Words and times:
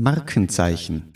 Markenzeichen. 0.00 1.12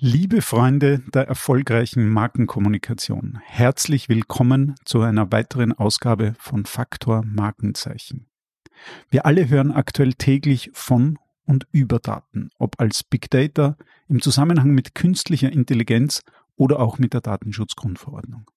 Liebe 0.00 0.42
Freunde 0.42 1.02
der 1.14 1.28
erfolgreichen 1.28 2.08
Markenkommunikation, 2.08 3.38
herzlich 3.44 4.08
willkommen 4.08 4.74
zu 4.84 5.02
einer 5.02 5.30
weiteren 5.30 5.72
Ausgabe 5.72 6.34
von 6.40 6.64
Faktor 6.64 7.22
Markenzeichen. 7.24 8.26
Wir 9.08 9.24
alle 9.24 9.48
hören 9.48 9.70
aktuell 9.70 10.14
täglich 10.14 10.70
von 10.72 11.20
und 11.46 11.68
über 11.70 12.00
Daten, 12.00 12.50
ob 12.58 12.80
als 12.80 13.04
Big 13.04 13.30
Data, 13.30 13.76
im 14.08 14.20
Zusammenhang 14.20 14.72
mit 14.72 14.96
künstlicher 14.96 15.52
Intelligenz 15.52 16.22
oder 16.56 16.80
auch 16.80 16.98
mit 16.98 17.14
der 17.14 17.20
Datenschutzgrundverordnung. 17.20 18.50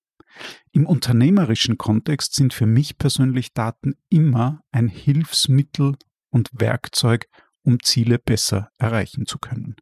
Im 0.71 0.85
unternehmerischen 0.85 1.77
Kontext 1.77 2.33
sind 2.35 2.53
für 2.53 2.65
mich 2.65 2.97
persönlich 2.97 3.53
Daten 3.53 3.95
immer 4.09 4.61
ein 4.71 4.87
Hilfsmittel 4.87 5.95
und 6.29 6.49
Werkzeug, 6.53 7.27
um 7.63 7.81
Ziele 7.81 8.19
besser 8.19 8.69
erreichen 8.77 9.25
zu 9.25 9.39
können. 9.39 9.75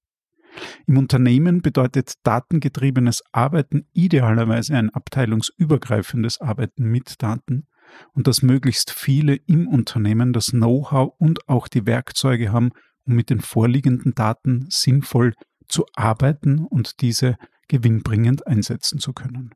Im 0.85 0.97
Unternehmen 0.97 1.61
bedeutet 1.61 2.15
datengetriebenes 2.23 3.23
Arbeiten 3.31 3.87
idealerweise 3.93 4.75
ein 4.75 4.89
abteilungsübergreifendes 4.89 6.41
Arbeiten 6.41 6.83
mit 6.83 7.21
Daten 7.21 7.67
und 8.13 8.27
dass 8.27 8.41
möglichst 8.41 8.91
viele 8.91 9.35
im 9.35 9.67
Unternehmen 9.67 10.33
das 10.33 10.47
Know-how 10.47 11.13
und 11.17 11.47
auch 11.47 11.67
die 11.67 11.85
Werkzeuge 11.85 12.51
haben, 12.51 12.71
um 13.05 13.15
mit 13.15 13.29
den 13.29 13.39
vorliegenden 13.39 14.13
Daten 14.13 14.67
sinnvoll 14.69 15.33
zu 15.67 15.85
arbeiten 15.93 16.59
und 16.59 17.01
diese 17.01 17.37
gewinnbringend 17.67 18.45
einsetzen 18.45 18.99
zu 18.99 19.13
können. 19.13 19.51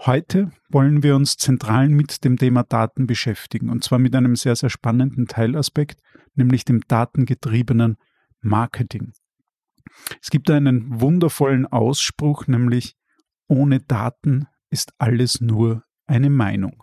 Heute 0.00 0.50
wollen 0.68 1.02
wir 1.02 1.16
uns 1.16 1.36
zentral 1.36 1.88
mit 1.88 2.24
dem 2.24 2.36
Thema 2.36 2.62
Daten 2.62 3.06
beschäftigen 3.06 3.70
und 3.70 3.82
zwar 3.84 3.98
mit 3.98 4.14
einem 4.14 4.36
sehr, 4.36 4.56
sehr 4.56 4.70
spannenden 4.70 5.26
Teilaspekt, 5.26 6.00
nämlich 6.34 6.64
dem 6.64 6.82
datengetriebenen 6.86 7.96
Marketing. 8.40 9.12
Es 10.22 10.30
gibt 10.30 10.50
einen 10.50 11.00
wundervollen 11.00 11.66
Ausspruch, 11.66 12.46
nämlich 12.46 12.96
ohne 13.48 13.80
Daten 13.80 14.46
ist 14.70 14.92
alles 14.98 15.40
nur 15.40 15.84
eine 16.06 16.30
Meinung. 16.30 16.82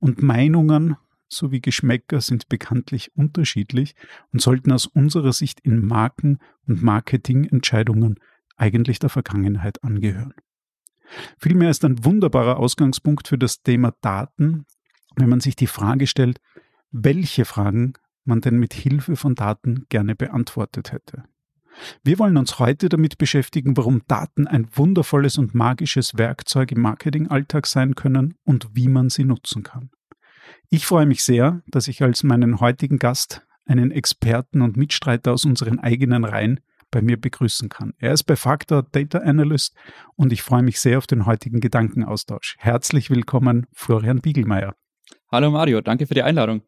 Und 0.00 0.22
Meinungen 0.22 0.96
sowie 1.28 1.60
Geschmäcker 1.60 2.20
sind 2.20 2.48
bekanntlich 2.48 3.14
unterschiedlich 3.14 3.94
und 4.32 4.40
sollten 4.40 4.72
aus 4.72 4.86
unserer 4.86 5.32
Sicht 5.32 5.60
in 5.60 5.84
Marken- 5.84 6.38
und 6.66 6.82
Marketingentscheidungen 6.82 8.18
eigentlich 8.56 8.98
der 8.98 9.10
Vergangenheit 9.10 9.82
angehören. 9.84 10.34
Vielmehr 11.38 11.70
ist 11.70 11.84
ein 11.84 12.04
wunderbarer 12.04 12.58
Ausgangspunkt 12.58 13.28
für 13.28 13.38
das 13.38 13.62
Thema 13.62 13.94
Daten, 14.00 14.66
wenn 15.16 15.28
man 15.28 15.40
sich 15.40 15.56
die 15.56 15.66
Frage 15.66 16.06
stellt, 16.06 16.40
welche 16.90 17.44
Fragen 17.44 17.94
man 18.24 18.40
denn 18.40 18.58
mit 18.58 18.74
Hilfe 18.74 19.16
von 19.16 19.34
Daten 19.34 19.86
gerne 19.88 20.14
beantwortet 20.14 20.92
hätte. 20.92 21.24
Wir 22.02 22.18
wollen 22.18 22.36
uns 22.36 22.58
heute 22.58 22.88
damit 22.88 23.18
beschäftigen, 23.18 23.76
warum 23.76 24.02
Daten 24.08 24.46
ein 24.46 24.68
wundervolles 24.74 25.38
und 25.38 25.54
magisches 25.54 26.18
Werkzeug 26.18 26.72
im 26.72 26.80
Marketingalltag 26.80 27.66
sein 27.66 27.94
können 27.94 28.34
und 28.44 28.68
wie 28.74 28.88
man 28.88 29.10
sie 29.10 29.24
nutzen 29.24 29.62
kann. 29.62 29.90
Ich 30.70 30.86
freue 30.86 31.06
mich 31.06 31.22
sehr, 31.22 31.62
dass 31.66 31.88
ich 31.88 32.02
als 32.02 32.22
meinen 32.22 32.60
heutigen 32.60 32.98
Gast 32.98 33.46
einen 33.64 33.90
Experten 33.90 34.62
und 34.62 34.76
Mitstreiter 34.76 35.32
aus 35.32 35.44
unseren 35.44 35.78
eigenen 35.78 36.24
Reihen 36.24 36.60
bei 36.90 37.02
mir 37.02 37.20
begrüßen 37.20 37.68
kann. 37.68 37.94
Er 37.98 38.12
ist 38.12 38.24
bei 38.24 38.36
Factor 38.36 38.82
Data 38.82 39.18
Analyst 39.18 39.74
und 40.16 40.32
ich 40.32 40.42
freue 40.42 40.62
mich 40.62 40.80
sehr 40.80 40.98
auf 40.98 41.06
den 41.06 41.26
heutigen 41.26 41.60
Gedankenaustausch. 41.60 42.56
Herzlich 42.58 43.10
willkommen, 43.10 43.66
Florian 43.72 44.20
Biegelmeier. 44.20 44.74
Hallo 45.30 45.50
Mario, 45.50 45.80
danke 45.80 46.06
für 46.06 46.14
die 46.14 46.22
Einladung. 46.22 46.62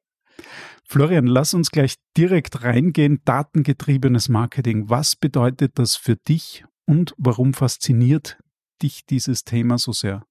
Florian, 0.85 1.27
lass 1.27 1.55
uns 1.55 1.71
gleich 1.71 1.95
direkt 2.17 2.65
reingehen. 2.65 3.21
Datengetriebenes 3.25 4.29
Marketing. 4.29 4.91
Was 4.91 5.17
bedeutet 5.17 5.79
das 5.79 5.97
für 5.97 6.17
dich 6.17 6.65
und 6.85 7.15
warum 7.17 7.55
fasziniert 7.55 8.39
dich 8.83 9.07
dieses 9.07 9.45
Thema 9.45 9.79
so 9.79 9.93
sehr? 9.93 10.27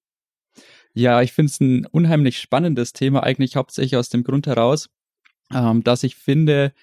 Ja, 0.94 1.22
ich 1.22 1.32
finde 1.32 1.52
es 1.52 1.60
ein 1.62 1.86
unheimlich 1.86 2.40
spannendes 2.40 2.94
Thema, 2.94 3.24
eigentlich 3.24 3.56
hauptsächlich 3.56 3.96
aus 3.96 4.10
dem 4.10 4.24
Grund 4.24 4.48
heraus, 4.48 4.90
ähm, 5.54 5.84
dass 5.84 6.04
ich 6.04 6.16
finde, 6.16 6.74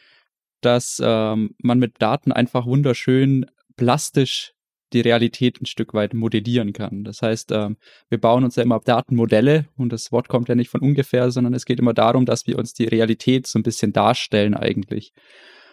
dass 0.61 1.01
ähm, 1.05 1.55
man 1.59 1.79
mit 1.79 2.01
Daten 2.01 2.33
einfach 2.33 2.67
wunderschön 2.67 3.47
plastisch 3.77 4.55
die 4.93 5.01
Realität 5.01 5.61
ein 5.61 5.67
Stück 5.67 5.95
weit 5.95 6.15
modellieren 6.15 6.73
kann. 6.73 7.05
Das 7.05 7.21
heißt, 7.23 7.51
ähm, 7.53 7.77
wir 8.09 8.21
bauen 8.21 8.45
uns 8.45 8.57
ja 8.57 8.63
immer 8.63 8.81
Datenmodelle 8.81 9.67
und 9.77 9.93
das 9.93 10.13
Wort 10.13 10.29
kommt 10.29 10.49
ja 10.49 10.55
nicht 10.55 10.71
von 10.71 10.81
ungefähr, 10.81 11.31
sondern 11.31 11.55
es 11.55 11.65
geht 11.65 11.81
immer 11.81 11.95
darum, 11.95 12.25
dass 12.25 12.47
wir 12.47 12.59
uns 12.59 12.73
die 12.73 12.85
Realität 12.85 13.47
so 13.47 13.59
ein 13.59 13.65
bisschen 13.65 13.93
darstellen 13.93 14.55
eigentlich. 14.55 15.13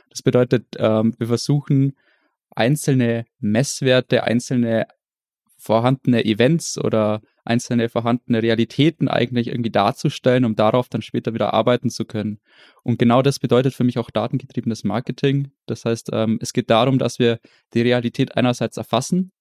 Das 0.10 0.22
bedeutet, 0.22 0.66
ähm, 0.78 1.14
wir 1.18 1.28
versuchen 1.28 1.94
einzelne 2.56 3.26
Messwerte, 3.40 4.24
einzelne 4.24 4.88
vorhandene 5.64 6.26
Events 6.26 6.78
oder 6.78 7.22
einzelne 7.46 7.88
vorhandene 7.88 8.44
Realitäten 8.44 9.08
eigentlich 9.08 9.48
irgendwie 9.48 9.72
darzustellen, 9.72 10.44
um 10.46 10.56
darauf 10.56 10.90
dann 10.90 11.02
später 11.02 11.34
wieder 11.34 11.54
arbeiten 11.54 11.90
zu 11.90 12.06
können. 12.06 12.40
Und 12.84 13.00
genau 13.00 13.22
das 13.22 13.40
bedeutet 13.40 13.74
für 13.74 13.84
mich 13.86 13.98
auch 13.98 14.10
datengetriebenes 14.12 14.84
Marketing. 14.84 15.52
Das 15.66 15.86
heißt, 15.86 16.10
ähm, 16.12 16.38
es 16.42 16.52
geht 16.54 16.70
darum, 16.70 17.00
dass 17.00 17.18
wir 17.18 17.40
die 17.74 17.82
Realität 17.82 18.36
einerseits 18.36 18.78
erfassen 18.78 19.32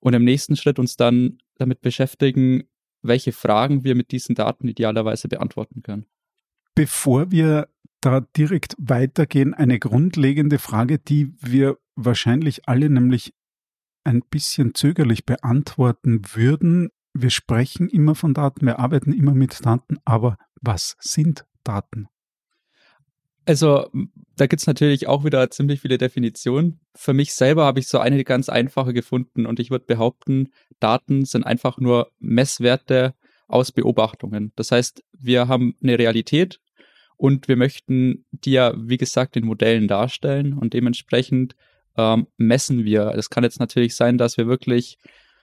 und 0.00 0.14
im 0.14 0.24
nächsten 0.24 0.56
Schritt 0.56 0.78
uns 0.78 0.96
dann 0.96 1.38
damit 1.58 1.80
beschäftigen, 1.80 2.64
welche 3.02 3.32
Fragen 3.32 3.84
wir 3.84 3.94
mit 3.94 4.10
diesen 4.10 4.34
Daten 4.34 4.66
idealerweise 4.66 5.28
beantworten 5.28 5.82
können. 5.82 6.06
Bevor 6.74 7.30
wir 7.30 7.68
da 8.00 8.20
direkt 8.36 8.74
weitergehen, 8.78 9.54
eine 9.54 9.78
grundlegende 9.78 10.58
Frage, 10.58 10.98
die 10.98 11.32
wir 11.40 11.78
wahrscheinlich 11.94 12.68
alle 12.68 12.90
nämlich 12.90 13.32
ein 14.04 14.22
bisschen 14.30 14.74
zögerlich 14.74 15.24
beantworten 15.24 16.22
würden, 16.34 16.90
wir 17.14 17.30
sprechen 17.30 17.88
immer 17.88 18.14
von 18.14 18.34
Daten, 18.34 18.66
wir 18.66 18.78
arbeiten 18.78 19.12
immer 19.12 19.34
mit 19.34 19.64
Daten, 19.64 19.98
aber 20.04 20.38
was 20.60 20.96
sind 21.00 21.44
Daten? 21.62 22.08
Also, 23.44 23.90
da 24.36 24.46
gibt 24.46 24.62
es 24.62 24.66
natürlich 24.66 25.08
auch 25.08 25.24
wieder 25.24 25.50
ziemlich 25.50 25.80
viele 25.80 25.98
Definitionen. 25.98 26.80
Für 26.94 27.12
mich 27.12 27.34
selber 27.34 27.64
habe 27.64 27.80
ich 27.80 27.88
so 27.88 27.98
eine 27.98 28.22
ganz 28.22 28.48
einfache 28.48 28.92
gefunden 28.92 29.46
und 29.46 29.58
ich 29.58 29.70
würde 29.70 29.84
behaupten, 29.84 30.50
Daten 30.78 31.24
sind 31.24 31.44
einfach 31.44 31.78
nur 31.78 32.12
Messwerte 32.20 33.14
aus 33.48 33.72
Beobachtungen. 33.72 34.52
Das 34.56 34.70
heißt, 34.70 35.02
wir 35.12 35.48
haben 35.48 35.74
eine 35.82 35.98
Realität 35.98 36.60
und 37.16 37.48
wir 37.48 37.56
möchten 37.56 38.24
die 38.30 38.52
ja, 38.52 38.74
wie 38.76 38.96
gesagt, 38.96 39.36
in 39.36 39.44
Modellen 39.44 39.88
darstellen 39.88 40.54
und 40.54 40.72
dementsprechend 40.72 41.56
ähm, 41.96 42.26
messen 42.36 42.84
wir. 42.84 43.14
Es 43.16 43.30
kann 43.30 43.44
jetzt 43.44 43.60
natürlich 43.60 43.94
sein, 43.96 44.18
dass 44.18 44.36
wir 44.36 44.46
wirklich 44.46 44.98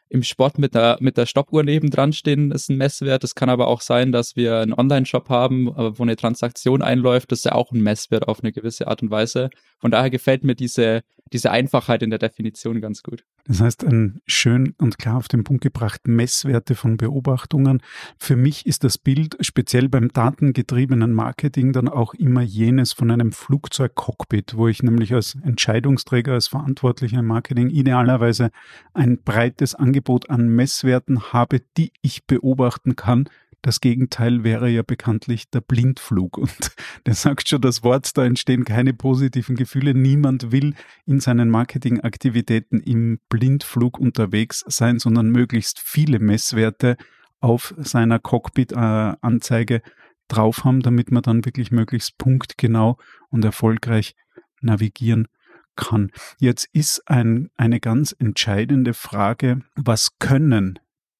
im 0.09 0.23
Sport 0.23 0.57
mit 0.57 0.73
der, 0.73 0.97
mit 0.99 1.17
der 1.17 1.27
Stoppuhr 1.27 1.63
nebendran 1.63 2.13
stehen, 2.13 2.51
ist 2.51 2.69
ein 2.69 2.77
Messwert. 2.77 3.23
Es 3.23 3.35
kann 3.35 3.49
aber 3.49 3.67
auch 3.67 3.81
sein, 3.81 4.11
dass 4.11 4.35
wir 4.35 4.57
einen 4.57 4.73
Online-Shop 4.73 5.29
haben, 5.29 5.67
äh, 5.67 5.97
wo 5.97 6.03
eine 6.03 6.15
Transaktion 6.15 6.81
einläuft. 6.81 7.31
Das 7.31 7.39
ist 7.39 7.45
ja 7.45 7.51
auch 7.53 7.71
ein 7.71 7.81
Messwert 7.81 8.27
auf 8.27 8.41
eine 8.41 8.51
gewisse 8.51 8.87
Art 8.87 9.03
und 9.03 9.11
Weise. 9.11 9.51
Von 9.77 9.91
daher 9.91 10.09
gefällt 10.09 10.43
mir 10.43 10.55
diese, 10.55 11.01
diese 11.33 11.51
Einfachheit 11.51 12.03
in 12.03 12.09
der 12.09 12.19
Definition 12.19 12.81
ganz 12.81 13.03
gut. 13.03 13.23
Das 13.45 13.61
heißt, 13.61 13.83
ein 13.83 14.21
schön 14.27 14.75
und 14.77 14.97
klar 14.99 15.17
auf 15.17 15.27
den 15.27 15.43
Punkt 15.43 15.63
gebracht 15.63 16.07
Messwerte 16.07 16.75
von 16.75 16.97
Beobachtungen. 16.97 17.81
Für 18.19 18.35
mich 18.35 18.65
ist 18.65 18.83
das 18.83 18.97
Bild 18.97 19.37
speziell 19.41 19.89
beim 19.89 20.09
datengetriebenen 20.09 21.13
Marketing 21.13 21.73
dann 21.73 21.87
auch 21.87 22.13
immer 22.13 22.41
jenes 22.41 22.93
von 22.93 23.09
einem 23.09 23.31
Flugzeugcockpit, 23.31 24.55
wo 24.55 24.67
ich 24.67 24.83
nämlich 24.83 25.13
als 25.13 25.35
Entscheidungsträger, 25.43 26.33
als 26.33 26.47
Verantwortlicher 26.47 27.19
im 27.19 27.27
Marketing 27.27 27.69
idealerweise 27.69 28.51
ein 28.93 29.21
breites 29.23 29.75
Angebot 29.75 30.29
an 30.29 30.49
Messwerten 30.49 31.33
habe, 31.33 31.61
die 31.77 31.91
ich 32.01 32.25
beobachten 32.25 32.95
kann, 32.95 33.29
das 33.61 33.81
Gegenteil 33.81 34.43
wäre 34.43 34.69
ja 34.69 34.83
bekanntlich 34.83 35.49
der 35.49 35.61
Blindflug. 35.61 36.37
Und 36.37 36.71
das 37.03 37.21
sagt 37.21 37.49
schon 37.49 37.61
das 37.61 37.83
Wort, 37.83 38.17
da 38.17 38.25
entstehen 38.25 38.65
keine 38.65 38.93
positiven 38.93 39.55
Gefühle. 39.55 39.93
Niemand 39.93 40.51
will 40.51 40.75
in 41.05 41.19
seinen 41.19 41.49
Marketingaktivitäten 41.49 42.79
im 42.81 43.19
Blindflug 43.29 43.99
unterwegs 43.99 44.63
sein, 44.67 44.99
sondern 44.99 45.29
möglichst 45.29 45.79
viele 45.79 46.19
Messwerte 46.19 46.97
auf 47.39 47.73
seiner 47.77 48.19
Cockpit-Anzeige 48.19 49.81
drauf 50.27 50.63
haben, 50.63 50.81
damit 50.81 51.11
man 51.11 51.23
dann 51.23 51.45
wirklich 51.45 51.71
möglichst 51.71 52.17
punktgenau 52.17 52.97
und 53.29 53.43
erfolgreich 53.43 54.15
navigieren 54.61 55.27
kann. 55.75 56.11
Jetzt 56.39 56.67
ist 56.73 57.07
ein, 57.07 57.49
eine 57.55 57.79
ganz 57.79 58.15
entscheidende 58.17 58.93
Frage, 58.93 59.61
was 59.75 60.17
können 60.19 60.79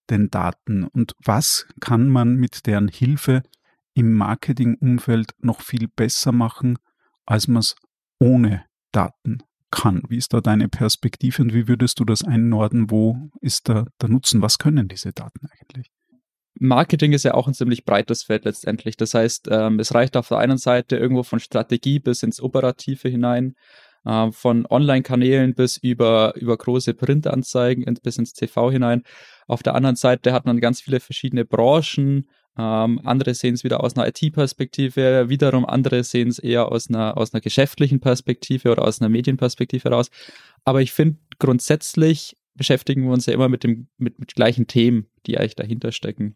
den 0.10 0.30
Daten 0.30 0.84
und 0.84 1.14
was 1.24 1.68
kann 1.80 2.10
man 2.10 2.36
mit 2.36 2.66
deren 2.66 2.88
Hilfe 2.88 3.44
im 3.94 4.14
Marketingumfeld 4.14 5.32
noch 5.40 5.62
viel 5.62 5.88
besser 5.88 6.32
machen, 6.32 6.78
als 7.26 7.48
man 7.48 7.60
es 7.60 7.76
ohne 8.20 8.66
Daten 8.92 9.44
kann. 9.72 10.04
Wie 10.10 10.18
ist 10.18 10.34
da 10.34 10.42
deine 10.42 10.68
Perspektive 10.68 11.42
und 11.42 11.54
wie 11.54 11.68
würdest 11.68 12.00
du 12.00 12.06
das 12.06 12.24
einnorden? 12.24 12.90
Wo 12.90 13.30
ist 13.42 13.70
da 13.70 13.86
der 14.02 14.10
Nutzen? 14.10 14.42
Was 14.42 14.58
können 14.58 14.88
diese 14.88 15.12
Daten 15.12 15.48
eigentlich? 15.48 15.92
Marketing 16.60 17.14
ist 17.14 17.24
ja 17.24 17.36
auch 17.36 17.48
ein 17.48 17.54
ziemlich 17.54 17.86
breites 17.86 18.24
Feld 18.24 18.46
letztendlich. 18.46 18.98
Das 18.98 19.14
heißt, 19.14 19.48
ähm, 19.52 19.80
es 19.80 19.94
reicht 19.94 20.18
auf 20.18 20.28
der 20.28 20.40
einen 20.40 20.58
Seite 20.58 20.98
irgendwo 20.98 21.24
von 21.24 21.40
Strategie 21.40 22.00
bis 22.00 22.24
ins 22.24 22.42
Operative 22.42 23.08
hinein, 23.08 23.56
äh, 24.06 24.32
von 24.32 24.66
Online-Kanälen 24.66 25.54
bis 25.54 25.78
über, 25.78 26.34
über 26.36 26.58
große 26.58 26.94
Printanzeigen 26.94 27.86
bis 28.02 28.18
ins 28.18 28.34
TV 28.34 28.72
hinein. 28.72 29.04
Auf 29.48 29.64
der 29.64 29.76
anderen 29.76 29.96
Seite 29.96 30.34
hat 30.34 30.46
man 30.46 30.60
ganz 30.60 30.82
viele 30.82 31.00
verschiedene 31.00 31.46
Branchen. 31.46 32.28
Ähm, 32.58 33.00
andere 33.04 33.34
sehen 33.34 33.54
es 33.54 33.64
wieder 33.64 33.84
aus 33.84 33.96
einer 33.96 34.08
IT-Perspektive, 34.08 35.30
wiederum 35.30 35.66
andere 35.66 36.04
sehen 36.04 36.28
es 36.28 36.40
eher 36.40 36.72
aus 36.72 36.90
einer, 36.90 37.18
aus 37.18 37.34
einer 37.34 37.42
geschäftlichen 37.42 38.00
Perspektive 38.00 38.72
oder 38.72 38.84
aus 38.84 39.00
einer 39.00 39.10
Medienperspektive 39.10 39.90
heraus. 39.90 40.10
Aber 40.66 40.82
ich 40.82 40.92
finde, 40.92 41.20
grundsätzlich 41.40 42.36
beschäftigen 42.56 43.04
wir 43.04 43.12
uns 43.12 43.26
ja 43.26 43.34
immer 43.34 43.48
mit 43.48 43.64
dem, 43.64 43.88
mit, 43.98 44.20
mit 44.20 44.36
gleichen 44.36 44.68
Themen, 44.68 45.08
die 45.26 45.38
eigentlich 45.38 45.56
dahinter 45.56 45.92
stecken. 45.92 46.36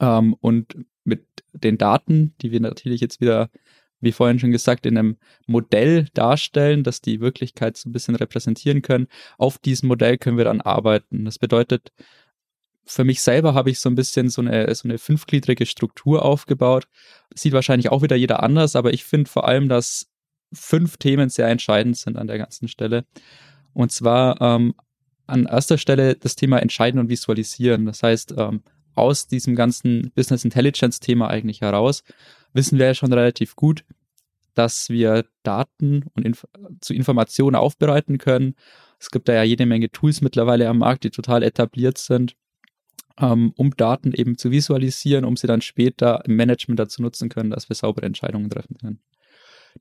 Ähm, 0.00 0.34
und 0.40 0.76
mit 1.04 1.24
den 1.52 1.78
Daten, 1.78 2.34
die 2.42 2.50
wir 2.50 2.60
natürlich 2.60 3.00
jetzt 3.00 3.20
wieder, 3.20 3.48
wie 4.00 4.12
vorhin 4.12 4.38
schon 4.38 4.50
gesagt, 4.50 4.86
in 4.86 4.98
einem 4.98 5.16
Modell 5.46 6.06
darstellen, 6.14 6.84
dass 6.84 7.00
die 7.00 7.20
Wirklichkeit 7.20 7.76
so 7.76 7.88
ein 7.88 7.92
bisschen 7.92 8.14
repräsentieren 8.14 8.82
können. 8.82 9.08
Auf 9.38 9.58
diesem 9.58 9.88
Modell 9.88 10.18
können 10.18 10.36
wir 10.36 10.44
dann 10.44 10.60
arbeiten. 10.60 11.24
Das 11.24 11.38
bedeutet, 11.38 11.92
für 12.84 13.04
mich 13.04 13.20
selber 13.20 13.54
habe 13.54 13.70
ich 13.70 13.80
so 13.80 13.88
ein 13.88 13.96
bisschen 13.96 14.28
so 14.28 14.42
eine, 14.42 14.72
so 14.74 14.88
eine 14.88 14.98
fünfgliedrige 14.98 15.66
Struktur 15.66 16.24
aufgebaut. 16.24 16.86
Sieht 17.34 17.52
wahrscheinlich 17.52 17.90
auch 17.90 18.02
wieder 18.02 18.16
jeder 18.16 18.42
anders, 18.42 18.76
aber 18.76 18.92
ich 18.92 19.04
finde 19.04 19.30
vor 19.30 19.48
allem, 19.48 19.68
dass 19.68 20.06
fünf 20.52 20.96
Themen 20.96 21.28
sehr 21.28 21.48
entscheidend 21.48 21.96
sind 21.96 22.16
an 22.16 22.28
der 22.28 22.38
ganzen 22.38 22.68
Stelle. 22.68 23.04
Und 23.72 23.90
zwar 23.90 24.40
ähm, 24.40 24.74
an 25.26 25.46
erster 25.46 25.78
Stelle 25.78 26.14
das 26.14 26.36
Thema 26.36 26.58
Entscheiden 26.58 27.00
und 27.00 27.08
Visualisieren. 27.08 27.86
Das 27.86 28.02
heißt, 28.02 28.34
ähm, 28.38 28.62
aus 28.94 29.26
diesem 29.26 29.56
ganzen 29.56 30.12
Business 30.14 30.44
Intelligence 30.44 31.00
Thema 31.00 31.28
eigentlich 31.28 31.60
heraus, 31.60 32.02
wissen 32.56 32.78
wir 32.78 32.86
ja 32.86 32.94
schon 32.94 33.12
relativ 33.12 33.56
gut, 33.56 33.84
dass 34.54 34.88
wir 34.88 35.26
Daten 35.42 36.04
und 36.14 36.24
Inf 36.24 36.46
zu 36.80 36.94
Informationen 36.94 37.56
aufbereiten 37.56 38.18
können. 38.18 38.54
Es 38.98 39.10
gibt 39.10 39.28
da 39.28 39.34
ja 39.34 39.42
jede 39.42 39.66
Menge 39.66 39.90
Tools 39.90 40.22
mittlerweile 40.22 40.68
am 40.68 40.78
Markt, 40.78 41.04
die 41.04 41.10
total 41.10 41.42
etabliert 41.42 41.98
sind, 41.98 42.34
ähm, 43.20 43.52
um 43.56 43.76
Daten 43.76 44.12
eben 44.12 44.38
zu 44.38 44.50
visualisieren, 44.50 45.24
um 45.24 45.36
sie 45.36 45.46
dann 45.46 45.60
später 45.60 46.24
im 46.24 46.36
Management 46.36 46.80
dazu 46.80 47.02
nutzen 47.02 47.28
können, 47.28 47.50
dass 47.50 47.68
wir 47.68 47.76
saubere 47.76 48.06
Entscheidungen 48.06 48.48
treffen 48.50 48.76
können. 48.78 49.00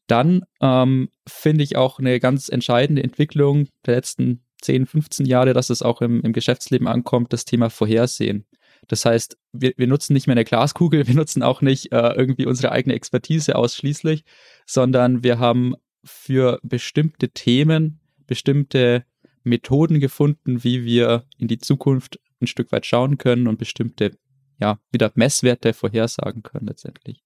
Dann 0.08 0.44
ähm, 0.62 1.10
finde 1.26 1.64
ich 1.64 1.78
auch 1.78 2.00
eine 2.00 2.20
ganz 2.20 2.50
entscheidende 2.50 3.04
Entwicklung 3.04 3.68
der 3.86 3.96
letzten 3.96 4.42
10, 4.62 4.88
15 4.88 5.26
Jahre, 5.26 5.54
dass 5.54 5.70
es 5.70 5.82
auch 5.82 6.02
im, 6.02 6.22
im 6.22 6.34
Geschäftsleben 6.34 6.88
ankommt, 6.88 7.32
das 7.32 7.46
Thema 7.46 7.70
Vorhersehen. 7.70 8.46
Das 8.88 9.06
heißt, 9.06 9.38
wir, 9.54 9.74
wir 9.78 9.88
nutzen 9.88 10.14
nicht 10.14 10.28
mehr 10.28 10.36
eine 10.36 10.46
Glaskugel, 10.46 11.08
wir 11.08 11.16
nutzen 11.16 11.44
auch 11.44 11.62
nicht 11.62 11.92
äh, 11.92 12.14
irgendwie 12.14 12.46
unsere 12.46 12.72
eigene 12.72 12.96
Expertise 12.96 13.56
ausschließlich, 13.56 14.24
sondern 14.66 15.24
wir 15.24 15.40
haben 15.40 15.76
für 16.04 16.60
bestimmte 16.64 17.30
Themen 17.30 18.00
bestimmte 18.28 19.06
Methoden 19.44 20.00
gefunden, 20.00 20.64
wie 20.64 20.84
wir 20.84 21.26
in 21.38 21.48
die 21.48 21.60
Zukunft 21.60 22.20
ein 22.42 22.48
Stück 22.48 22.72
weit 22.72 22.86
schauen 22.86 23.18
können 23.18 23.48
und 23.48 23.58
bestimmte, 23.58 24.18
ja, 24.60 24.80
wieder 24.92 25.12
Messwerte 25.16 25.74
vorhersagen 25.74 26.44
können 26.44 26.68
letztendlich. 26.68 27.24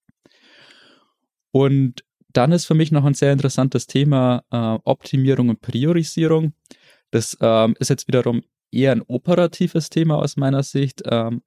Und 1.51 2.03
dann 2.31 2.51
ist 2.51 2.65
für 2.65 2.75
mich 2.75 2.91
noch 2.91 3.06
ein 3.06 3.15
sehr 3.15 3.31
interessantes 3.31 3.88
Thema 3.88 4.44
äh, 4.51 4.79
Optimierung 4.83 5.50
und 5.50 5.61
Priorisierung. 5.61 6.53
Das 7.11 7.38
ähm, 7.41 7.75
ist 7.79 7.89
jetzt 7.89 8.07
wiederum 8.07 8.44
eher 8.71 8.92
ein 8.92 9.01
operatives 9.01 9.89
Thema 9.89 10.18
aus 10.18 10.38
meiner 10.38 10.63
Sicht. 10.63 11.04
Ähm, 11.06 11.42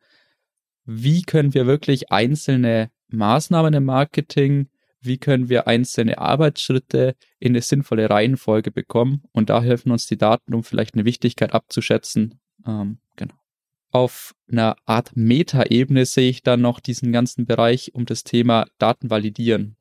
wie 0.84 1.22
können 1.22 1.54
wir 1.54 1.66
wirklich 1.66 2.10
einzelne 2.10 2.90
Maßnahmen 3.08 3.74
im 3.74 3.84
Marketing, 3.84 4.68
wie 5.00 5.18
können 5.18 5.48
wir 5.48 5.66
einzelne 5.66 6.18
Arbeitsschritte 6.18 7.16
in 7.40 7.52
eine 7.52 7.60
sinnvolle 7.60 8.08
Reihenfolge 8.08 8.70
bekommen? 8.70 9.22
Und 9.32 9.50
da 9.50 9.60
helfen 9.60 9.90
uns 9.90 10.06
die 10.06 10.16
Daten, 10.16 10.54
um 10.54 10.62
vielleicht 10.62 10.94
eine 10.94 11.04
Wichtigkeit 11.04 11.52
abzuschätzen. 11.52 12.38
Ähm, 12.66 12.98
genau. 13.16 13.34
Auf 13.90 14.34
einer 14.50 14.76
Art 14.86 15.10
Metaebene 15.14 16.06
sehe 16.06 16.30
ich 16.30 16.42
dann 16.42 16.60
noch 16.60 16.80
diesen 16.80 17.12
ganzen 17.12 17.46
Bereich 17.46 17.94
um 17.94 18.06
das 18.06 18.22
Thema 18.24 18.66
Daten 18.78 19.10
validieren. 19.10 19.76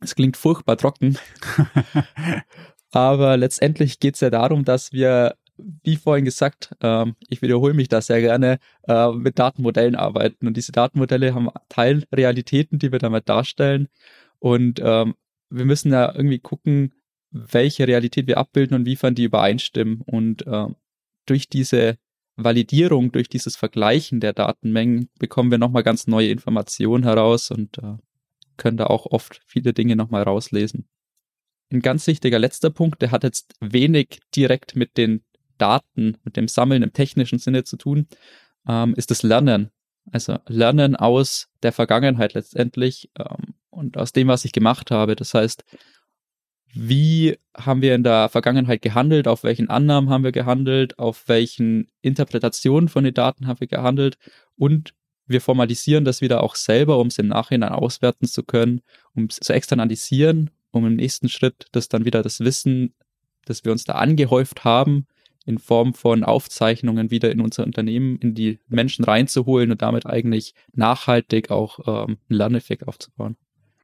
Es 0.00 0.14
klingt 0.14 0.36
furchtbar 0.36 0.76
trocken, 0.76 1.18
aber 2.90 3.36
letztendlich 3.36 4.00
geht 4.00 4.14
es 4.14 4.20
ja 4.20 4.30
darum, 4.30 4.64
dass 4.64 4.92
wir 4.92 5.36
wie 5.56 5.96
vorhin 5.96 6.24
gesagt, 6.24 6.74
ähm, 6.80 7.14
ich 7.28 7.42
wiederhole 7.42 7.74
mich 7.74 7.88
da 7.88 8.00
sehr 8.00 8.20
gerne, 8.20 8.58
äh, 8.88 9.10
mit 9.12 9.38
Datenmodellen 9.38 9.94
arbeiten. 9.94 10.46
Und 10.46 10.56
diese 10.56 10.72
Datenmodelle 10.72 11.34
haben 11.34 11.48
Teilrealitäten, 11.68 12.78
die 12.78 12.92
wir 12.92 12.98
damit 12.98 13.28
darstellen. 13.28 13.88
Und 14.38 14.80
ähm, 14.82 15.14
wir 15.50 15.64
müssen 15.64 15.92
ja 15.92 16.14
irgendwie 16.14 16.40
gucken, 16.40 16.92
welche 17.30 17.86
Realität 17.86 18.26
wir 18.26 18.38
abbilden 18.38 18.74
und 18.74 18.82
inwiefern 18.82 19.14
die 19.14 19.24
übereinstimmen. 19.24 20.00
Und 20.00 20.46
äh, 20.46 20.66
durch 21.26 21.48
diese 21.48 21.98
Validierung, 22.36 23.12
durch 23.12 23.28
dieses 23.28 23.56
Vergleichen 23.56 24.20
der 24.20 24.32
Datenmengen 24.32 25.08
bekommen 25.18 25.50
wir 25.50 25.58
nochmal 25.58 25.84
ganz 25.84 26.06
neue 26.06 26.30
Informationen 26.30 27.04
heraus 27.04 27.50
und 27.50 27.78
äh, 27.78 27.96
können 28.56 28.76
da 28.76 28.86
auch 28.86 29.06
oft 29.06 29.40
viele 29.46 29.72
Dinge 29.72 29.96
nochmal 29.96 30.22
rauslesen. 30.22 30.88
Ein 31.72 31.80
ganz 31.80 32.06
wichtiger 32.06 32.38
letzter 32.38 32.70
Punkt, 32.70 33.02
der 33.02 33.10
hat 33.10 33.24
jetzt 33.24 33.54
wenig 33.60 34.20
direkt 34.34 34.76
mit 34.76 34.96
den 34.96 35.22
Daten, 35.64 36.18
mit 36.24 36.36
dem 36.36 36.46
Sammeln 36.46 36.82
im 36.82 36.92
technischen 36.92 37.38
Sinne 37.38 37.64
zu 37.64 37.78
tun, 37.78 38.06
ähm, 38.68 38.94
ist 38.96 39.10
das 39.10 39.22
Lernen. 39.22 39.70
Also 40.12 40.36
Lernen 40.46 40.94
aus 40.94 41.48
der 41.62 41.72
Vergangenheit 41.72 42.34
letztendlich 42.34 43.10
ähm, 43.18 43.54
und 43.70 43.96
aus 43.96 44.12
dem, 44.12 44.28
was 44.28 44.44
ich 44.44 44.52
gemacht 44.52 44.90
habe. 44.90 45.16
Das 45.16 45.32
heißt, 45.32 45.64
wie 46.74 47.38
haben 47.56 47.80
wir 47.80 47.94
in 47.94 48.02
der 48.02 48.28
Vergangenheit 48.28 48.82
gehandelt, 48.82 49.26
auf 49.26 49.42
welchen 49.42 49.70
Annahmen 49.70 50.10
haben 50.10 50.24
wir 50.24 50.32
gehandelt, 50.32 50.98
auf 50.98 51.28
welchen 51.28 51.88
Interpretationen 52.02 52.90
von 52.90 53.04
den 53.04 53.14
Daten 53.14 53.46
haben 53.46 53.60
wir 53.60 53.68
gehandelt 53.68 54.18
und 54.56 54.92
wir 55.26 55.40
formalisieren 55.40 56.04
das 56.04 56.20
wieder 56.20 56.42
auch 56.42 56.56
selber, 56.56 56.98
um 56.98 57.06
es 57.06 57.18
im 57.18 57.28
Nachhinein 57.28 57.72
auswerten 57.72 58.26
zu 58.26 58.42
können, 58.42 58.82
um 59.14 59.28
es 59.30 59.36
zu 59.36 59.54
externalisieren, 59.54 60.50
um 60.72 60.84
im 60.84 60.96
nächsten 60.96 61.30
Schritt 61.30 61.66
das 61.72 61.88
dann 61.88 62.04
wieder 62.04 62.22
das 62.22 62.40
Wissen, 62.40 62.92
das 63.46 63.64
wir 63.64 63.72
uns 63.72 63.84
da 63.84 63.94
angehäuft 63.94 64.64
haben, 64.64 65.06
in 65.44 65.58
Form 65.58 65.94
von 65.94 66.24
Aufzeichnungen 66.24 67.10
wieder 67.10 67.30
in 67.30 67.40
unser 67.40 67.64
Unternehmen, 67.64 68.16
in 68.16 68.34
die 68.34 68.58
Menschen 68.68 69.04
reinzuholen 69.04 69.70
und 69.70 69.82
damit 69.82 70.06
eigentlich 70.06 70.54
nachhaltig 70.72 71.50
auch 71.50 71.80
ähm, 71.86 72.16
einen 72.28 72.38
Lerneffekt 72.38 72.88
aufzubauen. 72.88 73.36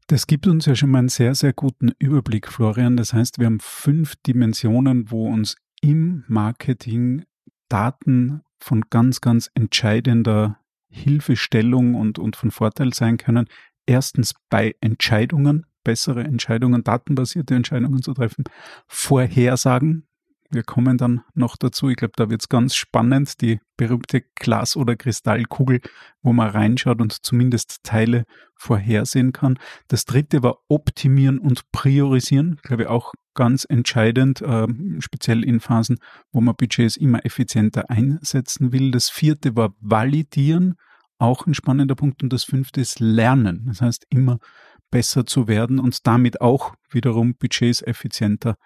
Das 0.06 0.26
gibt 0.26 0.48
uns 0.48 0.66
ja 0.66 0.74
schon 0.74 0.90
mal 0.90 0.98
einen 0.98 1.08
sehr, 1.08 1.34
sehr 1.36 1.52
guten 1.52 1.92
Überblick, 2.00 2.48
Florian. 2.48 2.96
Das 2.96 3.12
heißt, 3.12 3.38
wir 3.38 3.46
haben 3.46 3.60
fünf 3.60 4.16
Dimensionen, 4.26 5.10
wo 5.10 5.28
uns 5.28 5.56
im 5.82 6.24
Marketing 6.26 7.24
Daten 7.68 8.42
von 8.58 8.82
ganz, 8.90 9.20
ganz 9.20 9.50
entscheidender 9.54 10.58
Hilfestellung 10.88 11.94
und, 11.94 12.18
und 12.18 12.36
von 12.36 12.50
Vorteil 12.50 12.92
sein 12.92 13.16
können. 13.16 13.46
Erstens 13.86 14.34
bei 14.48 14.74
Entscheidungen, 14.80 15.64
bessere 15.84 16.24
Entscheidungen, 16.24 16.84
datenbasierte 16.84 17.54
Entscheidungen 17.54 18.02
zu 18.02 18.12
treffen. 18.12 18.44
Vorhersagen, 18.86 20.06
wir 20.50 20.62
kommen 20.62 20.98
dann 20.98 21.22
noch 21.34 21.56
dazu. 21.56 21.88
Ich 21.88 21.96
glaube, 21.96 22.12
da 22.16 22.28
wird 22.28 22.42
es 22.42 22.48
ganz 22.48 22.74
spannend, 22.74 23.40
die 23.40 23.60
berühmte 23.76 24.22
Glas- 24.34 24.76
oder 24.76 24.96
Kristallkugel, 24.96 25.80
wo 26.22 26.32
man 26.32 26.50
reinschaut 26.50 27.00
und 27.00 27.24
zumindest 27.24 27.82
Teile 27.82 28.24
vorhersehen 28.56 29.32
kann. 29.32 29.58
Das 29.88 30.04
dritte 30.04 30.42
war 30.42 30.58
optimieren 30.68 31.38
und 31.38 31.70
priorisieren. 31.72 32.54
Ich 32.56 32.62
glaube, 32.62 32.90
auch 32.90 33.14
ganz 33.34 33.64
entscheidend, 33.64 34.42
äh, 34.42 34.66
speziell 34.98 35.44
in 35.44 35.60
Phasen, 35.60 35.98
wo 36.32 36.40
man 36.40 36.56
Budgets 36.56 36.96
immer 36.96 37.24
effizienter 37.24 37.88
einsetzen 37.88 38.72
will. 38.72 38.90
Das 38.90 39.08
vierte 39.08 39.56
war 39.56 39.74
validieren, 39.80 40.74
auch 41.18 41.46
ein 41.46 41.54
spannender 41.54 41.94
Punkt. 41.94 42.22
Und 42.22 42.32
das 42.32 42.44
fünfte 42.44 42.80
ist 42.80 42.98
lernen. 42.98 43.66
Das 43.66 43.80
heißt, 43.80 44.06
immer 44.10 44.38
besser 44.90 45.24
zu 45.24 45.46
werden 45.48 45.78
und 45.78 46.06
damit 46.06 46.40
auch 46.40 46.74
wiederum 46.90 47.34
Budgets 47.34 47.82
effizienter 47.82 48.56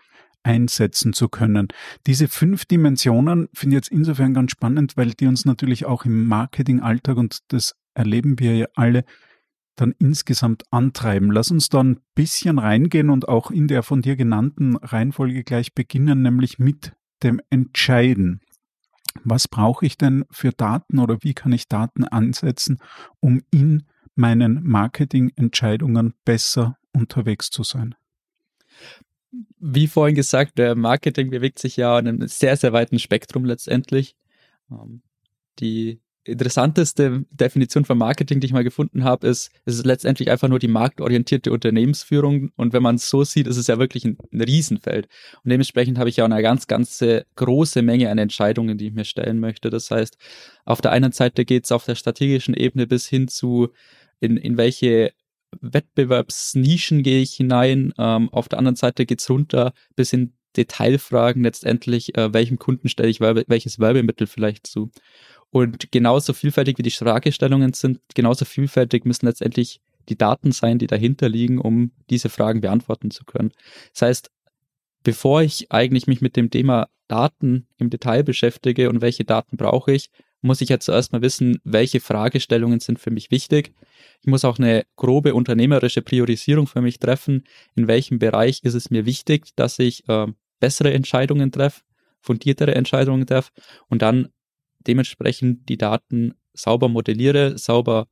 einsetzen 0.45 1.13
zu 1.13 1.29
können. 1.29 1.69
Diese 2.07 2.29
fünf 2.29 2.65
Dimensionen 2.67 3.49
finde 3.53 3.77
ich 3.77 3.79
jetzt 3.79 3.91
insofern 3.91 4.35
ganz 4.35 4.53
spannend, 4.53 4.97
weil 4.97 5.13
die 5.13 5.27
uns 5.27 5.45
natürlich 5.45 5.87
auch 5.87 6.05
im 6.05 6.27
Marketingalltag 6.27 7.17
und 7.17 7.39
das 7.49 7.75
erleben 7.95 8.39
wir 8.39 8.57
ja 8.57 8.67
alle 8.75 9.05
dann 9.77 9.95
insgesamt 9.99 10.63
antreiben. 10.71 11.33
Lass 11.33 11.51
uns 11.51 11.69
da 11.69 11.83
ein 11.83 12.01
bisschen 12.15 12.59
reingehen 12.59 13.11
und 13.11 13.29
auch 13.29 13.51
in 13.51 13.67
der 13.67 13.83
von 13.83 14.03
dir 14.03 14.17
genannten 14.17 14.77
Reihenfolge 14.77 15.43
gleich 15.43 15.75
beginnen, 15.75 16.23
nämlich 16.23 16.59
mit 16.59 16.93
dem 17.23 17.41
Entscheiden. 17.51 18.41
Was 19.23 19.49
brauche 19.49 19.87
ich 19.87 19.97
denn 19.97 20.25
für 20.31 20.51
Daten 20.53 20.99
oder 20.99 21.19
wie 21.23 21.35
kann 21.35 21.53
ich 21.53 21.69
Daten 21.69 22.05
ansetzen, 22.05 22.79
um 23.21 23.43
in 23.51 23.85
meinen 24.15 24.63
Marketingentscheidungen 24.65 26.15
besser 26.25 26.79
unterwegs 26.93 27.51
zu 27.51 27.63
sein? 27.63 27.95
Wie 29.59 29.87
vorhin 29.87 30.15
gesagt, 30.15 30.59
der 30.59 30.75
Marketing 30.75 31.31
bewegt 31.31 31.59
sich 31.59 31.77
ja 31.77 31.99
in 31.99 32.09
einem 32.09 32.29
sehr, 32.29 32.57
sehr 32.57 32.73
weiten 32.73 32.99
Spektrum 32.99 33.45
letztendlich. 33.45 34.17
Ähm, 34.71 35.03
die 35.61 36.01
interessanteste 36.25 37.25
Definition 37.31 37.85
von 37.85 37.99
Marketing, 37.99 38.41
die 38.41 38.47
ich 38.47 38.53
mal 38.53 38.65
gefunden 38.65 39.05
habe, 39.05 39.27
ist, 39.27 39.51
es 39.67 39.77
ist 39.77 39.87
letztendlich 39.87 40.31
einfach 40.31 40.49
nur 40.49 40.59
die 40.59 40.69
marktorientierte 40.69 41.53
Unternehmensführung. 41.53 42.51
Und 42.57 42.73
wenn 42.73 42.83
man 42.83 42.97
es 42.97 43.11
so 43.11 43.25
sieht, 43.25 43.47
ist 43.47 43.59
es 43.59 43.67
ja 43.67 43.79
wirklich 43.79 44.05
ein, 44.05 44.17
ein 44.33 44.41
Riesenfeld. 44.41 45.07
Und 45.43 45.51
dementsprechend 45.51 45.99
habe 45.99 46.09
ich 46.09 46.17
ja 46.17 46.25
eine 46.25 46.41
ganz, 46.43 46.67
ganz 46.67 47.05
große 47.37 47.83
Menge 47.83 48.11
an 48.11 48.19
Entscheidungen, 48.19 48.79
die 48.79 48.89
ich 48.89 48.95
mir 48.95 49.05
stellen 49.05 49.39
möchte. 49.39 49.71
Das 49.71 49.91
heißt, 49.91 50.17
auf 50.65 50.81
der 50.81 50.93
einen 50.93 51.13
Seite 51.13 51.45
geht 51.45 51.65
es 51.65 51.73
auf 51.73 51.85
der 51.85 51.95
strategischen 51.95 52.55
Ebene 52.55 52.87
bis 52.87 53.07
hin 53.07 53.29
zu, 53.29 53.69
in, 54.21 54.37
in 54.39 54.57
welche 54.57 55.13
Wettbewerbsnischen 55.61 57.03
gehe 57.03 57.21
ich 57.21 57.35
hinein. 57.35 57.93
Ähm, 57.99 58.29
auf 58.31 58.49
der 58.49 58.59
anderen 58.59 58.77
Seite 58.77 59.07
geht 59.07 59.21
es 59.21 59.31
runter 59.31 59.73
bis 59.97 60.13
in 60.13 60.35
Detailfragen 60.57 61.43
letztendlich, 61.43 62.17
äh, 62.17 62.33
welchem 62.33 62.59
Kunden 62.59 62.89
stelle 62.89 63.09
ich 63.09 63.21
Werbe, 63.21 63.45
welches 63.49 63.79
Werbemittel 63.79 64.27
vielleicht 64.27 64.67
zu. 64.67 64.91
Und 65.51 65.93
genauso 65.93 66.33
vielfältig 66.33 66.79
wie 66.79 66.83
die 66.83 66.91
Fragestellungen 66.91 67.73
sind, 67.73 68.01
genauso 68.15 68.45
vielfältig 68.45 69.05
müssen 69.05 69.27
letztendlich 69.27 69.81
die 70.09 70.19
Daten 70.19 70.53
sein, 70.53 70.79
die 70.79 70.87
dahinter 70.87 71.29
liegen, 71.29 71.59
um 71.59 71.93
diese 72.11 72.29
Fragen 72.29 72.61
beantworten 72.61 73.11
zu 73.11 73.25
können. 73.25 73.53
Das 73.93 74.03
heißt, 74.03 74.31
bevor 75.03 75.43
ich 75.43 75.71
eigentlich 75.71 76.07
mich 76.07 76.21
mit 76.21 76.37
dem 76.37 76.51
Thema 76.51 76.89
Daten 77.09 77.67
im 77.79 77.91
Detail 77.91 78.23
beschäftige 78.23 78.89
und 78.91 79.01
welche 79.01 79.25
Daten 79.25 79.57
brauche 79.57 79.93
ich, 79.93 80.11
muss 80.45 80.61
ich 80.61 80.69
ja 80.69 80.79
zuerst 80.79 81.13
mal 81.13 81.23
wissen, 81.23 81.59
welche 81.65 82.01
Fragestellungen 82.01 82.79
sind 82.79 82.99
für 82.99 83.11
mich 83.11 83.31
wichtig. 83.31 83.73
Ich 84.21 84.27
muss 84.27 84.45
auch 84.45 84.59
eine 84.59 84.85
grobe 84.95 85.35
unternehmerische 85.35 86.03
Priorisierung 86.03 86.67
für 86.67 86.83
mich 86.83 86.99
treffen. 86.99 87.45
In 87.75 87.89
welchem 87.89 88.19
Bereich 88.19 88.63
ist 88.63 88.75
es 88.75 88.91
mir 88.91 89.07
wichtig, 89.07 89.57
dass 89.57 89.79
ich 89.79 90.07
äh, 90.07 90.27
bessere 90.61 90.93
Entscheidungen 90.93 91.51
treffe, 91.51 91.81
fundiertere 92.21 92.75
Entscheidungen 92.75 93.27
treffe 93.27 93.53
und 93.89 94.03
dann 94.03 94.29
dementsprechend 94.87 95.67
die 95.71 95.79
Daten 95.79 96.35
sauber 96.53 96.91
modelliere, 96.91 97.57
sauber 97.57 98.07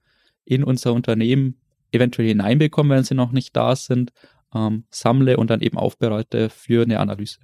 in 0.46 0.64
unser 0.64 0.94
Unternehmen 0.94 1.60
eventuell 1.92 2.28
hineinbekomme, 2.28 2.96
wenn 2.96 3.04
sie 3.04 3.14
noch 3.14 3.32
nicht 3.32 3.54
da 3.54 3.76
sind, 3.76 4.10
ähm, 4.54 4.84
sammle 4.90 5.36
und 5.36 5.50
dann 5.50 5.60
eben 5.60 5.76
aufbereite 5.76 6.48
für 6.48 6.82
eine 6.82 6.98
Analyse. 6.98 7.40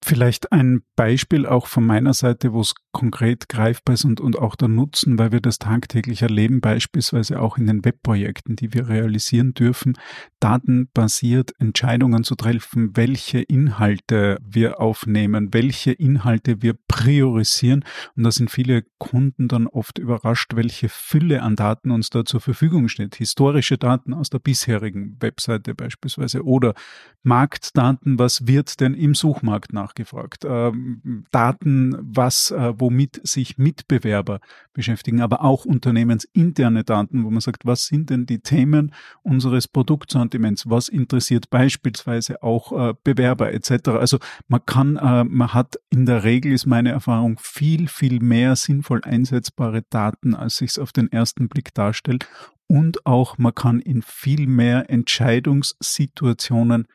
Vielleicht 0.00 0.52
ein 0.52 0.82
Beispiel 0.94 1.44
auch 1.44 1.66
von 1.66 1.84
meiner 1.84 2.14
Seite, 2.14 2.52
wo 2.52 2.60
es 2.60 2.74
konkret 2.98 3.48
greifbar 3.48 3.94
ist 3.94 4.04
und, 4.04 4.38
auch 4.38 4.54
der 4.54 4.68
Nutzen, 4.68 5.18
weil 5.18 5.32
wir 5.32 5.40
das 5.40 5.58
tagtäglich 5.58 6.22
erleben, 6.22 6.60
beispielsweise 6.60 7.40
auch 7.40 7.58
in 7.58 7.66
den 7.66 7.84
Webprojekten, 7.84 8.56
die 8.56 8.72
wir 8.72 8.88
realisieren 8.88 9.54
dürfen, 9.54 9.96
datenbasiert 10.40 11.52
Entscheidungen 11.58 12.24
zu 12.24 12.34
treffen, 12.34 12.96
welche 12.96 13.40
Inhalte 13.40 14.38
wir 14.44 14.80
aufnehmen, 14.80 15.52
welche 15.52 15.92
Inhalte 15.92 16.62
wir 16.62 16.74
priorisieren. 16.86 17.84
Und 18.16 18.24
da 18.24 18.30
sind 18.30 18.50
viele 18.50 18.84
Kunden 18.98 19.48
dann 19.48 19.66
oft 19.66 19.98
überrascht, 19.98 20.54
welche 20.54 20.88
Fülle 20.88 21.42
an 21.42 21.56
Daten 21.56 21.90
uns 21.90 22.10
da 22.10 22.24
zur 22.24 22.40
Verfügung 22.40 22.88
steht. 22.88 23.16
Historische 23.16 23.78
Daten 23.78 24.14
aus 24.14 24.30
der 24.30 24.38
bisherigen 24.38 25.16
Webseite 25.20 25.74
beispielsweise 25.74 26.44
oder 26.44 26.74
Marktdaten, 27.22 28.18
was 28.18 28.46
wird 28.46 28.80
denn 28.80 28.94
im 28.94 29.14
Suchmarkt 29.14 29.72
nach 29.72 29.88
nachgefragt. 29.88 30.44
Ähm, 30.44 31.24
Daten, 31.30 31.96
was, 32.00 32.50
äh, 32.50 32.78
womit 32.88 33.20
sich 33.22 33.58
Mitbewerber 33.58 34.40
beschäftigen, 34.72 35.20
aber 35.20 35.44
auch 35.44 35.66
unternehmensinterne 35.66 36.84
Daten, 36.84 37.22
wo 37.22 37.30
man 37.30 37.42
sagt, 37.42 37.66
was 37.66 37.84
sind 37.84 38.08
denn 38.08 38.24
die 38.24 38.38
Themen 38.38 38.94
unseres 39.22 39.68
Produktsortiments? 39.68 40.70
Was 40.70 40.88
interessiert 40.88 41.50
beispielsweise 41.50 42.42
auch 42.42 42.72
äh, 42.72 42.94
Bewerber 43.04 43.52
etc. 43.52 43.90
Also 43.90 44.18
man 44.46 44.64
kann, 44.64 44.96
äh, 44.96 45.24
man 45.24 45.52
hat 45.52 45.78
in 45.90 46.06
der 46.06 46.24
Regel, 46.24 46.52
ist 46.52 46.64
meine 46.64 46.92
Erfahrung, 46.92 47.38
viel, 47.38 47.88
viel 47.88 48.20
mehr 48.20 48.56
sinnvoll 48.56 49.02
einsetzbare 49.04 49.82
Daten, 49.90 50.34
als 50.34 50.56
sich 50.56 50.70
es 50.70 50.78
auf 50.78 50.92
den 50.92 51.12
ersten 51.12 51.48
Blick 51.48 51.74
darstellt. 51.74 52.26
Und 52.68 53.04
auch 53.04 53.36
man 53.36 53.54
kann 53.54 53.80
in 53.80 54.00
viel 54.00 54.46
mehr 54.46 54.88
Entscheidungssituationen 54.88 56.86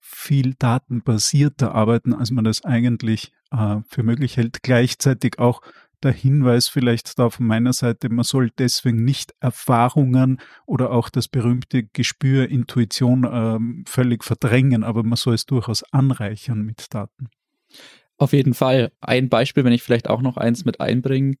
viel 0.00 0.54
datenbasierter 0.58 1.74
arbeiten, 1.74 2.12
als 2.12 2.30
man 2.30 2.44
das 2.44 2.62
eigentlich 2.62 3.32
äh, 3.50 3.76
für 3.88 4.02
möglich 4.02 4.36
hält. 4.36 4.62
Gleichzeitig 4.62 5.38
auch 5.38 5.62
der 6.02 6.12
Hinweis 6.12 6.68
vielleicht 6.68 7.18
da 7.18 7.30
von 7.30 7.46
meiner 7.46 7.72
Seite, 7.72 8.08
man 8.08 8.24
soll 8.24 8.50
deswegen 8.56 9.04
nicht 9.04 9.34
Erfahrungen 9.40 10.40
oder 10.66 10.92
auch 10.92 11.08
das 11.08 11.28
berühmte 11.28 11.84
Gespür, 11.92 12.48
Intuition 12.48 13.24
äh, 13.24 13.88
völlig 13.88 14.24
verdrängen, 14.24 14.84
aber 14.84 15.02
man 15.02 15.16
soll 15.16 15.34
es 15.34 15.46
durchaus 15.46 15.82
anreichern 15.92 16.62
mit 16.62 16.94
Daten. 16.94 17.28
Auf 18.16 18.32
jeden 18.32 18.54
Fall. 18.54 18.92
Ein 19.00 19.28
Beispiel, 19.28 19.64
wenn 19.64 19.72
ich 19.72 19.82
vielleicht 19.82 20.08
auch 20.08 20.22
noch 20.22 20.36
eins 20.36 20.64
mit 20.64 20.80
einbringe, 20.80 21.36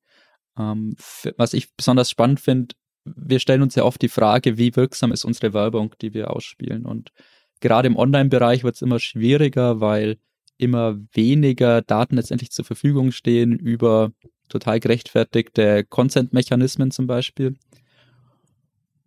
ähm, 0.58 0.96
was 1.36 1.54
ich 1.54 1.74
besonders 1.76 2.10
spannend 2.10 2.40
finde, 2.40 2.74
wir 3.04 3.38
stellen 3.38 3.62
uns 3.62 3.74
ja 3.74 3.84
oft 3.84 4.02
die 4.02 4.08
Frage, 4.08 4.58
wie 4.58 4.74
wirksam 4.76 5.12
ist 5.12 5.24
unsere 5.24 5.54
Werbung, 5.54 5.94
die 6.00 6.14
wir 6.14 6.30
ausspielen. 6.30 6.84
Und 6.84 7.12
gerade 7.60 7.88
im 7.88 7.96
Online-Bereich 7.96 8.64
wird 8.64 8.74
es 8.74 8.82
immer 8.82 8.98
schwieriger, 8.98 9.80
weil 9.80 10.18
immer 10.58 10.98
weniger 11.12 11.82
Daten 11.82 12.16
letztendlich 12.16 12.50
zur 12.50 12.64
Verfügung 12.64 13.12
stehen 13.12 13.58
über 13.58 14.12
total 14.48 14.80
gerechtfertigte 14.80 15.84
Consent-Mechanismen 15.84 16.90
zum 16.90 17.06
Beispiel. 17.06 17.56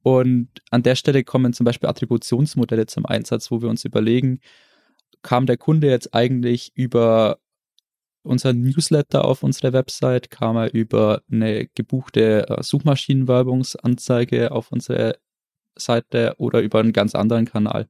Und 0.03 0.49
an 0.71 0.83
der 0.83 0.95
Stelle 0.95 1.23
kommen 1.23 1.53
zum 1.53 1.63
Beispiel 1.63 1.89
Attributionsmodelle 1.89 2.87
zum 2.87 3.05
Einsatz, 3.05 3.51
wo 3.51 3.61
wir 3.61 3.69
uns 3.69 3.85
überlegen, 3.85 4.39
kam 5.21 5.45
der 5.45 5.57
Kunde 5.57 5.87
jetzt 5.87 6.13
eigentlich 6.15 6.71
über 6.75 7.37
unser 8.23 8.53
Newsletter 8.53 9.25
auf 9.25 9.43
unsere 9.43 9.73
Website, 9.73 10.29
kam 10.29 10.57
er 10.57 10.73
über 10.73 11.21
eine 11.31 11.67
gebuchte 11.67 12.47
äh, 12.47 12.63
Suchmaschinenwerbungsanzeige 12.63 14.51
auf 14.51 14.71
unsere 14.71 15.17
Seite 15.75 16.35
oder 16.37 16.61
über 16.61 16.79
einen 16.79 16.93
ganz 16.93 17.15
anderen 17.15 17.45
Kanal. 17.45 17.87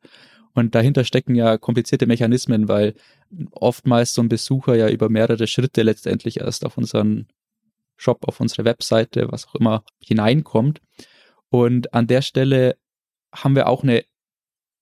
Und 0.53 0.75
dahinter 0.75 1.03
stecken 1.03 1.35
ja 1.35 1.57
komplizierte 1.57 2.07
Mechanismen, 2.07 2.67
weil 2.67 2.95
oftmals 3.51 4.13
so 4.13 4.21
ein 4.21 4.29
Besucher 4.29 4.75
ja 4.75 4.89
über 4.89 5.09
mehrere 5.09 5.47
Schritte 5.47 5.83
letztendlich 5.83 6.39
erst 6.39 6.65
auf 6.65 6.77
unseren 6.77 7.27
Shop, 7.95 8.27
auf 8.27 8.39
unsere 8.39 8.65
Webseite, 8.65 9.31
was 9.31 9.47
auch 9.47 9.55
immer, 9.55 9.83
hineinkommt. 9.99 10.81
Und 11.49 11.93
an 11.93 12.07
der 12.07 12.21
Stelle 12.21 12.77
haben 13.33 13.55
wir 13.55 13.67
auch 13.67 13.83
eine 13.83 14.03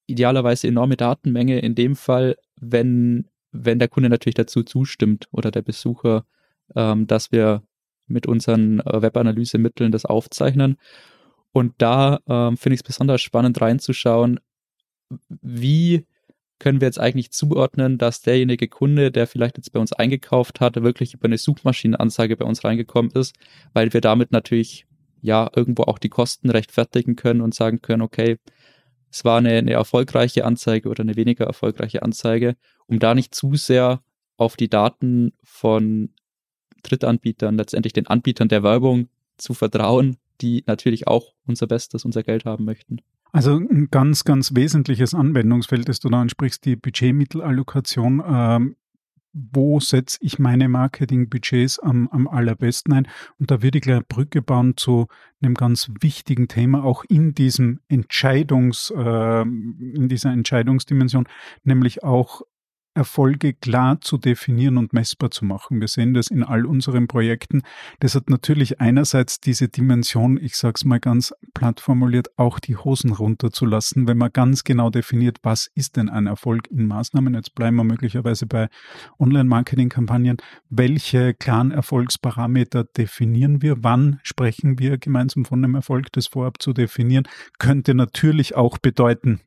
idealerweise 0.07 0.67
enorme 0.67 0.97
Datenmenge 0.97 1.59
in 1.59 1.75
dem 1.75 1.95
Fall, 1.95 2.35
wenn, 2.59 3.29
wenn 3.51 3.79
der 3.79 3.88
Kunde 3.88 4.09
natürlich 4.09 4.35
dazu 4.35 4.63
zustimmt 4.63 5.27
oder 5.31 5.51
der 5.51 5.61
Besucher, 5.61 6.25
ähm, 6.75 7.05
dass 7.07 7.31
wir 7.31 7.63
mit 8.07 8.25
unseren 8.25 8.79
äh, 8.79 9.01
Webanalysemitteln 9.01 9.91
das 9.91 10.05
aufzeichnen. 10.05 10.77
Und 11.51 11.73
da 11.77 12.19
ähm, 12.27 12.57
finde 12.57 12.75
ich 12.75 12.81
es 12.81 12.88
besonders 12.88 13.21
spannend 13.21 13.61
reinzuschauen, 13.61 14.39
wie 15.29 16.05
können 16.59 16.81
wir 16.81 16.87
jetzt 16.87 16.99
eigentlich 16.99 17.31
zuordnen, 17.31 17.97
dass 17.97 18.21
derjenige 18.21 18.67
Kunde, 18.67 19.11
der 19.11 19.27
vielleicht 19.27 19.57
jetzt 19.57 19.71
bei 19.71 19.79
uns 19.79 19.93
eingekauft 19.93 20.59
hat, 20.59 20.81
wirklich 20.83 21.13
über 21.13 21.25
eine 21.25 21.37
Suchmaschinenanzeige 21.37 22.35
bei 22.35 22.45
uns 22.45 22.63
reingekommen 22.63 23.11
ist, 23.11 23.35
weil 23.73 23.93
wir 23.93 24.01
damit 24.01 24.31
natürlich 24.31 24.85
ja 25.21 25.49
irgendwo 25.55 25.83
auch 25.83 25.99
die 25.99 26.09
Kosten 26.09 26.49
rechtfertigen 26.49 27.15
können 27.15 27.41
und 27.41 27.55
sagen 27.55 27.81
können, 27.81 28.01
okay, 28.01 28.37
es 29.11 29.25
war 29.25 29.37
eine, 29.37 29.53
eine 29.53 29.71
erfolgreiche 29.71 30.45
Anzeige 30.45 30.89
oder 30.89 31.01
eine 31.01 31.15
weniger 31.15 31.45
erfolgreiche 31.45 32.03
Anzeige, 32.03 32.55
um 32.87 32.99
da 32.99 33.15
nicht 33.15 33.33
zu 33.33 33.55
sehr 33.55 34.03
auf 34.37 34.55
die 34.55 34.69
Daten 34.69 35.33
von 35.43 36.13
Drittanbietern, 36.83 37.57
letztendlich 37.57 37.93
den 37.93 38.07
Anbietern 38.07 38.49
der 38.49 38.63
Werbung 38.63 39.09
zu 39.37 39.53
vertrauen, 39.53 40.17
die 40.41 40.63
natürlich 40.67 41.07
auch 41.07 41.33
unser 41.45 41.67
Bestes, 41.67 42.05
unser 42.05 42.23
Geld 42.23 42.45
haben 42.45 42.65
möchten. 42.65 43.01
Also 43.31 43.57
ein 43.57 43.89
ganz, 43.91 44.24
ganz 44.24 44.55
wesentliches 44.55 45.13
Anwendungsfeld, 45.13 45.88
das 45.88 46.00
du 46.00 46.09
da 46.09 46.21
ansprichst, 46.21 46.65
die 46.65 46.75
Budgetmittelallokation. 46.75 48.24
Ähm, 48.25 48.75
wo 49.31 49.79
setze 49.79 50.17
ich 50.21 50.39
meine 50.39 50.67
Marketingbudgets 50.69 51.79
am, 51.79 52.07
am 52.09 52.27
allerbesten 52.27 52.93
ein? 52.93 53.07
Und 53.38 53.51
da 53.51 53.62
würde 53.62 53.77
ich 53.77 53.83
gleich 53.83 53.98
eine 53.98 54.05
Brücke 54.05 54.41
bauen 54.41 54.75
zu 54.75 55.07
einem 55.41 55.53
ganz 55.53 55.91
wichtigen 56.01 56.48
Thema, 56.48 56.83
auch 56.83 57.03
in 57.07 57.33
diesem 57.33 57.79
Entscheidungs, 57.88 58.91
äh, 58.95 59.41
in 59.41 60.07
dieser 60.09 60.31
Entscheidungsdimension, 60.31 61.27
nämlich 61.63 62.03
auch 62.03 62.41
Erfolge 62.99 63.53
klar 63.53 64.01
zu 64.01 64.17
definieren 64.17 64.77
und 64.77 64.91
messbar 64.91 65.31
zu 65.31 65.45
machen. 65.45 65.79
Wir 65.79 65.87
sehen 65.87 66.13
das 66.13 66.27
in 66.27 66.43
all 66.43 66.65
unseren 66.65 67.07
Projekten. 67.07 67.61
Das 68.01 68.13
hat 68.13 68.29
natürlich 68.29 68.81
einerseits 68.81 69.39
diese 69.39 69.69
Dimension, 69.69 70.37
ich 70.37 70.57
sage 70.57 70.73
es 70.75 70.83
mal 70.83 70.99
ganz 70.99 71.33
platt 71.53 71.79
formuliert, 71.79 72.37
auch 72.37 72.59
die 72.59 72.75
Hosen 72.75 73.13
runterzulassen, 73.13 74.05
wenn 74.05 74.17
man 74.17 74.33
ganz 74.33 74.65
genau 74.65 74.89
definiert, 74.89 75.37
was 75.43 75.71
ist 75.75 75.95
denn 75.95 76.09
ein 76.09 76.27
Erfolg 76.27 76.69
in 76.69 76.87
Maßnahmen. 76.87 77.35
Jetzt 77.35 77.55
bleiben 77.55 77.77
wir 77.77 77.85
möglicherweise 77.85 78.45
bei 78.45 78.67
Online-Marketing-Kampagnen. 79.17 80.35
Welche 80.69 81.33
klaren 81.33 81.71
Erfolgsparameter 81.71 82.83
definieren 82.83 83.61
wir? 83.61 83.81
Wann 83.81 84.19
sprechen 84.23 84.77
wir 84.77 84.97
gemeinsam 84.97 85.45
von 85.45 85.63
einem 85.63 85.75
Erfolg? 85.75 86.11
Das 86.11 86.27
vorab 86.27 86.61
zu 86.61 86.73
definieren, 86.73 87.25
könnte 87.59 87.93
natürlich 87.93 88.55
auch 88.55 88.77
bedeuten, 88.77 89.39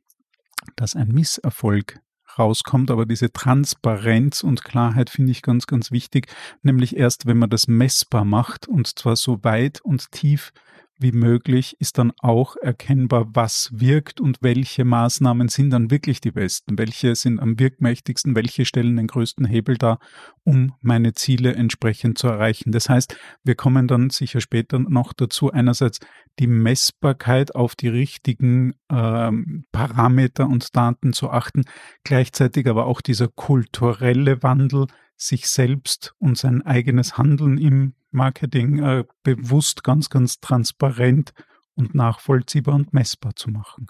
dass 0.75 0.95
ein 0.95 1.09
Misserfolg 1.09 1.99
rauskommt. 2.39 2.91
Aber 2.91 3.05
diese 3.05 3.31
Transparenz 3.31 4.43
und 4.43 4.63
Klarheit 4.63 5.09
finde 5.09 5.31
ich 5.31 5.41
ganz, 5.41 5.67
ganz 5.67 5.91
wichtig. 5.91 6.27
Nämlich 6.61 6.95
erst, 6.95 7.25
wenn 7.25 7.37
man 7.37 7.49
das 7.49 7.67
messbar 7.67 8.25
macht 8.25 8.67
und 8.67 8.99
zwar 8.99 9.15
so 9.15 9.43
weit 9.43 9.81
und 9.81 10.11
tief 10.11 10.51
wie 10.99 11.11
möglich 11.11 11.75
ist 11.79 11.97
dann 11.97 12.13
auch 12.19 12.55
erkennbar, 12.55 13.27
was 13.33 13.69
wirkt 13.73 14.21
und 14.21 14.37
welche 14.41 14.85
Maßnahmen 14.85 15.47
sind 15.47 15.71
dann 15.71 15.91
wirklich 15.91 16.21
die 16.21 16.31
besten, 16.31 16.77
welche 16.77 17.15
sind 17.15 17.39
am 17.39 17.59
wirkmächtigsten, 17.59 18.35
welche 18.35 18.65
stellen 18.65 18.95
den 18.95 19.07
größten 19.07 19.45
Hebel 19.45 19.77
dar, 19.77 19.99
um 20.43 20.73
meine 20.81 21.13
Ziele 21.13 21.55
entsprechend 21.55 22.17
zu 22.17 22.27
erreichen. 22.27 22.71
Das 22.71 22.89
heißt, 22.89 23.17
wir 23.43 23.55
kommen 23.55 23.87
dann 23.87 24.09
sicher 24.09 24.41
später 24.41 24.79
noch 24.79 25.13
dazu, 25.13 25.51
einerseits 25.51 25.99
die 26.39 26.47
Messbarkeit 26.47 27.55
auf 27.55 27.75
die 27.75 27.89
richtigen 27.89 28.73
ähm, 28.89 29.65
Parameter 29.71 30.47
und 30.47 30.75
Daten 30.75 31.13
zu 31.13 31.29
achten, 31.29 31.63
gleichzeitig 32.03 32.67
aber 32.67 32.85
auch 32.85 33.01
dieser 33.01 33.27
kulturelle 33.27 34.43
Wandel, 34.43 34.87
sich 35.23 35.47
selbst 35.47 36.13
und 36.19 36.37
sein 36.37 36.61
eigenes 36.63 37.17
Handeln 37.17 37.57
im 37.57 37.93
Marketing 38.11 38.79
äh, 38.79 39.05
bewusst 39.23 39.83
ganz, 39.83 40.09
ganz 40.09 40.39
transparent 40.39 41.33
und 41.75 41.95
nachvollziehbar 41.95 42.75
und 42.75 42.93
messbar 42.93 43.35
zu 43.35 43.49
machen. 43.49 43.87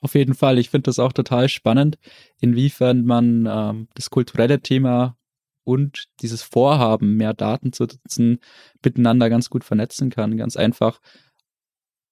Auf 0.00 0.14
jeden 0.14 0.34
Fall. 0.34 0.58
Ich 0.58 0.70
finde 0.70 0.84
das 0.84 0.98
auch 0.98 1.12
total 1.12 1.48
spannend, 1.48 1.98
inwiefern 2.40 3.04
man 3.04 3.46
ähm, 3.50 3.88
das 3.94 4.10
kulturelle 4.10 4.60
Thema 4.60 5.16
und 5.64 6.04
dieses 6.20 6.42
Vorhaben, 6.42 7.16
mehr 7.16 7.34
Daten 7.34 7.72
zu 7.72 7.84
nutzen, 7.84 8.38
miteinander 8.82 9.28
ganz 9.28 9.50
gut 9.50 9.64
vernetzen 9.64 10.10
kann. 10.10 10.36
Ganz 10.36 10.56
einfach, 10.56 11.00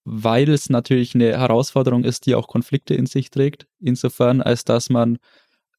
weil 0.05 0.49
es 0.51 0.69
natürlich 0.69 1.15
eine 1.15 1.39
Herausforderung 1.39 2.05
ist, 2.05 2.27
die 2.27 2.35
auch 2.35 2.49
Konflikte 2.49 2.95
in 2.95 3.07
sich 3.07 3.31
trägt. 3.31 3.67
Insofern, 3.81 4.43
als 4.43 4.65
dass 4.65 4.91
man 4.91 5.19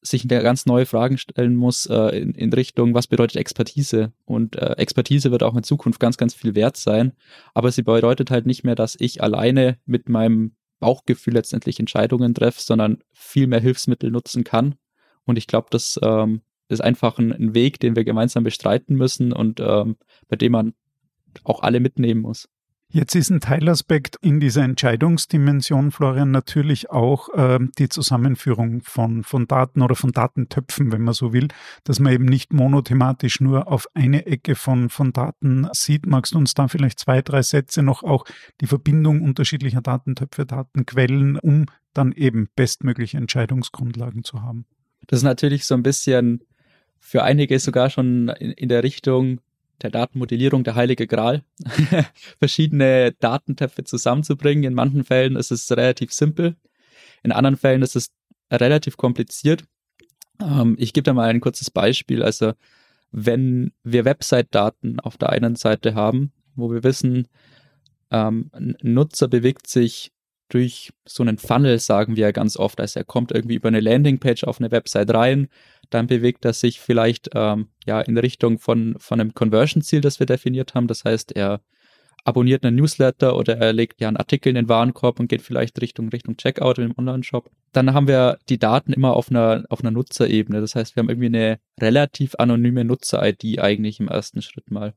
sich 0.02 0.26
ganz 0.28 0.66
neue 0.66 0.86
Fragen 0.86 1.18
stellen 1.18 1.54
muss 1.54 1.86
äh, 1.86 2.18
in, 2.18 2.34
in, 2.34 2.52
Richtung, 2.52 2.94
was 2.94 3.06
bedeutet 3.06 3.36
Expertise? 3.36 4.12
Und 4.24 4.56
äh, 4.56 4.72
Expertise 4.76 5.30
wird 5.30 5.42
auch 5.42 5.56
in 5.56 5.62
Zukunft 5.62 6.00
ganz, 6.00 6.16
ganz 6.16 6.34
viel 6.34 6.54
wert 6.54 6.76
sein. 6.76 7.12
Aber 7.54 7.70
sie 7.70 7.82
bedeutet 7.82 8.30
halt 8.30 8.46
nicht 8.46 8.64
mehr, 8.64 8.74
dass 8.74 8.96
ich 8.98 9.22
alleine 9.22 9.78
mit 9.84 10.08
meinem 10.08 10.52
Bauchgefühl 10.78 11.34
letztendlich 11.34 11.78
Entscheidungen 11.78 12.34
treffe, 12.34 12.62
sondern 12.62 12.98
viel 13.12 13.46
mehr 13.46 13.60
Hilfsmittel 13.60 14.10
nutzen 14.10 14.44
kann. 14.44 14.76
Und 15.24 15.36
ich 15.36 15.46
glaube, 15.46 15.68
das 15.70 16.00
ähm, 16.02 16.40
ist 16.68 16.80
einfach 16.80 17.18
ein, 17.18 17.32
ein, 17.32 17.54
Weg, 17.54 17.78
den 17.80 17.94
wir 17.94 18.04
gemeinsam 18.04 18.42
bestreiten 18.42 18.96
müssen 18.96 19.32
und 19.32 19.60
ähm, 19.60 19.96
bei 20.28 20.36
dem 20.36 20.52
man 20.52 20.74
auch 21.44 21.62
alle 21.62 21.80
mitnehmen 21.80 22.22
muss. 22.22 22.48
Jetzt 22.92 23.14
ist 23.14 23.30
ein 23.30 23.38
Teilaspekt 23.38 24.16
in 24.20 24.40
dieser 24.40 24.64
Entscheidungsdimension, 24.64 25.92
Florian, 25.92 26.32
natürlich 26.32 26.90
auch 26.90 27.28
äh, 27.34 27.60
die 27.78 27.88
Zusammenführung 27.88 28.82
von, 28.82 29.22
von 29.22 29.46
Daten 29.46 29.82
oder 29.82 29.94
von 29.94 30.10
Datentöpfen, 30.10 30.90
wenn 30.90 31.02
man 31.02 31.14
so 31.14 31.32
will, 31.32 31.46
dass 31.84 32.00
man 32.00 32.12
eben 32.12 32.24
nicht 32.24 32.52
monothematisch 32.52 33.40
nur 33.40 33.68
auf 33.68 33.86
eine 33.94 34.26
Ecke 34.26 34.56
von, 34.56 34.88
von 34.88 35.12
Daten 35.12 35.68
sieht. 35.72 36.06
Magst 36.06 36.34
du 36.34 36.38
uns 36.38 36.54
da 36.54 36.66
vielleicht 36.66 36.98
zwei, 36.98 37.22
drei 37.22 37.42
Sätze 37.42 37.84
noch 37.84 38.02
auch 38.02 38.24
die 38.60 38.66
Verbindung 38.66 39.22
unterschiedlicher 39.22 39.82
Datentöpfe, 39.82 40.44
Datenquellen, 40.44 41.38
um 41.38 41.66
dann 41.94 42.10
eben 42.10 42.48
bestmögliche 42.56 43.18
Entscheidungsgrundlagen 43.18 44.24
zu 44.24 44.42
haben? 44.42 44.66
Das 45.06 45.20
ist 45.20 45.24
natürlich 45.24 45.64
so 45.64 45.74
ein 45.74 45.84
bisschen 45.84 46.42
für 46.98 47.22
einige 47.22 47.60
sogar 47.60 47.88
schon 47.88 48.30
in, 48.30 48.50
in 48.50 48.68
der 48.68 48.82
Richtung, 48.82 49.40
der 49.82 49.90
Datenmodellierung 49.90 50.64
der 50.64 50.74
heilige 50.74 51.06
Gral, 51.06 51.42
verschiedene 52.38 53.12
Datentöpfe 53.18 53.84
zusammenzubringen. 53.84 54.64
In 54.64 54.74
manchen 54.74 55.04
Fällen 55.04 55.36
ist 55.36 55.50
es 55.50 55.70
relativ 55.70 56.12
simpel, 56.12 56.56
in 57.22 57.32
anderen 57.32 57.56
Fällen 57.56 57.82
ist 57.82 57.96
es 57.96 58.10
relativ 58.50 58.96
kompliziert. 58.96 59.64
Ähm, 60.40 60.76
ich 60.78 60.92
gebe 60.92 61.04
da 61.04 61.12
mal 61.12 61.28
ein 61.28 61.40
kurzes 61.40 61.70
Beispiel. 61.70 62.22
Also 62.22 62.52
wenn 63.12 63.72
wir 63.82 64.04
Website-Daten 64.04 65.00
auf 65.00 65.16
der 65.16 65.30
einen 65.30 65.56
Seite 65.56 65.94
haben, 65.94 66.32
wo 66.54 66.70
wir 66.70 66.84
wissen, 66.84 67.28
ähm, 68.10 68.50
ein 68.52 68.76
Nutzer 68.82 69.28
bewegt 69.28 69.66
sich 69.66 70.12
durch 70.48 70.92
so 71.06 71.22
einen 71.22 71.38
Funnel, 71.38 71.78
sagen 71.78 72.16
wir 72.16 72.22
ja 72.22 72.32
ganz 72.32 72.56
oft. 72.56 72.80
Also 72.80 73.00
er 73.00 73.04
kommt 73.04 73.32
irgendwie 73.32 73.54
über 73.54 73.68
eine 73.68 73.80
Landingpage 73.80 74.44
auf 74.44 74.60
eine 74.60 74.70
Website 74.70 75.12
rein, 75.14 75.48
dann 75.90 76.06
bewegt 76.06 76.44
er 76.44 76.52
sich 76.52 76.80
vielleicht 76.80 77.30
ähm, 77.34 77.68
ja 77.86 78.00
in 78.00 78.16
Richtung 78.16 78.58
von, 78.58 78.96
von 78.98 79.20
einem 79.20 79.34
Conversion-Ziel, 79.34 80.00
das 80.00 80.18
wir 80.18 80.26
definiert 80.26 80.74
haben. 80.74 80.86
Das 80.86 81.04
heißt, 81.04 81.32
er 81.32 81.60
abonniert 82.24 82.64
einen 82.64 82.76
Newsletter 82.76 83.36
oder 83.36 83.56
er 83.58 83.72
legt 83.72 84.00
ja 84.00 84.08
einen 84.08 84.16
Artikel 84.16 84.50
in 84.50 84.54
den 84.54 84.68
Warenkorb 84.68 85.20
und 85.20 85.28
geht 85.28 85.42
vielleicht 85.42 85.80
Richtung, 85.80 86.08
Richtung 86.10 86.36
Checkout 86.36 86.78
im 86.78 86.96
Online-Shop. 86.96 87.50
Dann 87.72 87.94
haben 87.94 88.08
wir 88.08 88.38
die 88.48 88.58
Daten 88.58 88.92
immer 88.92 89.14
auf 89.14 89.30
einer, 89.30 89.64
auf 89.68 89.80
einer 89.80 89.90
Nutzerebene. 89.90 90.60
Das 90.60 90.74
heißt, 90.74 90.96
wir 90.96 91.02
haben 91.02 91.08
irgendwie 91.08 91.26
eine 91.26 91.58
relativ 91.80 92.34
anonyme 92.38 92.84
Nutzer-ID 92.84 93.58
eigentlich 93.60 94.00
im 94.00 94.08
ersten 94.08 94.42
Schritt 94.42 94.70
mal. 94.70 94.94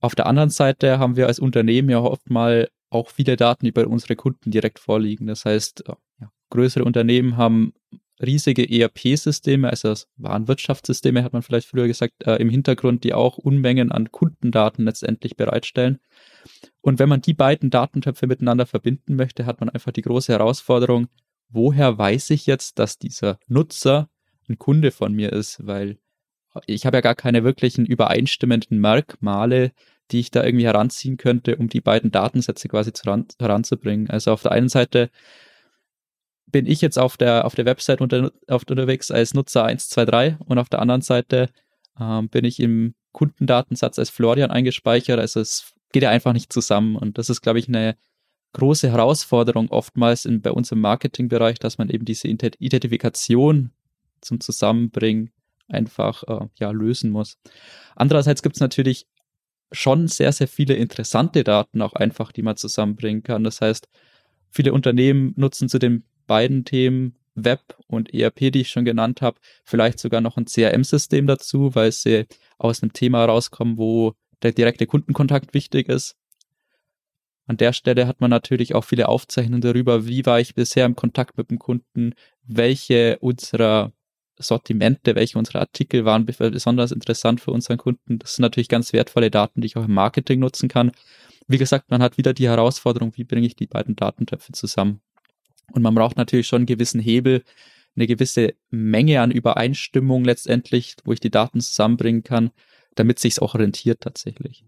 Auf 0.00 0.14
der 0.14 0.26
anderen 0.26 0.50
Seite 0.50 0.98
haben 0.98 1.16
wir 1.16 1.26
als 1.26 1.38
Unternehmen 1.38 1.90
ja 1.90 2.00
oft 2.00 2.30
mal 2.30 2.68
auch 2.90 3.10
viele 3.10 3.36
Daten 3.36 3.66
über 3.66 3.86
unsere 3.86 4.16
Kunden 4.16 4.50
direkt 4.50 4.78
vorliegen. 4.78 5.26
Das 5.26 5.44
heißt, 5.44 5.84
ja, 6.20 6.30
größere 6.50 6.84
Unternehmen 6.84 7.36
haben 7.36 7.74
riesige 8.20 8.68
ERP-Systeme, 8.68 9.70
also 9.70 9.94
Warenwirtschaftssysteme, 10.16 11.22
hat 11.22 11.32
man 11.32 11.42
vielleicht 11.42 11.68
früher 11.68 11.86
gesagt, 11.86 12.26
äh, 12.26 12.36
im 12.36 12.50
Hintergrund, 12.50 13.04
die 13.04 13.14
auch 13.14 13.38
Unmengen 13.38 13.92
an 13.92 14.10
Kundendaten 14.10 14.84
letztendlich 14.84 15.36
bereitstellen. 15.36 15.98
Und 16.80 16.98
wenn 16.98 17.08
man 17.08 17.20
die 17.20 17.34
beiden 17.34 17.70
Datentöpfe 17.70 18.26
miteinander 18.26 18.66
verbinden 18.66 19.16
möchte, 19.16 19.46
hat 19.46 19.60
man 19.60 19.68
einfach 19.68 19.92
die 19.92 20.02
große 20.02 20.32
Herausforderung, 20.32 21.08
woher 21.48 21.96
weiß 21.96 22.30
ich 22.30 22.46
jetzt, 22.46 22.78
dass 22.78 22.98
dieser 22.98 23.38
Nutzer 23.46 24.08
ein 24.48 24.58
Kunde 24.58 24.90
von 24.90 25.12
mir 25.12 25.32
ist, 25.32 25.66
weil 25.66 25.98
ich 26.66 26.86
habe 26.86 26.96
ja 26.96 27.00
gar 27.02 27.14
keine 27.14 27.44
wirklichen 27.44 27.86
übereinstimmenden 27.86 28.80
Merkmale, 28.80 29.72
die 30.10 30.20
ich 30.20 30.30
da 30.30 30.44
irgendwie 30.44 30.66
heranziehen 30.66 31.16
könnte, 31.18 31.56
um 31.56 31.68
die 31.68 31.80
beiden 31.80 32.10
Datensätze 32.10 32.68
quasi 32.68 32.92
heranzubringen. 33.38 34.08
Also 34.08 34.32
auf 34.32 34.42
der 34.42 34.52
einen 34.52 34.68
Seite 34.68 35.10
bin 36.50 36.66
ich 36.66 36.80
jetzt 36.80 36.98
auf 36.98 37.16
der, 37.16 37.44
auf 37.44 37.54
der 37.54 37.66
Website 37.66 38.00
unter, 38.00 38.32
auf, 38.48 38.64
unterwegs 38.68 39.10
als 39.10 39.34
Nutzer 39.34 39.64
123 39.64 40.46
und 40.46 40.58
auf 40.58 40.68
der 40.68 40.80
anderen 40.80 41.02
Seite 41.02 41.50
ähm, 42.00 42.28
bin 42.28 42.44
ich 42.44 42.60
im 42.60 42.94
Kundendatensatz 43.12 43.98
als 43.98 44.10
Florian 44.10 44.50
eingespeichert. 44.50 45.18
Also 45.18 45.40
es 45.40 45.74
geht 45.92 46.02
ja 46.02 46.10
einfach 46.10 46.32
nicht 46.32 46.52
zusammen. 46.52 46.96
Und 46.96 47.18
das 47.18 47.30
ist, 47.30 47.40
glaube 47.40 47.58
ich, 47.58 47.68
eine 47.68 47.96
große 48.52 48.90
Herausforderung 48.90 49.70
oftmals 49.70 50.24
in, 50.24 50.40
bei 50.40 50.52
uns 50.52 50.72
im 50.72 50.80
Marketingbereich, 50.80 51.58
dass 51.58 51.78
man 51.78 51.90
eben 51.90 52.04
diese 52.04 52.28
Identifikation 52.28 53.72
zum 54.20 54.40
Zusammenbringen 54.40 55.32
einfach 55.68 56.22
äh, 56.24 56.46
ja, 56.58 56.70
lösen 56.70 57.10
muss. 57.10 57.38
Andererseits 57.94 58.42
gibt 58.42 58.56
es 58.56 58.60
natürlich 58.60 59.06
schon 59.70 60.08
sehr, 60.08 60.32
sehr 60.32 60.48
viele 60.48 60.74
interessante 60.74 61.44
Daten 61.44 61.82
auch 61.82 61.92
einfach, 61.92 62.32
die 62.32 62.42
man 62.42 62.56
zusammenbringen 62.56 63.22
kann. 63.22 63.44
Das 63.44 63.60
heißt, 63.60 63.86
viele 64.50 64.72
Unternehmen 64.72 65.34
nutzen 65.36 65.68
zu 65.68 65.78
den 65.78 66.04
beiden 66.28 66.64
Themen 66.64 67.16
Web 67.34 67.76
und 67.88 68.14
ERP, 68.14 68.52
die 68.52 68.60
ich 68.60 68.70
schon 68.70 68.84
genannt 68.84 69.22
habe, 69.22 69.40
vielleicht 69.64 69.98
sogar 69.98 70.20
noch 70.20 70.36
ein 70.36 70.46
CRM-System 70.46 71.26
dazu, 71.26 71.74
weil 71.74 71.90
sie 71.90 72.26
aus 72.58 72.82
einem 72.82 72.92
Thema 72.92 73.24
rauskommen, 73.24 73.78
wo 73.78 74.14
der 74.42 74.52
direkte 74.52 74.86
Kundenkontakt 74.86 75.54
wichtig 75.54 75.88
ist. 75.88 76.16
An 77.46 77.56
der 77.56 77.72
Stelle 77.72 78.06
hat 78.06 78.20
man 78.20 78.30
natürlich 78.30 78.74
auch 78.74 78.84
viele 78.84 79.08
Aufzeichnungen 79.08 79.62
darüber, 79.62 80.06
wie 80.06 80.26
war 80.26 80.38
ich 80.38 80.54
bisher 80.54 80.84
im 80.84 80.96
Kontakt 80.96 81.38
mit 81.38 81.50
dem 81.50 81.58
Kunden, 81.58 82.12
welche 82.44 83.18
unserer 83.20 83.92
Sortimente, 84.36 85.14
welche 85.14 85.38
unserer 85.38 85.60
Artikel 85.60 86.04
waren 86.04 86.26
besonders 86.26 86.92
interessant 86.92 87.40
für 87.40 87.50
unseren 87.50 87.78
Kunden. 87.78 88.18
Das 88.18 88.34
sind 88.34 88.42
natürlich 88.42 88.68
ganz 88.68 88.92
wertvolle 88.92 89.30
Daten, 89.30 89.60
die 89.60 89.66
ich 89.66 89.76
auch 89.76 89.84
im 89.84 89.94
Marketing 89.94 90.40
nutzen 90.40 90.68
kann. 90.68 90.92
Wie 91.48 91.58
gesagt, 91.58 91.90
man 91.90 92.02
hat 92.02 92.18
wieder 92.18 92.34
die 92.34 92.48
Herausforderung, 92.48 93.12
wie 93.16 93.24
bringe 93.24 93.46
ich 93.46 93.56
die 93.56 93.66
beiden 93.66 93.96
Datentöpfe 93.96 94.52
zusammen. 94.52 95.00
Und 95.72 95.82
man 95.82 95.94
braucht 95.94 96.16
natürlich 96.16 96.46
schon 96.46 96.60
einen 96.60 96.66
gewissen 96.66 97.00
Hebel, 97.00 97.42
eine 97.96 98.06
gewisse 98.06 98.54
Menge 98.70 99.20
an 99.20 99.30
Übereinstimmung 99.30 100.24
letztendlich, 100.24 100.96
wo 101.04 101.12
ich 101.12 101.20
die 101.20 101.30
Daten 101.30 101.60
zusammenbringen 101.60 102.22
kann, 102.22 102.50
damit 102.94 103.18
sich 103.18 103.40
auch 103.42 103.54
rentiert 103.54 104.00
tatsächlich. 104.00 104.64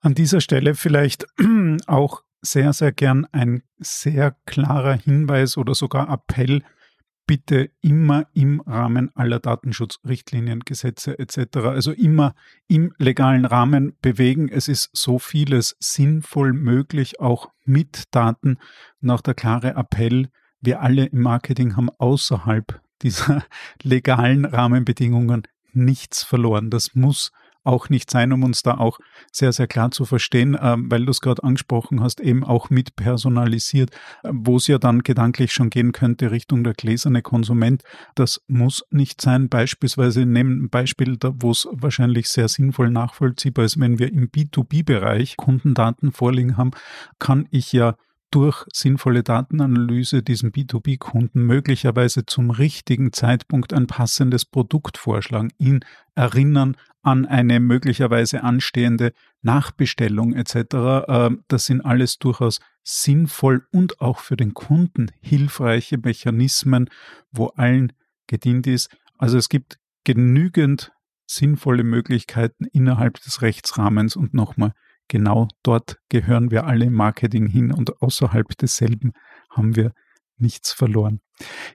An 0.00 0.14
dieser 0.14 0.40
Stelle 0.40 0.74
vielleicht 0.74 1.26
auch 1.86 2.22
sehr, 2.42 2.72
sehr 2.72 2.92
gern 2.92 3.26
ein 3.32 3.62
sehr 3.78 4.36
klarer 4.46 4.94
Hinweis 4.94 5.56
oder 5.56 5.74
sogar 5.74 6.08
Appell, 6.10 6.62
bitte 7.26 7.70
immer 7.80 8.26
im 8.32 8.60
Rahmen 8.60 9.10
aller 9.14 9.40
Datenschutzrichtlinien, 9.40 10.60
Gesetze 10.60 11.18
etc., 11.18 11.58
also 11.58 11.92
immer 11.92 12.34
im 12.68 12.92
legalen 12.98 13.44
Rahmen 13.44 13.96
bewegen. 14.00 14.48
Es 14.48 14.68
ist 14.68 14.90
so 14.92 15.18
vieles 15.18 15.76
sinnvoll 15.80 16.52
möglich, 16.52 17.20
auch 17.20 17.50
mit 17.64 18.04
Daten. 18.12 18.58
Und 19.02 19.10
auch 19.10 19.20
der 19.20 19.34
klare 19.34 19.74
Appell, 19.74 20.28
wir 20.60 20.80
alle 20.80 21.06
im 21.06 21.22
Marketing 21.22 21.76
haben 21.76 21.90
außerhalb 21.98 22.80
dieser 23.02 23.44
legalen 23.82 24.44
Rahmenbedingungen 24.44 25.42
nichts 25.72 26.22
verloren. 26.22 26.70
Das 26.70 26.94
muss 26.94 27.32
auch 27.66 27.88
nicht 27.88 28.10
sein, 28.10 28.32
um 28.32 28.44
uns 28.44 28.62
da 28.62 28.78
auch 28.78 28.98
sehr, 29.32 29.52
sehr 29.52 29.66
klar 29.66 29.90
zu 29.90 30.04
verstehen, 30.04 30.56
ähm, 30.60 30.90
weil 30.90 31.04
du 31.04 31.10
es 31.10 31.20
gerade 31.20 31.42
angesprochen 31.42 32.00
hast, 32.00 32.20
eben 32.20 32.44
auch 32.44 32.70
mit 32.70 32.96
personalisiert, 32.96 33.90
äh, 34.22 34.30
wo 34.32 34.56
es 34.56 34.66
ja 34.66 34.78
dann 34.78 35.02
gedanklich 35.02 35.52
schon 35.52 35.70
gehen 35.70 35.92
könnte 35.92 36.30
Richtung 36.30 36.64
der 36.64 36.74
gläserne 36.74 37.22
Konsument. 37.22 37.82
Das 38.14 38.42
muss 38.46 38.84
nicht 38.90 39.20
sein. 39.20 39.48
Beispielsweise 39.48 40.26
nehmen 40.26 40.64
ein 40.64 40.70
Beispiel, 40.70 41.18
wo 41.22 41.50
es 41.50 41.68
wahrscheinlich 41.72 42.28
sehr 42.28 42.48
sinnvoll 42.48 42.90
nachvollziehbar 42.90 43.64
ist, 43.64 43.80
wenn 43.80 43.98
wir 43.98 44.12
im 44.12 44.30
B2B-Bereich 44.30 45.36
Kundendaten 45.36 46.12
vorliegen 46.12 46.56
haben, 46.56 46.70
kann 47.18 47.48
ich 47.50 47.72
ja 47.72 47.96
durch 48.36 48.66
sinnvolle 48.70 49.22
Datenanalyse 49.22 50.22
diesem 50.22 50.50
B2B-Kunden 50.50 51.40
möglicherweise 51.46 52.26
zum 52.26 52.50
richtigen 52.50 53.10
Zeitpunkt 53.14 53.72
ein 53.72 53.86
passendes 53.86 54.44
Produkt 54.44 54.98
vorschlagen, 54.98 55.54
ihn 55.56 55.80
erinnern 56.14 56.76
an 57.00 57.24
eine 57.24 57.60
möglicherweise 57.60 58.42
anstehende 58.42 59.14
Nachbestellung 59.40 60.34
etc. 60.34 61.06
Ähm, 61.08 61.44
das 61.48 61.64
sind 61.64 61.80
alles 61.80 62.18
durchaus 62.18 62.60
sinnvoll 62.82 63.66
und 63.72 64.02
auch 64.02 64.18
für 64.18 64.36
den 64.36 64.52
Kunden 64.52 65.10
hilfreiche 65.22 65.96
Mechanismen, 65.96 66.90
wo 67.32 67.46
allen 67.46 67.94
gedient 68.26 68.66
ist. 68.66 68.94
Also 69.16 69.38
es 69.38 69.48
gibt 69.48 69.78
genügend 70.04 70.92
sinnvolle 71.26 71.84
Möglichkeiten 71.84 72.66
innerhalb 72.66 73.18
des 73.22 73.40
Rechtsrahmens 73.40 74.14
und 74.14 74.34
nochmal 74.34 74.74
genau 75.08 75.48
dort 75.62 75.96
gehören 76.08 76.50
wir 76.50 76.66
alle 76.66 76.86
im 76.86 76.94
Marketing 76.94 77.46
hin 77.46 77.72
und 77.72 78.00
außerhalb 78.02 78.48
desselben 78.58 79.12
haben 79.50 79.76
wir 79.76 79.92
nichts 80.38 80.72
verloren. 80.72 81.20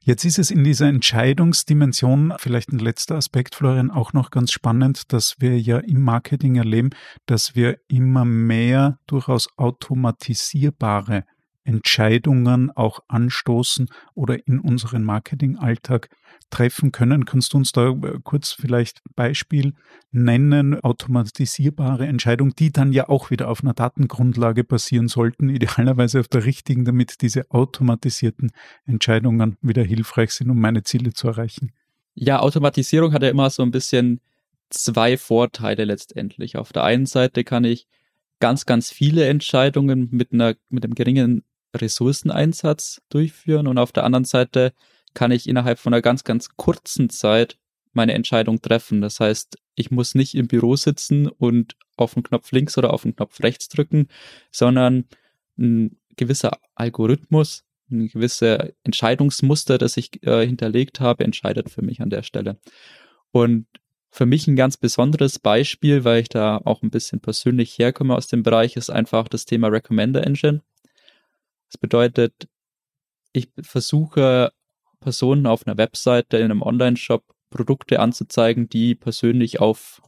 Jetzt 0.04 0.26
ist 0.26 0.40
es 0.40 0.52
in 0.52 0.64
dieser 0.64 0.88
Entscheidungsdimension, 0.88 2.34
vielleicht 2.38 2.70
ein 2.70 2.80
letzter 2.80 3.16
Aspekt, 3.16 3.56
Florian, 3.56 3.92
auch 3.92 4.14
noch 4.14 4.32
ganz 4.32 4.52
spannend, 4.52 5.14
dass 5.14 5.36
wir 5.40 5.60
ja 5.60 5.78
im 5.78 6.04
Marketing 6.04 6.56
erleben, 6.56 6.90
dass 7.26 7.56
wir 7.56 7.78
immer 7.88 8.26
mehr 8.26 8.98
durchaus 9.08 9.48
automatisierbare 9.58 11.24
Entscheidungen 11.64 12.72
auch 12.72 13.02
anstoßen 13.08 13.90
oder 14.14 14.48
in 14.48 14.60
unseren 14.60 15.04
Marketingalltag 15.04 16.10
treffen 16.50 16.92
können. 16.92 17.26
Kannst 17.26 17.54
du 17.54 17.58
uns 17.58 17.72
da 17.72 17.90
äh, 17.90 18.20
kurz 18.24 18.52
vielleicht 18.52 19.02
Beispiel 19.16 19.74
nennen, 20.12 20.80
automatisierbare 20.80 22.06
Entscheidungen, 22.08 22.54
die 22.58 22.72
dann 22.72 22.92
ja 22.92 23.10
auch 23.10 23.32
wieder 23.32 23.50
auf 23.50 23.64
einer 23.64 23.74
Datengrundlage 23.74 24.64
basieren 24.64 25.08
sollten, 25.08 25.50
idealerweise 25.50 26.20
auf 26.20 26.28
der 26.28 26.46
richtigen, 26.46 26.86
damit 26.86 27.22
diese 27.22 27.50
automatisierten 27.50 28.52
Entscheidungen 28.86 29.58
wieder 29.62 29.84
hilfreich 29.84 30.32
sind, 30.32 30.50
um 30.50 30.60
meine 30.60 30.84
Ziele 30.84 31.14
zu 31.14 31.28
erreichen? 31.28 31.72
Ja, 32.14 32.40
Automatisierung 32.40 33.14
hat 33.14 33.24
ja 33.24 33.30
immer 33.30 33.50
so 33.50 33.64
ein 33.64 33.72
bisschen 33.72 34.20
zwei 34.70 35.18
Vorteile 35.18 35.86
letztendlich. 35.86 36.58
Auf 36.58 36.74
der 36.74 36.84
einen 36.84 37.06
Seite 37.06 37.44
kann 37.44 37.64
ich 37.64 37.88
ganz, 38.40 38.66
ganz 38.66 38.92
viele 38.92 39.26
Entscheidungen 39.28 40.10
mit 40.12 40.34
einer, 40.34 40.56
mit 40.70 40.84
einem 40.84 40.96
geringen 40.96 41.44
Ressourceneinsatz 41.76 43.02
durchführen 43.10 43.68
und 43.68 43.78
auf 43.78 43.92
der 43.92 44.04
anderen 44.04 44.26
Seite 44.26 44.74
kann 45.14 45.32
ich 45.32 45.48
innerhalb 45.48 45.80
von 45.80 45.94
einer 45.94 46.02
ganz, 46.02 46.24
ganz 46.24 46.50
kurzen 46.56 47.10
Zeit 47.10 47.58
meine 47.94 48.14
Entscheidung 48.14 48.62
treffen. 48.62 49.02
Das 49.02 49.20
heißt, 49.20 49.58
ich 49.76 49.92
muss 49.92 50.16
nicht 50.16 50.36
im 50.36 50.48
Büro 50.48 50.76
sitzen 50.76 51.28
und 51.28 51.76
auf 51.98 52.14
den 52.14 52.24
Knopf 52.24 52.52
links 52.52 52.78
oder 52.78 52.94
auf 52.94 53.04
den 53.04 53.16
Knopf 53.16 53.42
rechts 53.42 53.68
drücken, 53.68 54.08
sondern 54.52 55.06
ein 55.58 55.98
gewisser 56.16 56.58
Algorithmus, 56.76 57.66
ein 57.90 58.08
gewisse 58.08 58.74
Entscheidungsmuster, 58.84 59.78
das 59.78 59.98
ich 59.98 60.24
äh, 60.24 60.46
hinterlegt 60.46 61.00
habe, 61.00 61.24
entscheidet 61.24 61.70
für 61.70 61.82
mich 61.82 62.02
an 62.02 62.10
der 62.10 62.24
Stelle. 62.24 62.60
Und 63.32 63.68
für 64.12 64.26
mich 64.26 64.48
ein 64.48 64.56
ganz 64.56 64.76
besonderes 64.78 65.40
Beispiel, 65.40 66.04
weil 66.04 66.22
ich 66.22 66.30
da 66.30 66.60
auch 66.64 66.84
ein 66.84 66.90
bisschen 66.90 67.22
persönlich 67.22 67.78
herkomme 67.78 68.16
aus 68.16 68.28
dem 68.28 68.44
Bereich, 68.44 68.76
ist 68.76 68.90
einfach 68.90 69.28
das 69.30 69.46
Thema 69.46 69.70
Recommender 69.70 70.26
Engine. 70.26 70.62
Das 71.72 71.80
bedeutet, 71.80 72.50
ich 73.32 73.50
versuche 73.62 74.52
Personen 75.00 75.48
auf 75.48 75.66
einer 75.66 75.78
Webseite, 75.78 76.38
in 76.38 76.46
einem 76.46 76.62
Online-Shop 76.62 77.24
Produkte 77.50 78.00
anzuzeigen, 78.00 78.70
die 78.70 78.96
persönlich 78.96 79.60
auf, 79.60 80.02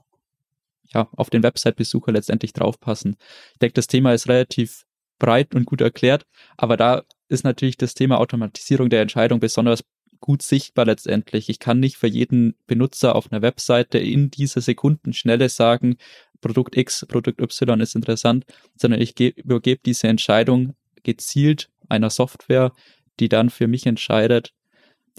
ja, 0.93 1.08
auf 1.13 1.30
den 1.30 1.43
Website-Besucher 1.43 2.12
letztendlich 2.12 2.54
draufpassen. 2.54 3.15
Ich 3.54 3.60
denke, 3.60 3.73
das 3.73 3.88
Thema 3.88 4.13
ist 4.13 4.28
relativ 4.28 4.86
breit 5.19 5.56
und 5.56 5.65
gut 5.65 5.82
erklärt, 5.82 6.26
aber 6.58 6.78
da 6.78 7.04
ist 7.30 7.43
natürlich 7.43 7.78
das 7.78 7.93
Thema 7.93 8.19
Automatisierung 8.19 8.89
der 8.89 9.02
Entscheidung 9.02 9.39
besonders 9.39 9.84
gut 10.19 10.41
sichtbar 10.41 10.86
letztendlich. 10.86 11.49
Ich 11.49 11.60
kann 11.60 11.80
nicht 11.80 11.97
für 11.97 12.08
jeden 12.08 12.56
Benutzer 12.67 13.15
auf 13.15 13.32
einer 13.32 13.41
Webseite 13.41 13.97
in 13.97 14.32
dieser 14.32 14.62
Sekundenschnelle 14.62 15.49
sagen, 15.49 15.97
Produkt 16.39 16.78
X, 16.78 17.06
Produkt 17.08 17.41
Y 17.41 17.80
ist 17.80 17.95
interessant, 17.95 18.45
sondern 18.76 19.02
ich 19.02 19.19
übergebe 19.19 19.82
diese 19.86 20.08
Entscheidung 20.08 20.76
gezielt 21.03 21.69
einer 21.89 22.09
Software, 22.09 22.71
die 23.19 23.29
dann 23.29 23.49
für 23.49 23.67
mich 23.67 23.85
entscheidet, 23.85 24.53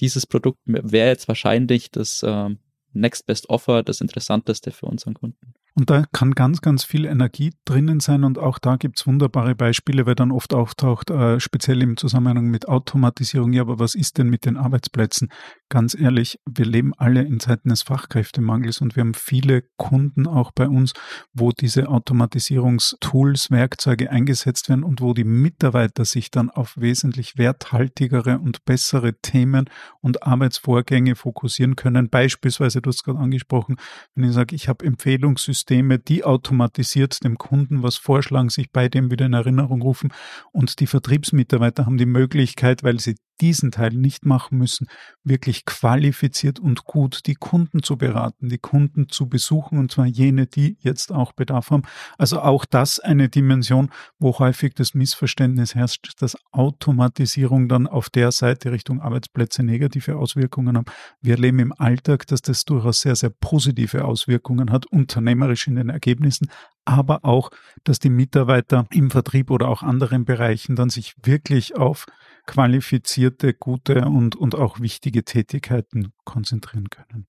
dieses 0.00 0.26
Produkt 0.26 0.58
wäre 0.64 1.08
jetzt 1.08 1.28
wahrscheinlich 1.28 1.90
das 1.90 2.22
äh, 2.22 2.50
Next 2.92 3.26
Best 3.26 3.48
Offer, 3.48 3.82
das 3.82 4.00
Interessanteste 4.00 4.70
für 4.70 4.86
unseren 4.86 5.14
Kunden. 5.14 5.54
Und 5.76 5.90
da 5.90 6.04
kann 6.12 6.32
ganz, 6.32 6.60
ganz 6.60 6.84
viel 6.84 7.04
Energie 7.04 7.52
drinnen 7.64 7.98
sein 7.98 8.22
und 8.22 8.38
auch 8.38 8.60
da 8.60 8.76
gibt 8.76 8.98
es 8.98 9.06
wunderbare 9.08 9.56
Beispiele, 9.56 10.06
weil 10.06 10.14
dann 10.14 10.30
oft 10.30 10.54
auftaucht, 10.54 11.10
äh, 11.10 11.40
speziell 11.40 11.82
im 11.82 11.96
Zusammenhang 11.96 12.46
mit 12.46 12.68
Automatisierung, 12.68 13.52
ja, 13.52 13.62
aber 13.62 13.80
was 13.80 13.96
ist 13.96 14.18
denn 14.18 14.28
mit 14.28 14.44
den 14.44 14.56
Arbeitsplätzen? 14.56 15.30
Ganz 15.74 15.96
ehrlich, 15.98 16.38
wir 16.48 16.66
leben 16.66 16.94
alle 16.98 17.22
in 17.22 17.40
Zeiten 17.40 17.70
des 17.70 17.82
Fachkräftemangels 17.82 18.80
und 18.80 18.94
wir 18.94 19.00
haben 19.00 19.12
viele 19.12 19.64
Kunden 19.76 20.28
auch 20.28 20.52
bei 20.52 20.68
uns, 20.68 20.92
wo 21.32 21.50
diese 21.50 21.88
Automatisierungstools, 21.88 23.50
Werkzeuge 23.50 24.08
eingesetzt 24.08 24.68
werden 24.68 24.84
und 24.84 25.00
wo 25.00 25.14
die 25.14 25.24
Mitarbeiter 25.24 26.04
sich 26.04 26.30
dann 26.30 26.48
auf 26.48 26.74
wesentlich 26.76 27.38
werthaltigere 27.38 28.38
und 28.38 28.64
bessere 28.64 29.14
Themen 29.14 29.68
und 30.00 30.22
Arbeitsvorgänge 30.22 31.16
fokussieren 31.16 31.74
können. 31.74 32.08
Beispielsweise, 32.08 32.80
du 32.80 32.90
hast 32.90 33.02
gerade 33.02 33.18
angesprochen, 33.18 33.74
wenn 34.14 34.28
ich 34.28 34.32
sage, 34.32 34.54
ich 34.54 34.68
habe 34.68 34.84
Empfehlungssysteme, 34.84 35.94
Systeme, 35.94 35.98
die 35.98 36.22
automatisiert 36.22 37.24
dem 37.24 37.36
Kunden 37.36 37.82
was 37.82 37.96
vorschlagen, 37.96 38.48
sich 38.48 38.70
bei 38.70 38.88
dem 38.88 39.10
wieder 39.10 39.26
in 39.26 39.32
Erinnerung 39.32 39.82
rufen. 39.82 40.12
Und 40.52 40.78
die 40.78 40.86
Vertriebsmitarbeiter 40.86 41.84
haben 41.84 41.98
die 41.98 42.06
Möglichkeit, 42.06 42.84
weil 42.84 43.00
sie 43.00 43.16
diesen 43.40 43.70
Teil 43.70 43.90
nicht 43.90 44.24
machen 44.24 44.58
müssen, 44.58 44.86
wirklich 45.24 45.64
qualifiziert 45.64 46.60
und 46.60 46.84
gut 46.84 47.26
die 47.26 47.34
Kunden 47.34 47.82
zu 47.82 47.96
beraten, 47.96 48.48
die 48.48 48.58
Kunden 48.58 49.08
zu 49.08 49.28
besuchen 49.28 49.78
und 49.78 49.90
zwar 49.90 50.06
jene, 50.06 50.46
die 50.46 50.76
jetzt 50.80 51.12
auch 51.12 51.32
Bedarf 51.32 51.70
haben. 51.70 51.82
Also 52.18 52.40
auch 52.40 52.64
das 52.64 53.00
eine 53.00 53.28
Dimension, 53.28 53.90
wo 54.18 54.38
häufig 54.38 54.74
das 54.74 54.94
Missverständnis 54.94 55.74
herrscht, 55.74 56.12
dass 56.20 56.36
Automatisierung 56.52 57.68
dann 57.68 57.86
auf 57.86 58.10
der 58.10 58.32
Seite 58.32 58.72
Richtung 58.72 59.00
Arbeitsplätze 59.00 59.62
negative 59.62 60.16
Auswirkungen 60.16 60.76
haben. 60.76 60.86
Wir 61.20 61.34
erleben 61.34 61.58
im 61.58 61.74
Alltag, 61.76 62.26
dass 62.26 62.42
das 62.42 62.64
durchaus 62.64 63.00
sehr, 63.00 63.16
sehr 63.16 63.30
positive 63.30 64.04
Auswirkungen 64.04 64.70
hat, 64.70 64.86
unternehmerisch 64.86 65.66
in 65.66 65.76
den 65.76 65.88
Ergebnissen, 65.88 66.48
aber 66.84 67.24
auch, 67.24 67.50
dass 67.82 67.98
die 67.98 68.10
Mitarbeiter 68.10 68.86
im 68.90 69.10
Vertrieb 69.10 69.50
oder 69.50 69.68
auch 69.68 69.82
anderen 69.82 70.24
Bereichen 70.24 70.76
dann 70.76 70.90
sich 70.90 71.14
wirklich 71.22 71.76
auf 71.76 72.06
qualifizierte, 72.46 73.54
gute 73.54 74.04
und, 74.04 74.36
und 74.36 74.54
auch 74.54 74.80
wichtige 74.80 75.24
Tätigkeiten 75.24 76.12
konzentrieren 76.24 76.88
können. 76.90 77.26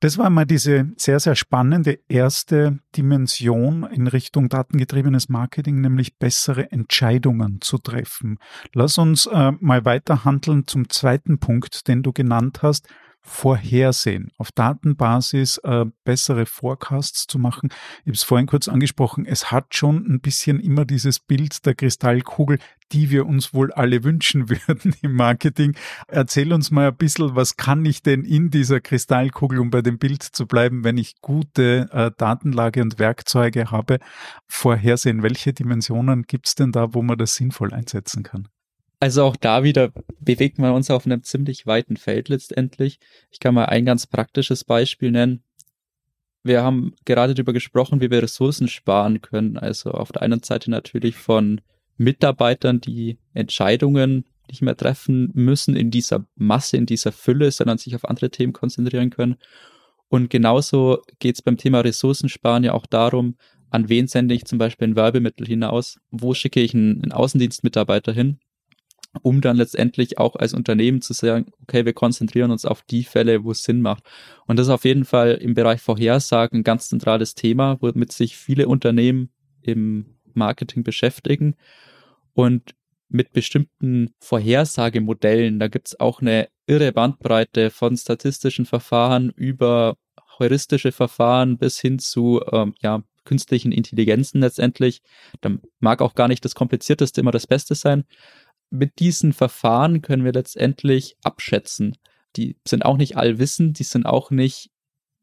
Das 0.00 0.16
war 0.16 0.30
mal 0.30 0.46
diese 0.46 0.90
sehr, 0.96 1.20
sehr 1.20 1.36
spannende 1.36 1.98
erste 2.08 2.78
Dimension 2.96 3.84
in 3.84 4.06
Richtung 4.06 4.48
datengetriebenes 4.48 5.28
Marketing, 5.28 5.82
nämlich 5.82 6.18
bessere 6.18 6.72
Entscheidungen 6.72 7.60
zu 7.60 7.76
treffen. 7.76 8.38
Lass 8.72 8.96
uns 8.96 9.26
äh, 9.26 9.52
mal 9.60 9.84
weiter 9.84 10.24
handeln 10.24 10.66
zum 10.66 10.88
zweiten 10.88 11.38
Punkt, 11.38 11.86
den 11.86 12.02
du 12.02 12.12
genannt 12.12 12.62
hast, 12.62 12.88
vorhersehen, 13.22 14.30
auf 14.38 14.50
Datenbasis 14.52 15.58
äh, 15.58 15.84
bessere 16.04 16.46
Forecasts 16.46 17.26
zu 17.26 17.38
machen. 17.38 17.68
Ich 18.00 18.06
habe 18.06 18.12
es 18.12 18.22
vorhin 18.22 18.46
kurz 18.46 18.68
angesprochen, 18.68 19.26
es 19.26 19.50
hat 19.50 19.74
schon 19.74 20.06
ein 20.06 20.20
bisschen 20.20 20.58
immer 20.58 20.84
dieses 20.84 21.20
Bild 21.20 21.64
der 21.66 21.74
Kristallkugel, 21.74 22.58
die 22.92 23.10
wir 23.10 23.26
uns 23.26 23.52
wohl 23.54 23.72
alle 23.72 24.04
wünschen 24.04 24.48
würden 24.48 24.94
im 25.02 25.14
Marketing. 25.14 25.74
Erzähl 26.08 26.52
uns 26.52 26.70
mal 26.70 26.88
ein 26.88 26.96
bisschen, 26.96 27.36
was 27.36 27.56
kann 27.56 27.84
ich 27.84 28.02
denn 28.02 28.24
in 28.24 28.50
dieser 28.50 28.80
Kristallkugel, 28.80 29.58
um 29.58 29.70
bei 29.70 29.82
dem 29.82 29.98
Bild 29.98 30.22
zu 30.22 30.46
bleiben, 30.46 30.84
wenn 30.84 30.98
ich 30.98 31.20
gute 31.20 31.88
äh, 31.92 32.10
Datenlage 32.16 32.82
und 32.82 32.98
Werkzeuge 32.98 33.70
habe, 33.70 33.98
vorhersehen? 34.48 35.22
Welche 35.22 35.52
Dimensionen 35.52 36.22
gibt 36.22 36.48
es 36.48 36.54
denn 36.54 36.72
da, 36.72 36.94
wo 36.94 37.02
man 37.02 37.18
das 37.18 37.34
sinnvoll 37.34 37.72
einsetzen 37.74 38.22
kann? 38.22 38.48
Also 39.00 39.24
auch 39.24 39.36
da 39.36 39.64
wieder 39.64 39.92
bewegt 40.20 40.58
man 40.58 40.72
uns 40.72 40.90
auf 40.90 41.06
einem 41.06 41.22
ziemlich 41.22 41.66
weiten 41.66 41.96
Feld 41.96 42.28
letztendlich. 42.28 42.98
Ich 43.30 43.40
kann 43.40 43.54
mal 43.54 43.64
ein 43.64 43.86
ganz 43.86 44.06
praktisches 44.06 44.62
Beispiel 44.62 45.10
nennen. 45.10 45.42
Wir 46.42 46.62
haben 46.62 46.94
gerade 47.06 47.34
darüber 47.34 47.54
gesprochen, 47.54 48.02
wie 48.02 48.10
wir 48.10 48.22
Ressourcen 48.22 48.68
sparen 48.68 49.22
können. 49.22 49.56
Also 49.56 49.92
auf 49.92 50.12
der 50.12 50.22
einen 50.22 50.42
Seite 50.42 50.70
natürlich 50.70 51.16
von 51.16 51.62
Mitarbeitern, 51.96 52.82
die 52.82 53.18
Entscheidungen 53.32 54.26
nicht 54.48 54.60
mehr 54.60 54.76
treffen 54.76 55.30
müssen 55.32 55.76
in 55.76 55.90
dieser 55.90 56.26
Masse, 56.34 56.76
in 56.76 56.86
dieser 56.86 57.12
Fülle, 57.12 57.50
sondern 57.52 57.78
sich 57.78 57.94
auf 57.94 58.04
andere 58.04 58.30
Themen 58.30 58.52
konzentrieren 58.52 59.10
können. 59.10 59.36
Und 60.08 60.28
genauso 60.28 61.02
geht 61.20 61.36
es 61.36 61.42
beim 61.42 61.56
Thema 61.56 61.80
Ressourcensparen 61.80 62.64
ja 62.64 62.74
auch 62.74 62.86
darum, 62.86 63.36
an 63.70 63.88
wen 63.88 64.08
sende 64.08 64.34
ich 64.34 64.44
zum 64.44 64.58
Beispiel 64.58 64.88
ein 64.88 64.96
Werbemittel 64.96 65.46
hinaus, 65.46 66.00
wo 66.10 66.34
schicke 66.34 66.60
ich 66.60 66.74
einen, 66.74 67.02
einen 67.02 67.12
Außendienstmitarbeiter 67.12 68.12
hin, 68.12 68.40
um 69.22 69.40
dann 69.40 69.56
letztendlich 69.56 70.18
auch 70.18 70.36
als 70.36 70.54
Unternehmen 70.54 71.02
zu 71.02 71.12
sagen, 71.12 71.46
okay, 71.62 71.84
wir 71.84 71.92
konzentrieren 71.92 72.50
uns 72.50 72.64
auf 72.64 72.82
die 72.82 73.04
Fälle, 73.04 73.44
wo 73.44 73.50
es 73.50 73.62
Sinn 73.62 73.80
macht. 73.80 74.04
Und 74.46 74.58
das 74.58 74.68
ist 74.68 74.72
auf 74.72 74.84
jeden 74.84 75.04
Fall 75.04 75.32
im 75.32 75.54
Bereich 75.54 75.80
Vorhersagen 75.80 76.60
ein 76.60 76.64
ganz 76.64 76.88
zentrales 76.88 77.34
Thema, 77.34 77.78
womit 77.80 78.12
sich 78.12 78.36
viele 78.36 78.68
Unternehmen 78.68 79.30
im 79.62 80.16
Marketing 80.34 80.84
beschäftigen. 80.84 81.56
Und 82.34 82.74
mit 83.08 83.32
bestimmten 83.32 84.14
Vorhersagemodellen, 84.20 85.58
da 85.58 85.66
gibt 85.66 85.88
es 85.88 86.00
auch 86.00 86.20
eine 86.20 86.48
irre 86.66 86.92
Bandbreite 86.92 87.70
von 87.70 87.96
statistischen 87.96 88.64
Verfahren 88.64 89.30
über 89.30 89.96
heuristische 90.38 90.92
Verfahren 90.92 91.58
bis 91.58 91.80
hin 91.80 91.98
zu 91.98 92.40
ähm, 92.52 92.74
ja, 92.80 93.02
künstlichen 93.24 93.72
Intelligenzen 93.72 94.40
letztendlich. 94.40 95.02
Da 95.40 95.50
mag 95.80 96.02
auch 96.02 96.14
gar 96.14 96.28
nicht 96.28 96.44
das 96.44 96.54
Komplizierteste 96.54 97.20
immer 97.20 97.32
das 97.32 97.46
Beste 97.46 97.74
sein. 97.74 98.04
Mit 98.70 98.98
diesen 99.00 99.32
Verfahren 99.32 100.02
können 100.02 100.24
wir 100.24 100.32
letztendlich 100.32 101.16
abschätzen. 101.22 101.96
Die 102.36 102.56
sind 102.66 102.84
auch 102.84 102.96
nicht 102.96 103.16
allwissend, 103.16 103.78
die 103.78 103.84
sind 103.84 104.06
auch 104.06 104.30
nicht 104.30 104.70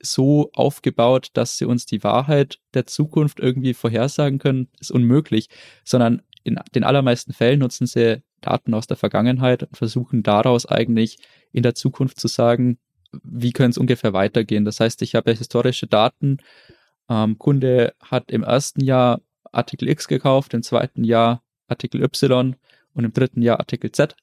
so 0.01 0.51
aufgebaut, 0.53 1.29
dass 1.33 1.57
sie 1.57 1.65
uns 1.65 1.85
die 1.85 2.03
Wahrheit 2.03 2.59
der 2.73 2.85
Zukunft 2.85 3.39
irgendwie 3.39 3.73
vorhersagen 3.73 4.39
können, 4.39 4.69
ist 4.79 4.91
unmöglich, 4.91 5.49
sondern 5.83 6.21
in 6.43 6.59
den 6.75 6.83
allermeisten 6.83 7.33
Fällen 7.33 7.59
nutzen 7.59 7.87
sie 7.87 8.21
Daten 8.41 8.73
aus 8.73 8.87
der 8.87 8.97
Vergangenheit 8.97 9.63
und 9.63 9.75
versuchen 9.75 10.23
daraus 10.23 10.65
eigentlich 10.65 11.17
in 11.51 11.63
der 11.63 11.75
Zukunft 11.75 12.19
zu 12.19 12.27
sagen, 12.27 12.77
wie 13.23 13.51
könnte 13.51 13.71
es 13.71 13.77
ungefähr 13.77 14.13
weitergehen. 14.13 14.65
Das 14.65 14.79
heißt, 14.79 15.01
ich 15.01 15.15
habe 15.15 15.33
historische 15.33 15.87
Daten. 15.87 16.37
Ähm, 17.09 17.37
Kunde 17.39 17.93
hat 18.01 18.31
im 18.31 18.43
ersten 18.43 18.83
Jahr 18.83 19.21
Artikel 19.51 19.89
X 19.89 20.07
gekauft, 20.07 20.53
im 20.53 20.61
zweiten 20.61 21.03
Jahr 21.03 21.41
Artikel 21.67 22.03
Y 22.03 22.55
und 22.97 23.05
im 23.05 23.13
dritten 23.13 23.41
Jahr 23.41 23.59
Artikel 23.59 23.91
Z. 23.91 24.15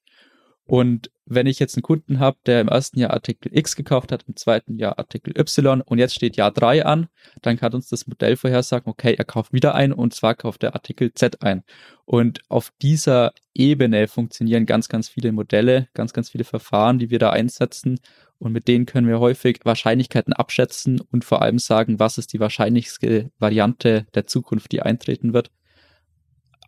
Und 0.67 1.11
wenn 1.27 1.47
ich 1.47 1.59
jetzt 1.59 1.77
einen 1.77 1.83
Kunden 1.83 2.19
habe, 2.19 2.39
der 2.47 2.61
im 2.61 2.69
ersten 2.69 2.99
Jahr 2.99 3.13
Artikel 3.13 3.51
X 3.57 3.77
gekauft 3.77 4.13
hat, 4.13 4.25
im 4.27 4.37
zweiten 4.37 4.77
Jahr 4.77 4.99
Artikel 4.99 5.39
Y 5.39 5.81
und 5.83 5.99
jetzt 5.99 6.15
steht 6.15 6.37
Jahr 6.37 6.51
3 6.51 6.85
an, 6.85 7.09
dann 7.43 7.57
kann 7.57 7.73
uns 7.75 7.89
das 7.89 8.07
Modell 8.07 8.37
vorhersagen, 8.37 8.91
okay, 8.91 9.15
er 9.15 9.25
kauft 9.25 9.53
wieder 9.53 9.75
ein 9.75 9.93
und 9.93 10.15
zwar 10.15 10.35
kauft 10.35 10.63
er 10.63 10.75
Artikel 10.75 11.13
Z 11.13 11.43
ein. 11.43 11.65
Und 12.05 12.41
auf 12.49 12.73
dieser 12.81 13.33
Ebene 13.55 14.09
funktionieren 14.09 14.67
ganz, 14.67 14.89
ganz 14.89 15.09
viele 15.09 15.33
Modelle, 15.33 15.89
ganz, 15.95 16.13
ganz 16.13 16.31
viele 16.31 16.45
Verfahren, 16.45 16.99
die 16.99 17.11
wir 17.11 17.19
da 17.19 17.31
einsetzen. 17.31 18.01
Und 18.39 18.53
mit 18.53 18.67
denen 18.69 18.85
können 18.87 19.07
wir 19.07 19.21
häufig 19.21 19.61
Wahrscheinlichkeiten 19.65 20.33
abschätzen 20.33 21.01
und 21.01 21.25
vor 21.25 21.41
allem 21.41 21.59
sagen, 21.59 21.99
was 21.99 22.19
ist 22.19 22.33
die 22.33 22.41
wahrscheinlichste 22.41 23.31
Variante 23.39 24.07
der 24.15 24.27
Zukunft, 24.27 24.73
die 24.73 24.83
eintreten 24.83 25.33
wird. 25.33 25.51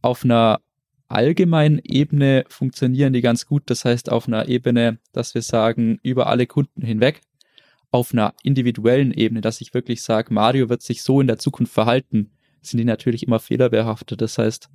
Auf 0.00 0.24
einer 0.24 0.60
allgemeinen 1.08 1.80
Ebene 1.82 2.44
funktionieren 2.48 3.12
die 3.12 3.20
ganz 3.20 3.46
gut. 3.46 3.64
Das 3.66 3.84
heißt, 3.84 4.10
auf 4.10 4.26
einer 4.26 4.48
Ebene, 4.48 4.98
dass 5.12 5.34
wir 5.34 5.42
sagen, 5.42 5.98
über 6.02 6.26
alle 6.26 6.46
Kunden 6.46 6.82
hinweg, 6.82 7.20
auf 7.90 8.12
einer 8.12 8.34
individuellen 8.42 9.12
Ebene, 9.12 9.40
dass 9.40 9.60
ich 9.60 9.72
wirklich 9.74 10.02
sage, 10.02 10.34
Mario 10.34 10.68
wird 10.68 10.82
sich 10.82 11.02
so 11.02 11.20
in 11.20 11.26
der 11.26 11.38
Zukunft 11.38 11.72
verhalten, 11.72 12.32
sind 12.60 12.78
die 12.78 12.84
natürlich 12.84 13.26
immer 13.26 13.38
fehlerbehaftet. 13.38 14.20
Das 14.20 14.38
heißt, 14.38 14.68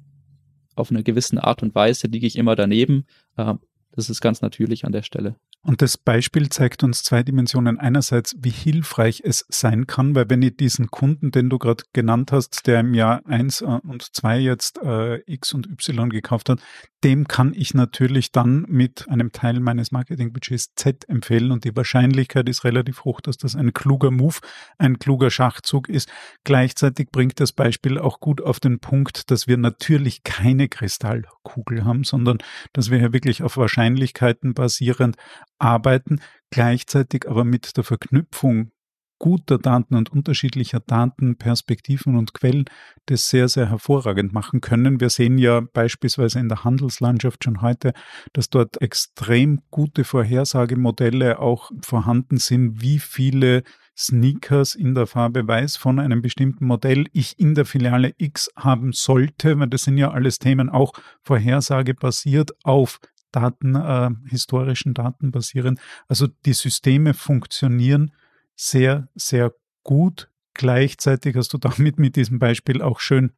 auf 0.75 0.89
einer 0.89 1.03
gewissen 1.03 1.37
Art 1.37 1.61
und 1.61 1.75
Weise 1.75 2.07
liege 2.07 2.25
ich 2.25 2.37
immer 2.37 2.55
daneben. 2.55 3.05
Das 3.35 4.09
ist 4.09 4.21
ganz 4.21 4.41
natürlich 4.41 4.85
an 4.85 4.93
der 4.93 5.03
Stelle. 5.03 5.35
Und 5.63 5.83
das 5.83 5.95
Beispiel 5.95 6.49
zeigt 6.49 6.83
uns 6.83 7.03
zwei 7.03 7.21
Dimensionen. 7.21 7.79
Einerseits, 7.79 8.35
wie 8.39 8.49
hilfreich 8.49 9.21
es 9.23 9.45
sein 9.49 9.85
kann, 9.85 10.15
weil 10.15 10.27
wenn 10.27 10.41
ich 10.41 10.57
diesen 10.57 10.89
Kunden, 10.89 11.29
den 11.29 11.51
du 11.51 11.59
gerade 11.59 11.83
genannt 11.93 12.31
hast, 12.31 12.65
der 12.65 12.79
im 12.79 12.95
Jahr 12.95 13.23
eins 13.27 13.61
äh, 13.61 13.65
und 13.65 14.15
zwei 14.15 14.39
jetzt 14.39 14.79
äh, 14.81 15.21
X 15.31 15.53
und 15.53 15.67
Y 15.67 16.09
gekauft 16.09 16.49
hat, 16.49 16.59
dem 17.03 17.27
kann 17.27 17.53
ich 17.55 17.73
natürlich 17.73 18.31
dann 18.31 18.65
mit 18.67 19.07
einem 19.09 19.31
Teil 19.31 19.59
meines 19.59 19.91
Marketingbudgets 19.91 20.73
Z 20.75 21.07
empfehlen 21.09 21.51
und 21.51 21.63
die 21.63 21.75
Wahrscheinlichkeit 21.75 22.47
ist 22.47 22.63
relativ 22.63 23.05
hoch, 23.05 23.21
dass 23.21 23.37
das 23.37 23.55
ein 23.55 23.73
kluger 23.73 24.11
Move, 24.11 24.37
ein 24.77 24.99
kluger 24.99 25.31
Schachzug 25.31 25.89
ist. 25.89 26.09
Gleichzeitig 26.43 27.09
bringt 27.11 27.39
das 27.39 27.53
Beispiel 27.53 27.97
auch 27.97 28.19
gut 28.19 28.41
auf 28.41 28.59
den 28.59 28.79
Punkt, 28.79 29.31
dass 29.31 29.47
wir 29.47 29.57
natürlich 29.57 30.23
keine 30.23 30.69
Kristallkugel 30.69 31.85
haben, 31.85 32.03
sondern 32.03 32.37
dass 32.73 32.91
wir 32.91 32.99
hier 32.99 33.13
wirklich 33.13 33.41
auf 33.41 33.57
Wahrscheinlichkeiten 33.57 34.53
basierend 34.53 35.17
arbeiten, 35.61 36.19
gleichzeitig 36.49 37.29
aber 37.29 37.43
mit 37.43 37.77
der 37.77 37.83
Verknüpfung 37.83 38.71
guter 39.21 39.59
Daten 39.59 39.93
und 39.93 40.11
unterschiedlicher 40.11 40.79
Datenperspektiven 40.79 42.17
und 42.17 42.33
Quellen 42.33 42.65
das 43.05 43.29
sehr, 43.29 43.47
sehr 43.49 43.69
hervorragend 43.69 44.33
machen 44.33 44.61
können. 44.61 44.99
Wir 44.99 45.11
sehen 45.11 45.37
ja 45.37 45.61
beispielsweise 45.61 46.39
in 46.39 46.49
der 46.49 46.63
Handelslandschaft 46.63 47.43
schon 47.43 47.61
heute, 47.61 47.93
dass 48.33 48.49
dort 48.49 48.81
extrem 48.81 49.59
gute 49.69 50.05
Vorhersagemodelle 50.05 51.37
auch 51.37 51.69
vorhanden 51.83 52.37
sind, 52.37 52.81
wie 52.81 52.97
viele 52.97 53.61
Sneakers 53.95 54.73
in 54.73 54.95
der 54.95 55.05
Farbe 55.05 55.47
Weiß 55.47 55.77
von 55.77 55.99
einem 55.99 56.23
bestimmten 56.23 56.65
Modell 56.65 57.05
ich 57.13 57.39
in 57.39 57.53
der 57.53 57.65
Filiale 57.65 58.15
X 58.17 58.49
haben 58.55 58.91
sollte, 58.91 59.59
weil 59.59 59.67
das 59.67 59.83
sind 59.83 59.99
ja 59.99 60.09
alles 60.09 60.39
Themen 60.39 60.71
auch 60.71 60.93
vorhersagebasiert 61.21 62.53
auf 62.63 62.99
Daten, 63.31 63.75
äh, 63.75 64.09
historischen 64.29 64.93
Daten 64.93 65.31
basieren. 65.31 65.79
Also 66.07 66.27
die 66.45 66.53
Systeme 66.53 67.13
funktionieren 67.13 68.11
sehr, 68.55 69.07
sehr 69.15 69.53
gut. 69.83 70.29
Gleichzeitig 70.53 71.35
hast 71.35 71.53
du 71.53 71.57
damit 71.57 71.97
mit 71.97 72.15
diesem 72.15 72.39
Beispiel 72.39 72.81
auch 72.81 72.99
schön 72.99 73.31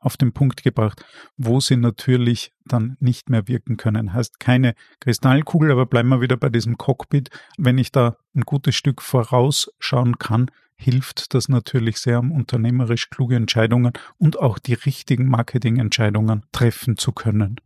auf 0.00 0.16
den 0.16 0.32
Punkt 0.32 0.62
gebracht, 0.62 1.04
wo 1.36 1.60
sie 1.60 1.76
natürlich 1.76 2.52
dann 2.64 2.96
nicht 3.00 3.30
mehr 3.30 3.48
wirken 3.48 3.76
können. 3.76 4.12
Heißt 4.12 4.38
keine 4.38 4.74
Kristallkugel, 5.00 5.72
aber 5.72 5.86
bleiben 5.86 6.08
wir 6.08 6.20
wieder 6.20 6.36
bei 6.36 6.48
diesem 6.48 6.78
Cockpit. 6.78 7.30
Wenn 7.56 7.78
ich 7.78 7.90
da 7.90 8.16
ein 8.34 8.42
gutes 8.42 8.76
Stück 8.76 9.02
vorausschauen 9.02 10.18
kann, 10.18 10.50
hilft 10.76 11.34
das 11.34 11.48
natürlich 11.48 11.98
sehr, 11.98 12.20
um 12.20 12.30
unternehmerisch 12.30 13.10
kluge 13.10 13.34
Entscheidungen 13.34 13.92
und 14.16 14.38
auch 14.38 14.58
die 14.60 14.74
richtigen 14.74 15.26
Marketingentscheidungen 15.26 16.44
treffen 16.52 16.96
zu 16.96 17.12
können. 17.12 17.60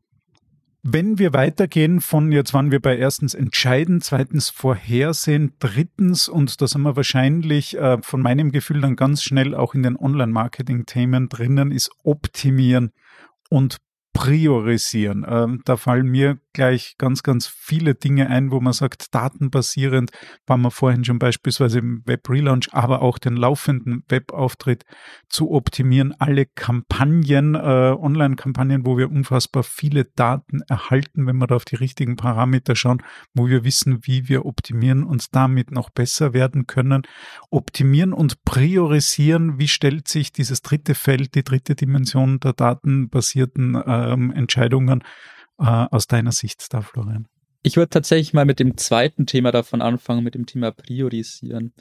Wenn 0.84 1.18
wir 1.20 1.32
weitergehen 1.32 2.00
von, 2.00 2.32
jetzt 2.32 2.54
waren 2.54 2.72
wir 2.72 2.80
bei 2.80 2.96
erstens 2.96 3.34
entscheiden, 3.34 4.00
zweitens 4.00 4.50
vorhersehen, 4.50 5.54
drittens, 5.60 6.28
und 6.28 6.60
da 6.60 6.66
sind 6.66 6.82
wir 6.82 6.96
wahrscheinlich 6.96 7.78
äh, 7.78 7.98
von 8.02 8.20
meinem 8.20 8.50
Gefühl 8.50 8.80
dann 8.80 8.96
ganz 8.96 9.22
schnell 9.22 9.54
auch 9.54 9.74
in 9.76 9.84
den 9.84 9.96
Online-Marketing-Themen 9.96 11.28
drinnen, 11.28 11.70
ist 11.70 11.92
optimieren 12.02 12.90
und 13.48 13.76
priorisieren. 14.12 15.24
Ähm, 15.26 15.62
da 15.64 15.76
fallen 15.76 16.06
mir 16.06 16.38
gleich 16.52 16.96
ganz, 16.98 17.22
ganz 17.22 17.46
viele 17.46 17.94
Dinge 17.94 18.28
ein, 18.28 18.50
wo 18.50 18.60
man 18.60 18.72
sagt, 18.72 19.14
datenbasierend, 19.14 20.10
waren 20.46 20.60
wir 20.60 20.70
vorhin 20.70 21.04
schon 21.04 21.18
beispielsweise 21.18 21.78
im 21.78 22.02
Web-Relaunch, 22.04 22.68
aber 22.72 23.02
auch 23.02 23.18
den 23.18 23.36
laufenden 23.36 24.04
Webauftritt 24.08 24.84
zu 25.28 25.50
optimieren, 25.50 26.14
alle 26.18 26.46
Kampagnen, 26.46 27.54
äh, 27.54 27.58
Online-Kampagnen, 27.58 28.84
wo 28.84 28.98
wir 28.98 29.10
unfassbar 29.10 29.62
viele 29.62 30.04
Daten 30.04 30.60
erhalten, 30.68 31.26
wenn 31.26 31.38
wir 31.38 31.46
da 31.46 31.56
auf 31.56 31.64
die 31.64 31.76
richtigen 31.76 32.16
Parameter 32.16 32.76
schauen, 32.76 33.02
wo 33.34 33.48
wir 33.48 33.64
wissen, 33.64 34.00
wie 34.02 34.28
wir 34.28 34.44
optimieren 34.44 35.04
und 35.04 35.34
damit 35.34 35.70
noch 35.70 35.90
besser 35.90 36.34
werden 36.34 36.66
können. 36.66 37.02
Optimieren 37.50 38.12
und 38.12 38.44
priorisieren, 38.44 39.58
wie 39.58 39.68
stellt 39.68 40.08
sich 40.08 40.32
dieses 40.32 40.60
dritte 40.60 40.94
Feld, 40.94 41.34
die 41.34 41.44
dritte 41.44 41.74
Dimension 41.74 42.40
der 42.40 42.52
datenbasierten 42.52 43.76
ähm, 44.10 44.30
Entscheidungen 44.30 45.02
äh, 45.58 45.64
aus 45.64 46.06
deiner 46.06 46.32
Sicht 46.32 46.72
da, 46.72 46.80
Florian? 46.80 47.28
Ich 47.62 47.76
würde 47.76 47.90
tatsächlich 47.90 48.32
mal 48.32 48.44
mit 48.44 48.58
dem 48.58 48.76
zweiten 48.76 49.26
Thema 49.26 49.52
davon 49.52 49.82
anfangen, 49.82 50.24
mit 50.24 50.34
dem 50.34 50.46
Thema 50.46 50.72
Priorisieren. 50.72 51.72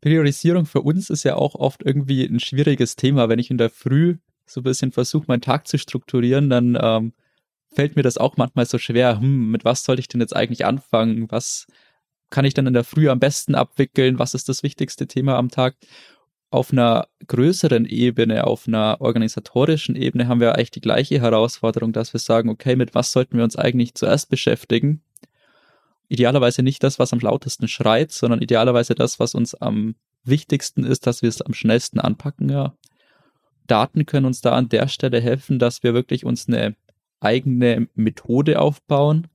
Priorisierung 0.00 0.66
für 0.66 0.82
uns 0.82 1.10
ist 1.10 1.24
ja 1.24 1.36
auch 1.36 1.54
oft 1.54 1.82
irgendwie 1.84 2.24
ein 2.24 2.40
schwieriges 2.40 2.96
Thema. 2.96 3.28
Wenn 3.28 3.38
ich 3.38 3.50
in 3.50 3.58
der 3.58 3.70
Früh 3.70 4.16
so 4.46 4.60
ein 4.60 4.64
bisschen 4.64 4.92
versuche, 4.92 5.24
meinen 5.28 5.40
Tag 5.40 5.68
zu 5.68 5.78
strukturieren, 5.78 6.50
dann 6.50 6.78
ähm, 6.80 7.12
fällt 7.72 7.96
mir 7.96 8.02
das 8.02 8.18
auch 8.18 8.36
manchmal 8.36 8.66
so 8.66 8.78
schwer. 8.78 9.20
Hm, 9.20 9.50
mit 9.50 9.64
was 9.64 9.84
soll 9.84 9.98
ich 9.98 10.08
denn 10.08 10.20
jetzt 10.20 10.34
eigentlich 10.34 10.64
anfangen? 10.64 11.30
Was 11.30 11.66
kann 12.30 12.44
ich 12.44 12.54
dann 12.54 12.66
in 12.66 12.74
der 12.74 12.84
Früh 12.84 13.08
am 13.08 13.20
besten 13.20 13.54
abwickeln? 13.54 14.18
Was 14.18 14.34
ist 14.34 14.48
das 14.48 14.62
wichtigste 14.62 15.06
Thema 15.06 15.36
am 15.36 15.50
Tag? 15.50 15.76
Auf 16.50 16.72
einer 16.72 17.08
größeren 17.26 17.84
Ebene, 17.84 18.46
auf 18.46 18.66
einer 18.66 19.00
organisatorischen 19.00 19.96
Ebene 19.96 20.28
haben 20.28 20.40
wir 20.40 20.54
eigentlich 20.54 20.70
die 20.70 20.80
gleiche 20.80 21.20
Herausforderung, 21.20 21.92
dass 21.92 22.12
wir 22.12 22.20
sagen, 22.20 22.48
okay, 22.48 22.74
mit 22.74 22.94
was 22.94 23.12
sollten 23.12 23.36
wir 23.36 23.44
uns 23.44 23.56
eigentlich 23.56 23.94
zuerst 23.94 24.30
beschäftigen? 24.30 25.02
Idealerweise 26.08 26.62
nicht 26.62 26.82
das, 26.82 26.98
was 26.98 27.12
am 27.12 27.18
lautesten 27.18 27.68
schreit, 27.68 28.12
sondern 28.12 28.40
idealerweise 28.40 28.94
das, 28.94 29.20
was 29.20 29.34
uns 29.34 29.54
am 29.54 29.94
wichtigsten 30.24 30.84
ist, 30.84 31.06
dass 31.06 31.20
wir 31.20 31.28
es 31.28 31.42
am 31.42 31.52
schnellsten 31.52 32.00
anpacken, 32.00 32.48
ja. 32.48 32.74
Daten 33.66 34.06
können 34.06 34.24
uns 34.24 34.40
da 34.40 34.52
an 34.52 34.70
der 34.70 34.88
Stelle 34.88 35.20
helfen, 35.20 35.58
dass 35.58 35.82
wir 35.82 35.92
wirklich 35.92 36.24
uns 36.24 36.48
eine 36.48 36.74
eigene 37.20 37.88
Methode 37.94 38.60
aufbauen, 38.60 39.26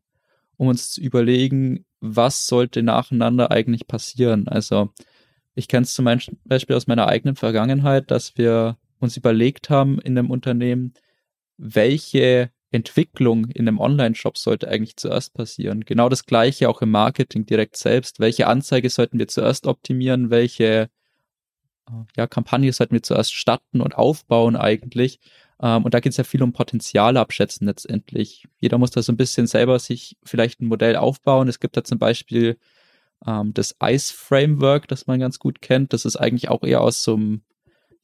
um 0.57 0.67
uns 0.67 0.91
zu 0.91 1.01
überlegen, 1.01 1.85
was 1.99 2.47
sollte 2.47 2.81
nacheinander 2.81 3.51
eigentlich 3.51 3.87
passieren. 3.87 4.47
Also 4.47 4.89
Ich 5.55 5.67
kenne 5.67 5.83
es 5.83 5.93
zum 5.93 6.05
Beispiel 6.45 6.75
aus 6.75 6.87
meiner 6.87 7.07
eigenen 7.07 7.35
Vergangenheit, 7.35 8.09
dass 8.11 8.37
wir 8.37 8.77
uns 8.99 9.17
überlegt 9.17 9.69
haben 9.69 9.99
in 9.99 10.17
einem 10.17 10.31
Unternehmen, 10.31 10.93
welche 11.57 12.51
Entwicklung 12.71 13.45
in 13.49 13.67
einem 13.67 13.79
Online-Shop 13.79 14.37
sollte 14.37 14.67
eigentlich 14.67 14.97
zuerst 14.97 15.33
passieren. 15.33 15.85
Genau 15.85 16.09
das 16.09 16.25
gleiche 16.25 16.69
auch 16.69 16.81
im 16.81 16.89
Marketing 16.89 17.45
direkt 17.45 17.77
selbst. 17.77 18.19
Welche 18.19 18.47
Anzeige 18.47 18.89
sollten 18.89 19.19
wir 19.19 19.27
zuerst 19.27 19.67
optimieren? 19.67 20.31
Welche 20.31 20.89
äh, 21.87 21.91
ja, 22.17 22.25
Kampagne 22.25 22.73
sollten 22.73 22.93
wir 22.93 23.03
zuerst 23.03 23.33
starten 23.33 23.79
und 23.79 23.95
aufbauen 23.95 24.55
eigentlich? 24.55 25.19
Ähm, 25.61 25.85
und 25.85 25.93
da 25.93 25.99
geht 25.99 26.11
es 26.11 26.17
ja 26.17 26.23
viel 26.23 26.41
um 26.41 26.51
Potenzial 26.51 27.15
abschätzen 27.17 27.67
letztendlich. 27.67 28.47
Jeder 28.59 28.79
muss 28.79 28.91
da 28.91 29.03
so 29.03 29.11
ein 29.11 29.17
bisschen 29.17 29.45
selber 29.45 29.77
sich 29.77 30.17
vielleicht 30.23 30.59
ein 30.59 30.67
Modell 30.67 30.95
aufbauen. 30.95 31.47
Es 31.47 31.59
gibt 31.59 31.77
da 31.77 31.83
zum 31.83 31.99
Beispiel 31.99 32.57
ähm, 33.25 33.53
das 33.53 33.75
ICE-Framework, 33.81 34.87
das 34.87 35.07
man 35.07 35.19
ganz 35.19 35.39
gut 35.39 35.61
kennt. 35.61 35.93
Das 35.93 36.05
ist 36.05 36.15
eigentlich 36.15 36.49
auch 36.49 36.63
eher 36.63 36.81
aus 36.81 37.03
so 37.03 37.15
einem 37.15 37.41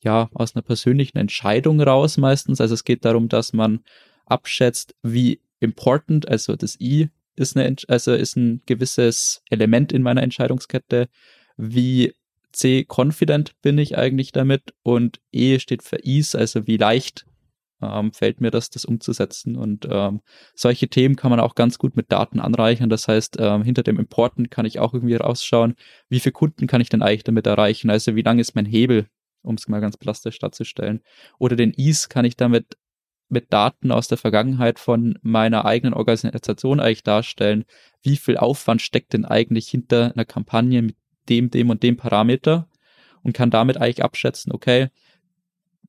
ja, 0.02 0.30
aus 0.34 0.56
einer 0.56 0.62
persönlichen 0.64 1.18
Entscheidung 1.18 1.82
raus 1.82 2.18
meistens. 2.18 2.62
Also 2.62 2.74
es 2.74 2.84
geht 2.84 3.06
darum, 3.06 3.30
dass 3.30 3.54
man 3.54 3.84
abschätzt, 4.26 4.96
wie 5.04 5.42
important, 5.60 6.28
also 6.28 6.56
das 6.56 6.80
I 6.80 7.10
ist, 7.36 7.58
eine, 7.58 7.76
also 7.88 8.14
ist 8.14 8.36
ein 8.36 8.62
gewisses 8.66 9.42
Element 9.50 9.92
in 9.92 10.02
meiner 10.02 10.24
Entscheidungskette, 10.24 11.10
wie 11.58 12.14
C 12.52 12.86
confident 12.88 13.54
bin 13.62 13.78
ich 13.78 13.98
eigentlich 13.98 14.32
damit 14.32 14.74
und 14.84 15.20
E 15.32 15.60
steht 15.60 15.84
für 15.84 16.04
Ease, 16.04 16.38
also 16.38 16.66
wie 16.66 16.78
leicht 16.78 17.26
ähm, 17.82 18.14
fällt 18.14 18.42
mir 18.42 18.52
das, 18.52 18.70
das 18.70 18.86
umzusetzen. 18.86 19.56
Und 19.56 19.88
ähm, 19.90 20.22
solche 20.56 20.88
Themen 20.88 21.16
kann 21.16 21.32
man 21.32 21.40
auch 21.40 21.56
ganz 21.56 21.78
gut 21.78 21.96
mit 21.96 22.12
Daten 22.12 22.40
anreichern. 22.40 22.90
Das 22.90 23.08
heißt, 23.08 23.38
ähm, 23.40 23.64
hinter 23.64 23.84
dem 23.84 24.00
Important 24.00 24.52
kann 24.52 24.66
ich 24.66 24.80
auch 24.80 24.94
irgendwie 24.94 25.16
rausschauen, 25.16 25.76
wie 26.10 26.20
viele 26.20 26.34
Kunden 26.34 26.68
kann 26.68 26.82
ich 26.82 26.90
denn 26.90 27.02
eigentlich 27.02 27.24
damit 27.24 27.48
erreichen? 27.48 27.90
Also 27.90 28.16
wie 28.16 28.22
lang 28.22 28.40
ist 28.40 28.56
mein 28.56 28.66
Hebel, 28.66 29.08
um 29.42 29.56
es 29.56 29.68
mal 29.68 29.82
ganz 29.82 29.98
plastisch 29.98 30.40
darzustellen. 30.40 31.02
Oder 31.38 31.56
den 31.56 31.74
Ease 31.76 32.08
kann 32.10 32.26
ich 32.26 32.36
damit 32.36 32.78
mit 33.30 33.54
Daten 33.54 33.92
aus 33.92 34.08
der 34.08 34.18
Vergangenheit 34.18 34.80
von 34.80 35.18
meiner 35.22 35.66
eigenen 35.66 35.94
Organisation 35.94 36.80
eigentlich 36.80 37.04
darstellen, 37.04 37.66
wie 38.02 38.18
viel 38.18 38.38
Aufwand 38.38 38.82
steckt 38.82 39.14
denn 39.14 39.26
eigentlich 39.26 39.70
hinter 39.70 40.12
einer 40.14 40.26
Kampagne 40.26 40.82
mit 40.82 40.96
dem, 41.30 41.52
dem 41.52 41.70
und 41.70 41.84
dem 41.84 41.96
Parameter 41.96 42.68
und 43.22 43.34
kann 43.34 43.52
damit 43.52 43.78
eigentlich 43.78 44.04
abschätzen, 44.04 44.52
okay, 44.52 44.90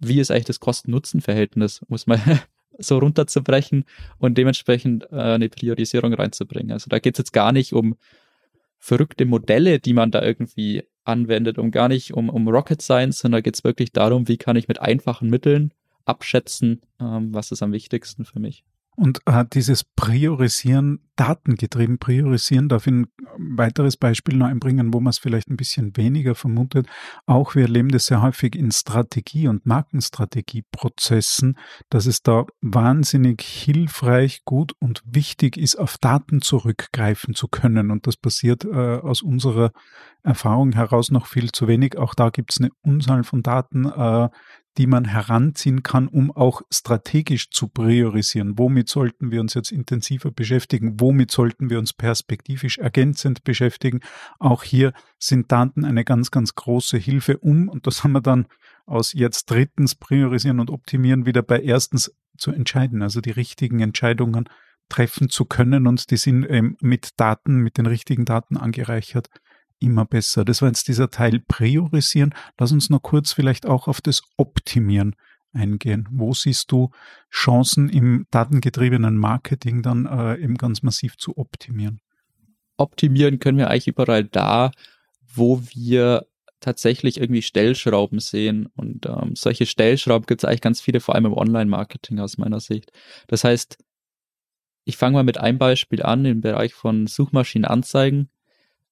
wie 0.00 0.20
ist 0.20 0.30
eigentlich 0.30 0.46
das 0.46 0.60
Kosten-Nutzen-Verhältnis, 0.60 1.82
muss 1.88 2.06
man 2.06 2.20
so 2.78 2.98
runterzubrechen 2.98 3.84
und 4.18 4.36
dementsprechend 4.36 5.04
äh, 5.12 5.16
eine 5.16 5.48
Priorisierung 5.48 6.14
reinzubringen. 6.14 6.72
Also 6.72 6.88
da 6.88 6.98
geht 6.98 7.14
es 7.14 7.18
jetzt 7.18 7.32
gar 7.32 7.52
nicht 7.52 7.72
um 7.72 7.96
verrückte 8.78 9.26
Modelle, 9.26 9.78
die 9.78 9.92
man 9.92 10.10
da 10.10 10.22
irgendwie 10.22 10.84
anwendet 11.04 11.58
und 11.58 11.70
gar 11.70 11.88
nicht 11.88 12.14
um, 12.14 12.30
um 12.30 12.48
Rocket 12.48 12.80
Science, 12.80 13.18
sondern 13.18 13.38
da 13.38 13.42
geht 13.42 13.56
es 13.56 13.64
wirklich 13.64 13.92
darum, 13.92 14.26
wie 14.26 14.38
kann 14.38 14.56
ich 14.56 14.68
mit 14.68 14.80
einfachen 14.80 15.28
Mitteln 15.28 15.72
abschätzen, 16.06 16.80
ähm, 16.98 17.32
was 17.34 17.52
ist 17.52 17.62
am 17.62 17.72
wichtigsten 17.72 18.24
für 18.24 18.40
mich. 18.40 18.64
Und 19.00 19.22
äh, 19.24 19.46
dieses 19.50 19.82
Priorisieren, 19.82 21.08
datengetrieben 21.16 21.98
priorisieren, 21.98 22.68
darf 22.68 22.86
ich 22.86 22.92
ein 22.92 23.06
weiteres 23.38 23.96
Beispiel 23.96 24.36
noch 24.36 24.48
einbringen, 24.48 24.92
wo 24.92 25.00
man 25.00 25.08
es 25.08 25.18
vielleicht 25.18 25.48
ein 25.48 25.56
bisschen 25.56 25.96
weniger 25.96 26.34
vermutet. 26.34 26.86
Auch 27.24 27.54
wir 27.54 27.62
erleben 27.62 27.88
das 27.88 28.04
sehr 28.04 28.20
häufig 28.20 28.54
in 28.54 28.70
Strategie- 28.70 29.48
und 29.48 29.64
Markenstrategieprozessen, 29.64 31.56
dass 31.88 32.04
es 32.04 32.22
da 32.22 32.44
wahnsinnig 32.60 33.40
hilfreich, 33.40 34.44
gut 34.44 34.74
und 34.80 35.02
wichtig 35.06 35.56
ist, 35.56 35.76
auf 35.76 35.96
Daten 35.96 36.42
zurückgreifen 36.42 37.34
zu 37.34 37.48
können. 37.48 37.90
Und 37.90 38.06
das 38.06 38.18
passiert 38.18 38.66
äh, 38.66 38.98
aus 38.98 39.22
unserer 39.22 39.72
Erfahrung 40.22 40.72
heraus 40.72 41.10
noch 41.10 41.24
viel 41.26 41.52
zu 41.52 41.68
wenig. 41.68 41.96
Auch 41.96 42.14
da 42.14 42.28
gibt 42.28 42.52
es 42.52 42.60
eine 42.60 42.68
Unzahl 42.82 43.24
von 43.24 43.42
Daten, 43.42 43.86
äh, 43.86 44.28
die 44.80 44.86
man 44.86 45.04
heranziehen 45.04 45.82
kann, 45.82 46.08
um 46.08 46.34
auch 46.34 46.62
strategisch 46.72 47.50
zu 47.50 47.68
priorisieren. 47.68 48.58
Womit 48.58 48.88
sollten 48.88 49.30
wir 49.30 49.42
uns 49.42 49.52
jetzt 49.52 49.72
intensiver 49.72 50.30
beschäftigen? 50.30 50.98
Womit 50.98 51.30
sollten 51.30 51.68
wir 51.68 51.78
uns 51.78 51.92
perspektivisch 51.92 52.78
ergänzend 52.78 53.44
beschäftigen? 53.44 54.00
Auch 54.38 54.62
hier 54.62 54.94
sind 55.18 55.52
Daten 55.52 55.84
eine 55.84 56.02
ganz, 56.02 56.30
ganz 56.30 56.54
große 56.54 56.96
Hilfe, 56.96 57.36
um, 57.36 57.68
und 57.68 57.86
das 57.86 58.04
haben 58.04 58.12
wir 58.12 58.22
dann 58.22 58.46
aus 58.86 59.12
jetzt 59.12 59.50
drittens 59.50 59.96
priorisieren 59.96 60.60
und 60.60 60.70
optimieren 60.70 61.26
wieder 61.26 61.42
bei 61.42 61.60
erstens 61.60 62.16
zu 62.38 62.50
entscheiden, 62.50 63.02
also 63.02 63.20
die 63.20 63.32
richtigen 63.32 63.80
Entscheidungen 63.80 64.48
treffen 64.88 65.28
zu 65.28 65.44
können 65.44 65.86
und 65.86 66.10
die 66.10 66.16
sind 66.16 66.46
ähm, 66.48 66.78
mit 66.80 67.20
Daten, 67.20 67.58
mit 67.58 67.76
den 67.76 67.84
richtigen 67.84 68.24
Daten 68.24 68.56
angereichert 68.56 69.28
immer 69.80 70.04
besser. 70.04 70.44
Das 70.44 70.62
war 70.62 70.68
jetzt 70.68 70.88
dieser 70.88 71.10
Teil 71.10 71.40
Priorisieren. 71.40 72.34
Lass 72.58 72.72
uns 72.72 72.90
noch 72.90 73.02
kurz 73.02 73.32
vielleicht 73.32 73.66
auch 73.66 73.88
auf 73.88 74.00
das 74.00 74.22
Optimieren 74.36 75.16
eingehen. 75.52 76.08
Wo 76.10 76.32
siehst 76.32 76.70
du 76.70 76.90
Chancen 77.30 77.88
im 77.88 78.26
datengetriebenen 78.30 79.16
Marketing 79.16 79.82
dann 79.82 80.06
äh, 80.06 80.36
eben 80.36 80.56
ganz 80.56 80.82
massiv 80.82 81.16
zu 81.16 81.36
optimieren? 81.36 82.00
Optimieren 82.76 83.38
können 83.40 83.58
wir 83.58 83.68
eigentlich 83.68 83.88
überall 83.88 84.24
da, 84.24 84.70
wo 85.34 85.62
wir 85.74 86.26
tatsächlich 86.60 87.18
irgendwie 87.18 87.42
Stellschrauben 87.42 88.20
sehen. 88.20 88.68
Und 88.76 89.06
ähm, 89.06 89.34
solche 89.34 89.66
Stellschrauben 89.66 90.26
gibt 90.26 90.42
es 90.42 90.48
eigentlich 90.48 90.60
ganz 90.60 90.80
viele, 90.80 91.00
vor 91.00 91.14
allem 91.14 91.26
im 91.26 91.32
Online-Marketing 91.32 92.20
aus 92.20 92.38
meiner 92.38 92.60
Sicht. 92.60 92.92
Das 93.26 93.44
heißt, 93.44 93.78
ich 94.84 94.96
fange 94.96 95.14
mal 95.14 95.24
mit 95.24 95.38
einem 95.38 95.58
Beispiel 95.58 96.02
an 96.02 96.24
im 96.24 96.40
Bereich 96.40 96.74
von 96.74 97.06
Suchmaschinenanzeigen 97.06 98.30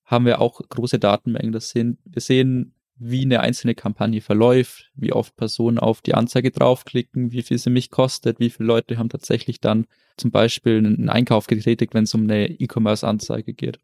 haben 0.08 0.24
wir 0.24 0.40
auch 0.40 0.60
große 0.66 0.98
Datenmengen. 0.98 1.52
Das 1.52 1.68
sind, 1.68 1.98
wir 2.06 2.22
sehen, 2.22 2.72
wie 2.96 3.22
eine 3.22 3.40
einzelne 3.40 3.74
Kampagne 3.74 4.22
verläuft, 4.22 4.90
wie 4.94 5.12
oft 5.12 5.36
Personen 5.36 5.78
auf 5.78 6.00
die 6.00 6.14
Anzeige 6.14 6.50
draufklicken, 6.50 7.30
wie 7.30 7.42
viel 7.42 7.58
sie 7.58 7.70
mich 7.70 7.90
kostet, 7.90 8.40
wie 8.40 8.50
viele 8.50 8.66
Leute 8.66 8.96
haben 8.98 9.10
tatsächlich 9.10 9.60
dann 9.60 9.86
zum 10.16 10.30
Beispiel 10.30 10.78
einen 10.78 11.10
Einkauf 11.10 11.46
getätigt, 11.46 11.94
wenn 11.94 12.04
es 12.04 12.14
um 12.14 12.22
eine 12.24 12.48
E-Commerce-Anzeige 12.48 13.52
geht. 13.52 13.78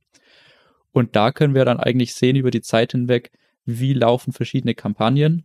Und 0.93 1.15
da 1.15 1.31
können 1.31 1.55
wir 1.55 1.67
dann 1.67 1.79
eigentlich 1.79 2.15
sehen 2.15 2.37
über 2.37 2.51
die 2.51 2.63
Zeit 2.63 2.93
hinweg, 2.93 3.31
wie 3.67 3.93
laufen 3.93 4.33
verschiedene 4.33 4.75
Kampagnen. 4.75 5.45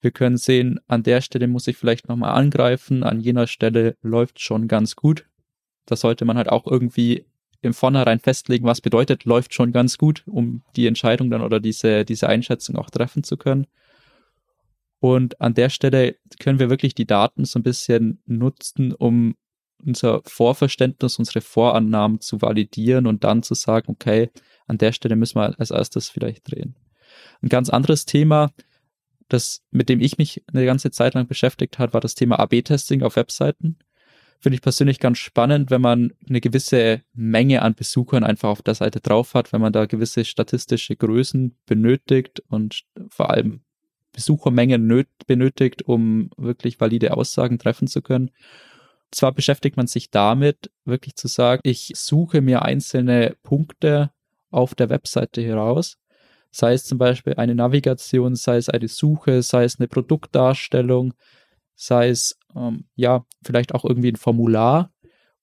Wir 0.00 0.10
können 0.10 0.36
sehen, 0.36 0.80
an 0.88 1.04
der 1.04 1.20
Stelle 1.20 1.46
muss 1.46 1.68
ich 1.68 1.76
vielleicht 1.76 2.08
nochmal 2.08 2.32
angreifen, 2.32 3.04
an 3.04 3.20
jener 3.20 3.46
Stelle 3.46 3.96
läuft 4.02 4.40
schon 4.40 4.66
ganz 4.66 4.96
gut. 4.96 5.26
Da 5.86 5.94
sollte 5.94 6.24
man 6.24 6.36
halt 6.36 6.48
auch 6.48 6.66
irgendwie 6.66 7.24
im 7.60 7.74
Vornherein 7.74 8.20
festlegen, 8.20 8.66
was 8.66 8.80
bedeutet, 8.80 9.24
läuft 9.24 9.54
schon 9.54 9.72
ganz 9.72 9.98
gut, 9.98 10.22
um 10.26 10.62
die 10.76 10.86
Entscheidung 10.86 11.30
dann 11.30 11.42
oder 11.42 11.60
diese, 11.60 12.04
diese 12.04 12.28
Einschätzung 12.28 12.76
auch 12.76 12.90
treffen 12.90 13.24
zu 13.24 13.36
können. 13.36 13.66
Und 15.00 15.40
an 15.40 15.54
der 15.54 15.68
Stelle 15.68 16.16
können 16.40 16.58
wir 16.58 16.70
wirklich 16.70 16.94
die 16.94 17.06
Daten 17.06 17.44
so 17.44 17.58
ein 17.58 17.62
bisschen 17.62 18.20
nutzen, 18.26 18.92
um 18.92 19.36
unser 19.84 20.22
Vorverständnis, 20.24 21.18
unsere 21.18 21.40
Vorannahmen 21.40 22.20
zu 22.20 22.42
validieren 22.42 23.06
und 23.06 23.22
dann 23.22 23.42
zu 23.42 23.54
sagen, 23.54 23.92
okay, 23.92 24.30
an 24.66 24.78
der 24.78 24.92
Stelle 24.92 25.16
müssen 25.16 25.36
wir 25.36 25.58
als 25.58 25.70
erstes 25.70 26.08
vielleicht 26.08 26.50
drehen. 26.50 26.74
Ein 27.42 27.48
ganz 27.48 27.70
anderes 27.70 28.04
Thema, 28.04 28.50
das, 29.28 29.62
mit 29.70 29.88
dem 29.88 30.00
ich 30.00 30.18
mich 30.18 30.42
eine 30.52 30.64
ganze 30.64 30.90
Zeit 30.90 31.14
lang 31.14 31.28
beschäftigt 31.28 31.78
habe, 31.78 31.92
war 31.92 32.00
das 32.00 32.14
Thema 32.14 32.38
AB-Testing 32.40 33.02
auf 33.02 33.16
Webseiten 33.16 33.78
finde 34.40 34.54
ich 34.54 34.62
persönlich 34.62 35.00
ganz 35.00 35.18
spannend, 35.18 35.70
wenn 35.70 35.80
man 35.80 36.12
eine 36.28 36.40
gewisse 36.40 37.02
Menge 37.12 37.62
an 37.62 37.74
Besuchern 37.74 38.24
einfach 38.24 38.48
auf 38.48 38.62
der 38.62 38.74
Seite 38.74 39.00
drauf 39.00 39.34
hat, 39.34 39.52
wenn 39.52 39.60
man 39.60 39.72
da 39.72 39.86
gewisse 39.86 40.24
statistische 40.24 40.96
Größen 40.96 41.56
benötigt 41.66 42.42
und 42.48 42.84
vor 43.10 43.30
allem 43.30 43.60
Besuchermengen 44.12 45.06
benötigt, 45.26 45.82
um 45.82 46.30
wirklich 46.36 46.80
valide 46.80 47.16
Aussagen 47.16 47.58
treffen 47.58 47.88
zu 47.88 48.02
können. 48.02 48.30
Zwar 49.10 49.32
beschäftigt 49.32 49.76
man 49.76 49.86
sich 49.86 50.10
damit, 50.10 50.70
wirklich 50.84 51.16
zu 51.16 51.28
sagen, 51.28 51.60
ich 51.64 51.92
suche 51.94 52.40
mir 52.40 52.62
einzelne 52.62 53.36
Punkte 53.42 54.10
auf 54.50 54.74
der 54.74 54.90
Webseite 54.90 55.42
heraus, 55.42 55.98
sei 56.50 56.74
es 56.74 56.84
zum 56.84 56.98
Beispiel 56.98 57.34
eine 57.34 57.54
Navigation, 57.54 58.34
sei 58.34 58.56
es 58.56 58.68
eine 58.68 58.88
Suche, 58.88 59.42
sei 59.42 59.64
es 59.64 59.78
eine 59.78 59.88
Produktdarstellung, 59.88 61.14
sei 61.78 62.08
es 62.08 62.36
ähm, 62.56 62.84
ja 62.96 63.24
vielleicht 63.42 63.72
auch 63.74 63.84
irgendwie 63.84 64.10
ein 64.10 64.16
Formular 64.16 64.92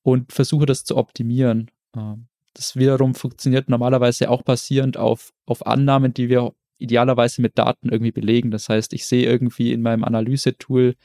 und 0.03 0.33
versuche 0.33 0.65
das 0.65 0.83
zu 0.83 0.97
optimieren. 0.97 1.71
Ähm, 1.95 2.27
das 2.53 2.75
wiederum 2.75 3.15
funktioniert 3.15 3.69
normalerweise 3.69 4.29
auch 4.29 4.43
basierend 4.43 4.97
auf, 4.97 5.33
auf 5.45 5.65
Annahmen, 5.65 6.13
die 6.13 6.29
wir 6.29 6.53
idealerweise 6.77 7.41
mit 7.41 7.57
Daten 7.57 7.89
irgendwie 7.89 8.11
belegen. 8.11 8.51
Das 8.51 8.67
heißt, 8.67 8.93
ich 8.93 9.07
sehe 9.07 9.25
irgendwie 9.25 9.71
in 9.71 9.81
meinem 9.81 10.03
Analysetool, 10.03 10.95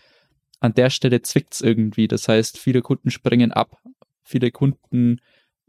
an 0.59 0.75
der 0.75 0.91
Stelle 0.91 1.23
zwickt 1.23 1.55
es 1.55 1.61
irgendwie. 1.61 2.09
Das 2.09 2.29
heißt, 2.29 2.59
viele 2.59 2.83
Kunden 2.83 3.11
springen 3.11 3.53
ab. 3.53 3.79
Viele 4.25 4.51
Kunden 4.51 5.21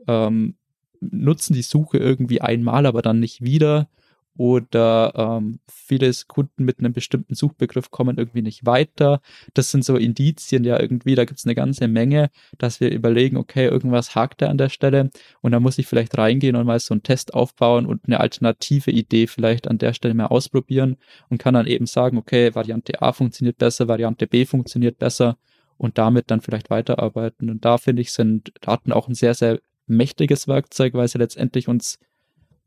ähm, 0.07 0.55
nutzen 0.99 1.53
die 1.53 1.61
Suche 1.61 1.99
irgendwie 1.99 2.41
einmal, 2.41 2.87
aber 2.87 3.03
dann 3.03 3.19
nicht 3.19 3.41
wieder. 3.41 3.89
Oder 4.37 5.13
ähm, 5.15 5.59
viele 5.67 6.11
Kunden 6.27 6.63
mit 6.63 6.79
einem 6.79 6.93
bestimmten 6.93 7.35
Suchbegriff 7.35 7.91
kommen 7.91 8.17
irgendwie 8.17 8.41
nicht 8.41 8.65
weiter. 8.65 9.21
Das 9.53 9.71
sind 9.71 9.83
so 9.83 9.97
Indizien 9.97 10.63
ja 10.63 10.79
irgendwie, 10.79 11.15
da 11.15 11.25
gibt 11.25 11.39
es 11.39 11.45
eine 11.45 11.55
ganze 11.55 11.87
Menge, 11.87 12.29
dass 12.57 12.79
wir 12.79 12.91
überlegen, 12.91 13.37
okay, 13.37 13.67
irgendwas 13.67 14.15
hakt 14.15 14.41
da 14.41 14.47
an 14.47 14.57
der 14.57 14.69
Stelle 14.69 15.09
und 15.41 15.51
da 15.51 15.59
muss 15.59 15.77
ich 15.77 15.87
vielleicht 15.87 16.17
reingehen 16.17 16.55
und 16.55 16.65
mal 16.65 16.79
so 16.79 16.93
einen 16.93 17.03
Test 17.03 17.33
aufbauen 17.33 17.85
und 17.85 18.05
eine 18.05 18.19
alternative 18.19 18.91
Idee 18.91 19.27
vielleicht 19.27 19.67
an 19.67 19.77
der 19.77 19.93
Stelle 19.93 20.13
mal 20.13 20.27
ausprobieren 20.27 20.97
und 21.29 21.37
kann 21.37 21.53
dann 21.53 21.67
eben 21.67 21.85
sagen, 21.85 22.17
okay, 22.17 22.55
Variante 22.55 23.01
A 23.01 23.11
funktioniert 23.13 23.57
besser, 23.57 23.87
Variante 23.87 24.27
B 24.27 24.45
funktioniert 24.45 24.97
besser 24.97 25.37
und 25.77 25.97
damit 25.97 26.31
dann 26.31 26.41
vielleicht 26.41 26.69
weiterarbeiten. 26.69 27.49
Und 27.49 27.65
da 27.65 27.77
finde 27.77 28.01
ich, 28.01 28.11
sind 28.11 28.53
Daten 28.61 28.91
auch 28.91 29.07
ein 29.07 29.15
sehr, 29.15 29.33
sehr 29.33 29.59
mächtiges 29.87 30.47
Werkzeug, 30.47 30.93
weil 30.93 31.07
sie 31.07 31.17
letztendlich 31.17 31.67
uns 31.67 31.99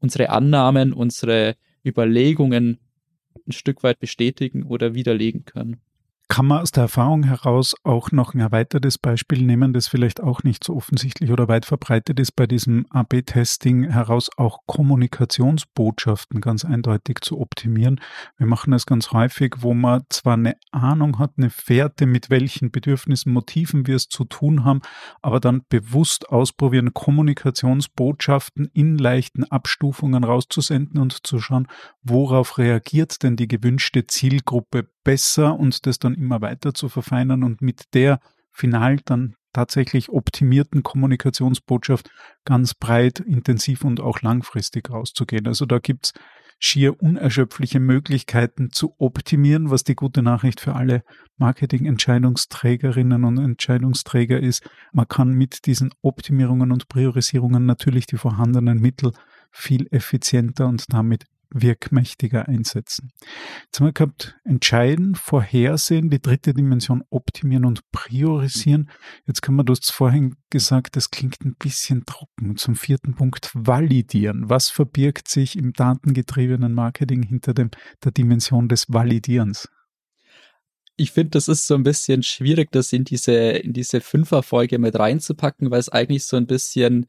unsere 0.05 0.29
Annahmen, 0.29 0.93
unsere 0.93 1.57
Überlegungen 1.85 2.79
ein 3.47 3.53
Stück 3.53 3.83
weit 3.83 3.99
bestätigen 3.99 4.65
oder 4.65 4.95
widerlegen 4.95 5.47
können. 5.47 5.81
Kann 6.35 6.47
man 6.47 6.63
aus 6.63 6.73
der 6.73 6.83
Erfahrung 6.83 7.23
heraus 7.23 7.77
auch 7.85 8.11
noch 8.11 8.35
ein 8.35 8.41
erweitertes 8.41 8.99
Beispiel 8.99 9.43
nehmen, 9.43 9.73
das 9.73 9.87
vielleicht 9.87 10.21
auch 10.21 10.43
nicht 10.43 10.65
so 10.65 10.75
offensichtlich 10.75 11.31
oder 11.31 11.47
weit 11.47 11.65
verbreitet 11.65 12.19
ist, 12.19 12.33
bei 12.33 12.49
diesem 12.49 12.87
AB-Testing 12.91 13.89
heraus 13.89 14.31
auch 14.37 14.59
Kommunikationsbotschaften 14.67 16.41
ganz 16.41 16.65
eindeutig 16.65 17.21
zu 17.21 17.39
optimieren? 17.41 18.01
Wir 18.37 18.49
machen 18.49 18.73
das 18.73 18.85
ganz 18.85 19.13
häufig, 19.13 19.59
wo 19.59 19.75
man 19.75 20.03
zwar 20.09 20.35
eine 20.35 20.57
Ahnung 20.73 21.21
hat, 21.21 21.35
eine 21.37 21.51
Fährte, 21.51 22.05
mit 22.05 22.31
welchen 22.31 22.73
Bedürfnissen, 22.73 23.33
Motiven 23.33 23.87
wir 23.87 23.95
es 23.95 24.09
zu 24.09 24.25
tun 24.25 24.65
haben, 24.65 24.81
aber 25.23 25.39
dann 25.39 25.63
bewusst 25.69 26.31
ausprobieren, 26.31 26.95
Kommunikationsbotschaften 26.95 28.69
in 28.73 28.99
leichten 28.99 29.45
Abstufungen 29.45 30.25
rauszusenden 30.25 31.01
und 31.01 31.25
zu 31.25 31.39
schauen, 31.39 31.69
worauf 32.03 32.59
reagiert 32.59 33.23
denn 33.23 33.37
die 33.37 33.47
gewünschte 33.47 34.09
Zielgruppe 34.09 34.89
besser 35.05 35.57
und 35.57 35.87
das 35.87 35.99
dann 35.99 36.15
immer 36.25 36.41
weiter 36.41 36.75
zu 36.75 36.89
verfeinern 36.89 37.45
und 37.45 37.63
mit 37.63 37.95
der 37.95 38.21
final 38.51 38.99
dann 39.05 39.37
tatsächlich 39.53 40.09
optimierten 40.09 40.83
Kommunikationsbotschaft 40.83 42.11
ganz 42.45 42.75
breit, 42.75 43.21
intensiv 43.21 43.85
und 43.85 44.01
auch 44.01 44.21
langfristig 44.23 44.91
rauszugehen. 44.91 45.47
Also 45.47 45.67
da 45.67 45.79
gibt's 45.79 46.13
schier 46.59 47.01
unerschöpfliche 47.03 47.81
Möglichkeiten 47.81 48.71
zu 48.71 48.95
optimieren, 48.99 49.71
was 49.71 49.85
die 49.85 49.95
gute 49.95 50.23
Nachricht 50.23 50.61
für 50.61 50.75
alle 50.75 51.03
Marketing-Entscheidungsträgerinnen 51.37 53.25
und 53.25 53.39
Entscheidungsträger 53.39 54.41
ist. 54.41 54.69
Man 54.93 55.09
kann 55.09 55.33
mit 55.33 55.67
diesen 55.67 55.91
Optimierungen 56.01 56.73
und 56.73 56.89
Priorisierungen 56.89 57.67
natürlich 57.67 58.07
die 58.07 58.17
vorhandenen 58.17 58.81
Mittel 58.81 59.13
viel 59.51 59.87
effizienter 59.91 60.67
und 60.67 60.93
damit 60.93 61.27
wirkmächtiger 61.51 62.49
einsetzen. 62.49 63.13
Jetzt 63.65 63.81
haben 63.81 63.87
wir 63.87 63.93
gehabt, 63.93 64.37
entscheiden, 64.45 65.15
vorhersehen, 65.15 66.11
die 66.11 66.21
dritte 66.21 66.55
Dimension 66.55 67.03
optimieren 67.11 67.65
und 67.65 67.91
priorisieren. 67.91 68.91
Jetzt 69.27 69.43
kann 69.43 69.55
man, 69.55 69.67
du 69.67 69.73
hast 69.73 69.93
vorhin 69.93 70.37
gesagt, 70.51 70.97
das 70.97 71.11
klingt 71.11 71.45
ein 71.45 71.57
bisschen 71.57 72.05
trocken. 72.07 72.57
Zum 72.57 72.77
vierten 72.77 73.15
Punkt, 73.15 73.51
validieren. 73.55 74.49
Was 74.49 74.71
verbirgt 74.71 75.29
sich 75.29 75.57
im 75.57 75.73
datengetriebenen 75.73 76.73
Marketing 76.73 77.23
hinter 77.23 77.55
dem, 77.55 77.71
der 78.03 78.13
Dimension 78.13 78.69
des 78.69 78.87
Validierens? 78.89 79.69
ich 80.97 81.11
finde, 81.11 81.31
das 81.31 81.49
ist 81.49 81.67
so 81.67 81.75
ein 81.75 81.83
bisschen 81.83 82.23
schwierig, 82.23 82.71
das 82.71 82.93
in 82.93 83.05
diese, 83.05 83.35
in 83.35 83.73
diese 83.73 84.01
Fünferfolge 84.01 84.79
mit 84.79 84.97
reinzupacken, 84.97 85.71
weil 85.71 85.81
es 85.81 85.89
eigentlich 85.89 86.25
so 86.25 86.37
ein 86.37 86.47
bisschen 86.47 87.07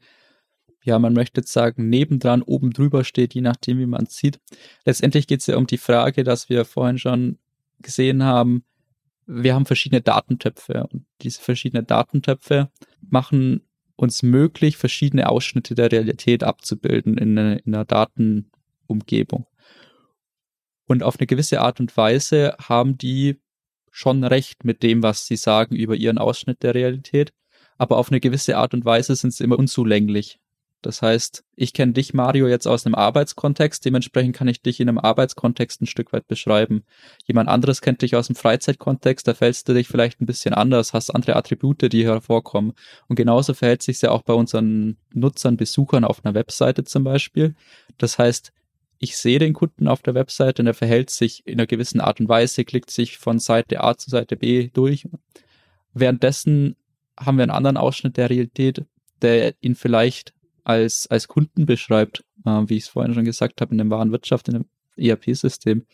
ja, 0.86 0.98
man 0.98 1.12
möchte 1.12 1.40
jetzt 1.40 1.52
sagen, 1.52 1.88
nebendran, 1.88 2.42
oben 2.42 2.72
drüber 2.72 3.04
steht, 3.04 3.34
je 3.34 3.40
nachdem, 3.40 3.78
wie 3.78 3.86
man 3.86 4.04
es 4.04 4.16
sieht. 4.16 4.40
Letztendlich 4.84 5.26
geht 5.26 5.40
es 5.40 5.46
ja 5.46 5.56
um 5.56 5.66
die 5.66 5.78
Frage, 5.78 6.24
dass 6.24 6.48
wir 6.48 6.64
vorhin 6.64 6.98
schon 6.98 7.38
gesehen 7.80 8.22
haben, 8.22 8.64
wir 9.26 9.54
haben 9.54 9.66
verschiedene 9.66 10.00
Datentöpfe 10.00 10.86
und 10.92 11.04
diese 11.22 11.40
verschiedenen 11.40 11.86
Datentöpfe 11.86 12.70
machen 13.00 13.62
uns 13.96 14.22
möglich, 14.22 14.76
verschiedene 14.76 15.28
Ausschnitte 15.28 15.74
der 15.74 15.90
Realität 15.90 16.44
abzubilden 16.44 17.18
in, 17.18 17.36
eine, 17.36 17.58
in 17.58 17.74
einer 17.74 17.84
Datenumgebung. 17.84 19.46
Und 20.86 21.02
auf 21.02 21.18
eine 21.18 21.26
gewisse 21.26 21.60
Art 21.60 21.80
und 21.80 21.96
Weise 21.96 22.56
haben 22.60 22.96
die 22.96 23.40
schon 23.90 24.22
recht 24.22 24.64
mit 24.64 24.82
dem, 24.82 25.02
was 25.02 25.26
sie 25.26 25.36
sagen 25.36 25.74
über 25.74 25.96
ihren 25.96 26.18
Ausschnitt 26.18 26.62
der 26.62 26.74
Realität, 26.74 27.32
aber 27.78 27.96
auf 27.96 28.10
eine 28.10 28.20
gewisse 28.20 28.56
Art 28.56 28.74
und 28.74 28.84
Weise 28.84 29.16
sind 29.16 29.32
sie 29.32 29.42
immer 29.42 29.58
unzulänglich. 29.58 30.38
Das 30.86 31.02
heißt, 31.02 31.42
ich 31.56 31.72
kenne 31.72 31.94
dich, 31.94 32.14
Mario, 32.14 32.46
jetzt 32.46 32.68
aus 32.68 32.86
einem 32.86 32.94
Arbeitskontext, 32.94 33.84
dementsprechend 33.84 34.36
kann 34.36 34.46
ich 34.46 34.62
dich 34.62 34.78
in 34.78 34.88
einem 34.88 34.98
Arbeitskontext 34.98 35.82
ein 35.82 35.86
Stück 35.86 36.12
weit 36.12 36.28
beschreiben. 36.28 36.84
Jemand 37.24 37.48
anderes 37.48 37.80
kennt 37.80 38.02
dich 38.02 38.14
aus 38.14 38.28
dem 38.28 38.36
Freizeitkontext, 38.36 39.26
da 39.26 39.34
fällst 39.34 39.68
du 39.68 39.74
dich 39.74 39.88
vielleicht 39.88 40.20
ein 40.20 40.26
bisschen 40.26 40.54
anders, 40.54 40.92
hast 40.92 41.10
andere 41.10 41.34
Attribute, 41.34 41.92
die 41.92 42.04
hervorkommen. 42.04 42.72
Und 43.08 43.16
genauso 43.16 43.52
verhält 43.52 43.82
sich 43.82 44.00
ja 44.00 44.12
auch 44.12 44.22
bei 44.22 44.32
unseren 44.32 44.96
Nutzern, 45.12 45.56
Besuchern 45.56 46.04
auf 46.04 46.24
einer 46.24 46.34
Webseite 46.34 46.84
zum 46.84 47.02
Beispiel. 47.02 47.56
Das 47.98 48.16
heißt, 48.16 48.52
ich 49.00 49.16
sehe 49.16 49.40
den 49.40 49.54
Kunden 49.54 49.88
auf 49.88 50.02
der 50.02 50.14
Webseite 50.14 50.62
und 50.62 50.68
er 50.68 50.74
verhält 50.74 51.10
sich 51.10 51.44
in 51.48 51.54
einer 51.54 51.66
gewissen 51.66 52.00
Art 52.00 52.20
und 52.20 52.28
Weise, 52.28 52.64
klickt 52.64 52.92
sich 52.92 53.18
von 53.18 53.40
Seite 53.40 53.82
A 53.82 53.98
zu 53.98 54.08
Seite 54.08 54.36
B 54.36 54.70
durch. 54.72 55.08
Währenddessen 55.94 56.76
haben 57.18 57.38
wir 57.38 57.42
einen 57.42 57.50
anderen 57.50 57.76
Ausschnitt 57.76 58.16
der 58.18 58.30
Realität, 58.30 58.84
der 59.20 59.54
ihn 59.60 59.74
vielleicht 59.74 60.35
als, 60.66 61.06
als 61.06 61.28
Kunden 61.28 61.64
beschreibt, 61.64 62.24
äh, 62.44 62.62
wie 62.66 62.76
ich 62.76 62.84
es 62.84 62.88
vorhin 62.88 63.14
schon 63.14 63.24
gesagt 63.24 63.60
habe, 63.60 63.70
in 63.70 63.78
der 63.78 63.88
Warenwirtschaft, 63.88 64.48
in 64.48 64.54
dem 64.54 64.64
ERP-System. 64.96 65.86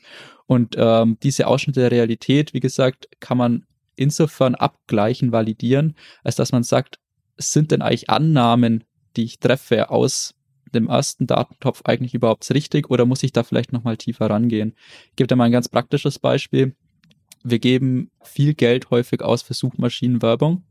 Und 0.46 0.76
ähm, 0.78 1.18
diese 1.22 1.46
Ausschnitte 1.46 1.80
der 1.80 1.90
Realität, 1.90 2.54
wie 2.54 2.60
gesagt, 2.60 3.08
kann 3.20 3.36
man 3.36 3.66
insofern 3.96 4.54
abgleichen, 4.54 5.30
validieren, 5.30 5.94
als 6.24 6.36
dass 6.36 6.52
man 6.52 6.62
sagt, 6.62 6.98
sind 7.36 7.70
denn 7.70 7.82
eigentlich 7.82 8.08
Annahmen, 8.08 8.84
die 9.16 9.24
ich 9.24 9.38
treffe 9.38 9.90
aus 9.90 10.34
dem 10.72 10.88
ersten 10.88 11.26
Datentopf 11.26 11.82
eigentlich 11.84 12.14
überhaupt 12.14 12.48
richtig 12.54 12.88
oder 12.88 13.04
muss 13.04 13.22
ich 13.22 13.32
da 13.32 13.42
vielleicht 13.42 13.72
nochmal 13.72 13.98
tiefer 13.98 14.30
rangehen? 14.30 14.74
Ich 15.10 15.16
gebe 15.16 15.26
da 15.26 15.36
mal 15.36 15.44
ein 15.44 15.52
ganz 15.52 15.68
praktisches 15.68 16.18
Beispiel. 16.18 16.74
Wir 17.44 17.58
geben 17.58 18.10
viel 18.22 18.54
Geld 18.54 18.88
häufig 18.88 19.20
aus 19.20 19.42
für 19.42 19.52
Suchmaschinenwerbung 19.52 20.64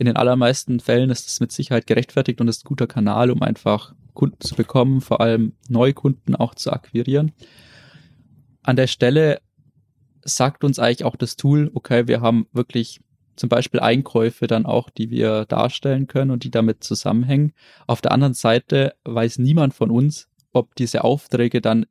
in 0.00 0.06
den 0.06 0.16
allermeisten 0.16 0.80
Fällen 0.80 1.10
ist 1.10 1.28
es 1.28 1.40
mit 1.40 1.52
Sicherheit 1.52 1.86
gerechtfertigt 1.86 2.40
und 2.40 2.48
ist 2.48 2.64
ein 2.64 2.68
guter 2.68 2.86
Kanal, 2.86 3.30
um 3.30 3.42
einfach 3.42 3.94
Kunden 4.14 4.40
zu 4.40 4.54
bekommen, 4.54 5.02
vor 5.02 5.20
allem 5.20 5.52
Neukunden 5.68 6.34
auch 6.34 6.54
zu 6.54 6.72
akquirieren. 6.72 7.32
An 8.62 8.76
der 8.76 8.86
Stelle 8.86 9.42
sagt 10.22 10.64
uns 10.64 10.78
eigentlich 10.78 11.04
auch 11.04 11.16
das 11.16 11.36
Tool, 11.36 11.70
okay, 11.74 12.08
wir 12.08 12.22
haben 12.22 12.46
wirklich 12.54 13.00
zum 13.36 13.50
Beispiel 13.50 13.80
Einkäufe 13.80 14.46
dann 14.46 14.64
auch, 14.64 14.88
die 14.88 15.10
wir 15.10 15.44
darstellen 15.44 16.06
können 16.06 16.30
und 16.30 16.44
die 16.44 16.50
damit 16.50 16.82
zusammenhängen. 16.82 17.52
Auf 17.86 18.00
der 18.00 18.12
anderen 18.12 18.34
Seite 18.34 18.94
weiß 19.04 19.36
niemand 19.36 19.74
von 19.74 19.90
uns, 19.90 20.28
ob 20.54 20.74
diese 20.76 21.04
Aufträge 21.04 21.60
dann 21.60 21.84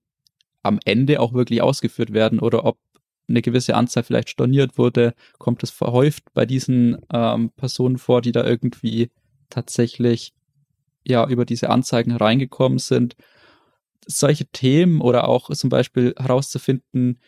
am 0.64 0.80
Ende 0.84 1.20
auch 1.20 1.34
wirklich 1.34 1.62
ausgeführt 1.62 2.12
werden 2.12 2.40
oder 2.40 2.66
ob 2.66 2.80
eine 3.30 3.42
gewisse 3.42 3.76
Anzahl 3.76 4.04
vielleicht 4.04 4.30
storniert 4.30 4.78
wurde, 4.78 5.14
kommt 5.38 5.64
es 5.64 5.72
verhäuft 5.72 6.24
bei 6.34 6.46
diesen 6.46 6.98
ähm, 7.14 7.52
Personen 7.52 7.98
vor, 7.98 8.22
die 8.22 8.32
da 8.32 8.44
irgendwie 8.44 9.12
tatsächlich 9.50 10.34
ja 11.06 11.28
über 11.28 11.46
diese 11.46 11.70
Anzeigen 11.70 12.12
hereingekommen 12.12 12.80
sind. 12.80 13.16
Solche 14.06 14.46
Themen 14.48 15.02
oder 15.02 15.28
auch 15.28 15.50
zum 15.52 15.70
Beispiel 15.70 16.14
herauszufinden, 16.18 17.20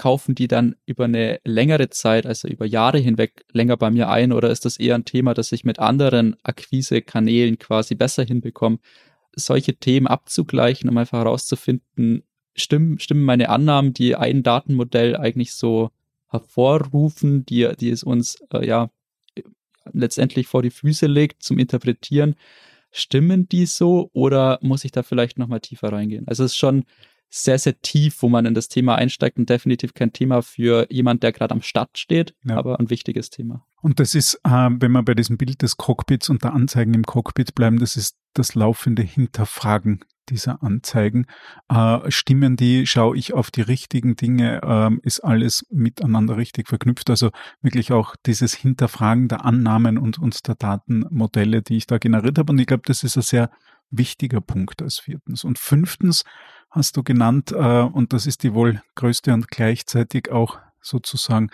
kaufen 0.00 0.34
die 0.34 0.48
dann 0.48 0.76
über 0.86 1.04
eine 1.04 1.40
längere 1.44 1.90
Zeit, 1.90 2.24
also 2.24 2.48
über 2.48 2.64
Jahre 2.64 2.96
hinweg 2.96 3.44
länger 3.52 3.76
bei 3.76 3.90
mir 3.90 4.08
ein 4.08 4.32
oder 4.32 4.48
ist 4.48 4.64
das 4.64 4.78
eher 4.78 4.94
ein 4.94 5.04
Thema, 5.04 5.34
das 5.34 5.52
ich 5.52 5.62
mit 5.62 5.78
anderen 5.78 6.36
Akquisekanälen 6.42 7.58
quasi 7.58 7.94
besser 7.96 8.24
hinbekomme? 8.24 8.78
Solche 9.36 9.76
Themen 9.76 10.06
abzugleichen, 10.06 10.88
um 10.88 10.96
einfach 10.96 11.18
herauszufinden, 11.18 12.22
stimmen, 12.54 12.98
stimmen 12.98 13.24
meine 13.24 13.48
Annahmen, 13.48 13.92
die 13.92 14.16
ein 14.16 14.42
Datenmodell 14.42 15.16
eigentlich 15.16 15.54
so 15.54 15.90
hervorrufen, 16.28 17.44
die, 17.46 17.68
die 17.78 17.90
es 17.90 18.02
uns 18.02 18.36
äh, 18.52 18.66
ja 18.66 18.90
letztendlich 19.92 20.46
vor 20.46 20.62
die 20.62 20.70
Füße 20.70 21.06
legt 21.06 21.42
zum 21.42 21.58
Interpretieren. 21.58 22.36
Stimmen 22.92 23.48
die 23.48 23.66
so 23.66 24.10
oder 24.12 24.58
muss 24.62 24.84
ich 24.84 24.92
da 24.92 25.02
vielleicht 25.02 25.38
nochmal 25.38 25.60
tiefer 25.60 25.92
reingehen? 25.92 26.26
Also 26.26 26.44
es 26.44 26.52
ist 26.52 26.58
schon 26.58 26.84
sehr, 27.32 27.58
sehr 27.58 27.80
tief, 27.80 28.22
wo 28.22 28.28
man 28.28 28.44
in 28.44 28.54
das 28.54 28.68
Thema 28.68 28.96
einsteigt 28.96 29.38
und 29.38 29.48
definitiv 29.48 29.94
kein 29.94 30.12
Thema 30.12 30.42
für 30.42 30.86
jemand, 30.90 31.22
der 31.22 31.30
gerade 31.30 31.54
am 31.54 31.62
Start 31.62 31.96
steht, 31.96 32.34
ja. 32.44 32.56
aber 32.56 32.80
ein 32.80 32.90
wichtiges 32.90 33.30
Thema. 33.30 33.64
Und 33.82 34.00
das 34.00 34.16
ist, 34.16 34.40
äh, 34.44 34.68
wenn 34.72 34.90
wir 34.90 35.04
bei 35.04 35.14
diesem 35.14 35.38
Bild 35.38 35.62
des 35.62 35.76
Cockpits 35.76 36.28
und 36.28 36.42
der 36.42 36.52
Anzeigen 36.52 36.92
im 36.92 37.04
Cockpit 37.04 37.54
bleiben, 37.54 37.78
das 37.78 37.96
ist 37.96 38.16
das 38.34 38.56
laufende 38.56 39.02
Hinterfragen 39.02 40.00
dieser 40.30 40.62
Anzeigen. 40.62 41.26
Äh, 41.68 42.10
stimmen 42.10 42.56
die, 42.56 42.86
schaue 42.86 43.16
ich 43.16 43.34
auf 43.34 43.50
die 43.50 43.62
richtigen 43.62 44.16
Dinge, 44.16 44.60
äh, 44.62 45.06
ist 45.06 45.20
alles 45.20 45.66
miteinander 45.70 46.36
richtig 46.36 46.68
verknüpft. 46.68 47.10
Also 47.10 47.30
wirklich 47.60 47.92
auch 47.92 48.16
dieses 48.26 48.54
Hinterfragen 48.54 49.28
der 49.28 49.44
Annahmen 49.44 49.98
und, 49.98 50.18
und 50.18 50.46
der 50.46 50.54
Datenmodelle, 50.54 51.62
die 51.62 51.76
ich 51.76 51.86
da 51.86 51.98
generiert 51.98 52.38
habe. 52.38 52.52
Und 52.52 52.58
ich 52.58 52.66
glaube, 52.66 52.84
das 52.86 53.02
ist 53.02 53.16
ein 53.16 53.22
sehr 53.22 53.50
wichtiger 53.90 54.40
Punkt 54.40 54.82
als 54.82 55.00
viertens. 55.00 55.44
Und 55.44 55.58
fünftens, 55.58 56.24
hast 56.70 56.96
du 56.96 57.02
genannt, 57.02 57.52
äh, 57.52 57.82
und 57.82 58.12
das 58.12 58.26
ist 58.26 58.42
die 58.42 58.54
wohl 58.54 58.80
größte 58.94 59.34
und 59.34 59.50
gleichzeitig 59.50 60.30
auch 60.30 60.58
sozusagen 60.80 61.50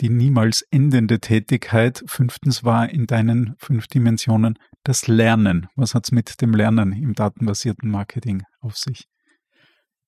die 0.00 0.08
niemals 0.08 0.62
endende 0.70 1.20
Tätigkeit. 1.20 2.04
Fünftens 2.06 2.64
war 2.64 2.88
in 2.88 3.06
deinen 3.06 3.56
fünf 3.58 3.88
Dimensionen 3.88 4.58
das 4.84 5.06
Lernen. 5.06 5.68
Was 5.76 5.94
hat 5.94 6.04
es 6.04 6.12
mit 6.12 6.40
dem 6.40 6.54
Lernen 6.54 6.92
im 6.92 7.14
datenbasierten 7.14 7.90
Marketing 7.90 8.42
auf 8.60 8.76
sich? 8.76 9.08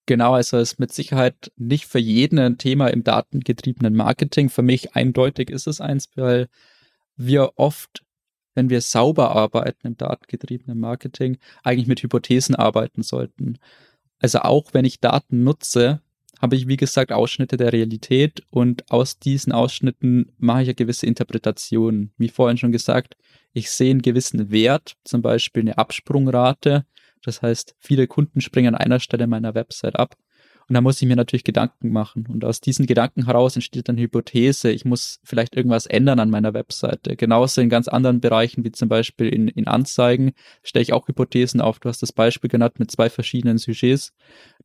Genau, 0.06 0.34
also 0.34 0.56
es 0.56 0.72
ist 0.72 0.78
mit 0.80 0.92
Sicherheit 0.92 1.52
nicht 1.56 1.86
für 1.86 1.98
jeden 1.98 2.38
ein 2.38 2.58
Thema 2.58 2.88
im 2.88 3.04
datengetriebenen 3.04 3.94
Marketing. 3.94 4.48
Für 4.48 4.62
mich 4.62 4.96
eindeutig 4.96 5.50
ist 5.50 5.66
es 5.66 5.80
eins, 5.80 6.08
weil 6.16 6.48
wir 7.16 7.52
oft, 7.56 8.02
wenn 8.54 8.70
wir 8.70 8.80
sauber 8.80 9.30
arbeiten 9.36 9.86
im 9.86 9.96
datengetriebenen 9.96 10.80
Marketing, 10.80 11.38
eigentlich 11.62 11.86
mit 11.86 12.02
Hypothesen 12.02 12.56
arbeiten 12.56 13.02
sollten. 13.02 13.58
Also 14.18 14.40
auch 14.40 14.74
wenn 14.74 14.84
ich 14.84 15.00
Daten 15.00 15.44
nutze, 15.44 16.00
habe 16.40 16.56
ich, 16.56 16.66
wie 16.66 16.76
gesagt, 16.76 17.12
Ausschnitte 17.12 17.56
der 17.56 17.72
Realität 17.72 18.42
und 18.50 18.90
aus 18.90 19.18
diesen 19.18 19.52
Ausschnitten 19.52 20.32
mache 20.38 20.62
ich 20.62 20.68
ja 20.68 20.74
gewisse 20.74 21.06
Interpretationen. 21.06 22.12
Wie 22.16 22.30
vorhin 22.30 22.56
schon 22.56 22.72
gesagt, 22.72 23.16
ich 23.52 23.70
sehe 23.70 23.90
einen 23.90 24.02
gewissen 24.02 24.50
Wert, 24.50 24.96
zum 25.04 25.22
Beispiel 25.22 25.62
eine 25.62 25.78
Absprungrate. 25.78 26.86
Das 27.22 27.42
heißt, 27.42 27.74
viele 27.78 28.06
Kunden 28.06 28.40
springen 28.40 28.74
an 28.74 28.80
einer 28.80 29.00
Stelle 29.00 29.26
meiner 29.26 29.54
Website 29.54 29.96
ab. 29.96 30.16
Und 30.70 30.74
da 30.74 30.80
muss 30.82 31.02
ich 31.02 31.08
mir 31.08 31.16
natürlich 31.16 31.42
Gedanken 31.42 31.90
machen. 31.90 32.28
Und 32.28 32.44
aus 32.44 32.60
diesen 32.60 32.86
Gedanken 32.86 33.26
heraus 33.26 33.56
entsteht 33.56 33.88
dann 33.88 33.98
Hypothese, 33.98 34.70
ich 34.70 34.84
muss 34.84 35.18
vielleicht 35.24 35.56
irgendwas 35.56 35.86
ändern 35.86 36.20
an 36.20 36.30
meiner 36.30 36.54
Webseite. 36.54 37.16
Genauso 37.16 37.60
in 37.60 37.68
ganz 37.68 37.88
anderen 37.88 38.20
Bereichen, 38.20 38.64
wie 38.64 38.70
zum 38.70 38.88
Beispiel 38.88 39.30
in, 39.30 39.48
in 39.48 39.66
Anzeigen, 39.66 40.30
stelle 40.62 40.84
ich 40.84 40.92
auch 40.92 41.08
Hypothesen 41.08 41.60
auf. 41.60 41.80
Du 41.80 41.88
hast 41.88 42.02
das 42.02 42.12
Beispiel 42.12 42.48
genannt 42.48 42.78
mit 42.78 42.88
zwei 42.88 43.10
verschiedenen 43.10 43.58
Sujets, 43.58 44.12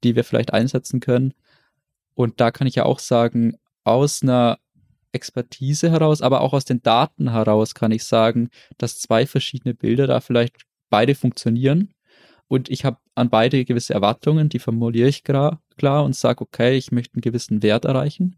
die 0.04 0.16
wir 0.16 0.24
vielleicht 0.24 0.54
einsetzen 0.54 1.00
können. 1.00 1.34
Und 2.14 2.40
da 2.40 2.52
kann 2.52 2.68
ich 2.68 2.76
ja 2.76 2.86
auch 2.86 3.00
sagen, 3.00 3.58
aus 3.84 4.22
einer 4.22 4.60
Expertise 5.16 5.90
heraus, 5.90 6.22
aber 6.22 6.42
auch 6.42 6.54
aus 6.54 6.66
den 6.66 6.82
Daten 6.84 7.32
heraus 7.32 7.74
kann 7.74 7.92
ich 7.92 8.04
sagen, 8.04 8.50
dass 8.78 9.00
zwei 9.00 9.26
verschiedene 9.26 9.74
Bilder 9.74 10.06
da 10.06 10.20
vielleicht 10.20 10.66
beide 10.90 11.16
funktionieren. 11.16 11.94
Und 12.48 12.70
ich 12.70 12.86
habe 12.86 12.98
an 13.16 13.30
beide 13.30 13.66
gewisse 13.66 13.94
Erwartungen, 13.94 14.50
die 14.50 14.60
formuliere 14.60 15.10
ich 15.10 15.24
klar, 15.24 15.60
und 15.82 16.16
sage, 16.16 16.42
okay, 16.42 16.78
ich 16.78 16.92
möchte 16.92 17.16
einen 17.16 17.22
gewissen 17.22 17.64
Wert 17.64 17.86
erreichen. 17.86 18.38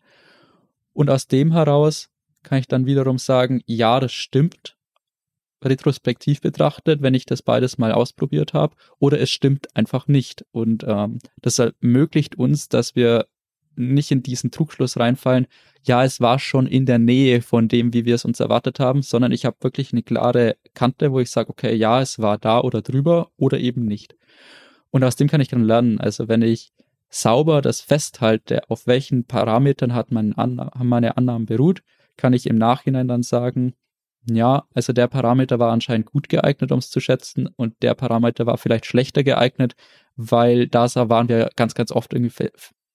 Und 0.93 1.09
aus 1.09 1.27
dem 1.27 1.51
heraus 1.51 2.09
kann 2.43 2.59
ich 2.59 2.67
dann 2.67 2.85
wiederum 2.85 3.17
sagen, 3.17 3.61
ja, 3.65 3.99
das 3.99 4.13
stimmt, 4.13 4.77
retrospektiv 5.63 6.41
betrachtet, 6.41 7.01
wenn 7.01 7.13
ich 7.13 7.25
das 7.25 7.41
beides 7.41 7.77
mal 7.77 7.91
ausprobiert 7.91 8.53
habe, 8.53 8.75
oder 8.99 9.19
es 9.19 9.29
stimmt 9.29 9.75
einfach 9.75 10.07
nicht. 10.07 10.45
Und 10.51 10.85
ähm, 10.87 11.19
das 11.41 11.59
ermöglicht 11.59 12.35
uns, 12.35 12.69
dass 12.69 12.95
wir 12.95 13.27
nicht 13.77 14.11
in 14.11 14.23
diesen 14.23 14.51
Trugschluss 14.51 14.97
reinfallen, 14.97 15.47
ja, 15.83 16.03
es 16.03 16.19
war 16.19 16.39
schon 16.39 16.67
in 16.67 16.85
der 16.85 16.99
Nähe 16.99 17.41
von 17.41 17.67
dem, 17.67 17.93
wie 17.93 18.05
wir 18.05 18.15
es 18.15 18.25
uns 18.25 18.39
erwartet 18.39 18.79
haben, 18.79 19.01
sondern 19.01 19.31
ich 19.31 19.45
habe 19.45 19.57
wirklich 19.61 19.93
eine 19.93 20.03
klare 20.03 20.57
Kante, 20.73 21.11
wo 21.11 21.19
ich 21.19 21.31
sage, 21.31 21.49
okay, 21.49 21.73
ja, 21.75 22.01
es 22.01 22.19
war 22.19 22.37
da 22.37 22.59
oder 22.59 22.81
drüber 22.81 23.31
oder 23.37 23.59
eben 23.59 23.85
nicht. 23.85 24.15
Und 24.91 25.03
aus 25.03 25.15
dem 25.15 25.27
kann 25.27 25.41
ich 25.41 25.47
dann 25.47 25.63
lernen. 25.63 25.99
Also 25.99 26.27
wenn 26.27 26.41
ich 26.41 26.71
sauber 27.09 27.61
das 27.61 27.81
festhalte, 27.81 28.69
auf 28.69 28.87
welchen 28.87 29.25
Parametern 29.25 29.93
hat 29.93 30.11
mein 30.11 30.33
Anna 30.33 30.71
haben 30.73 30.89
meine 30.89 31.17
Annahmen 31.17 31.45
beruht, 31.45 31.83
kann 32.17 32.33
ich 32.33 32.47
im 32.47 32.57
Nachhinein 32.57 33.07
dann 33.07 33.23
sagen, 33.23 33.73
ja, 34.29 34.65
also 34.73 34.91
der 34.91 35.07
Parameter 35.07 35.59
war 35.59 35.71
anscheinend 35.71 36.07
gut 36.07 36.27
geeignet, 36.27 36.71
um 36.71 36.79
es 36.79 36.89
zu 36.89 36.99
schätzen, 36.99 37.47
und 37.55 37.81
der 37.81 37.93
Parameter 37.93 38.45
war 38.45 38.57
vielleicht 38.57 38.85
schlechter 38.85 39.23
geeignet, 39.23 39.75
weil 40.15 40.67
da 40.67 40.87
waren 41.09 41.29
wir 41.29 41.49
ganz, 41.55 41.75
ganz 41.75 41.91
oft 41.91 42.13
irgendwie 42.13 42.49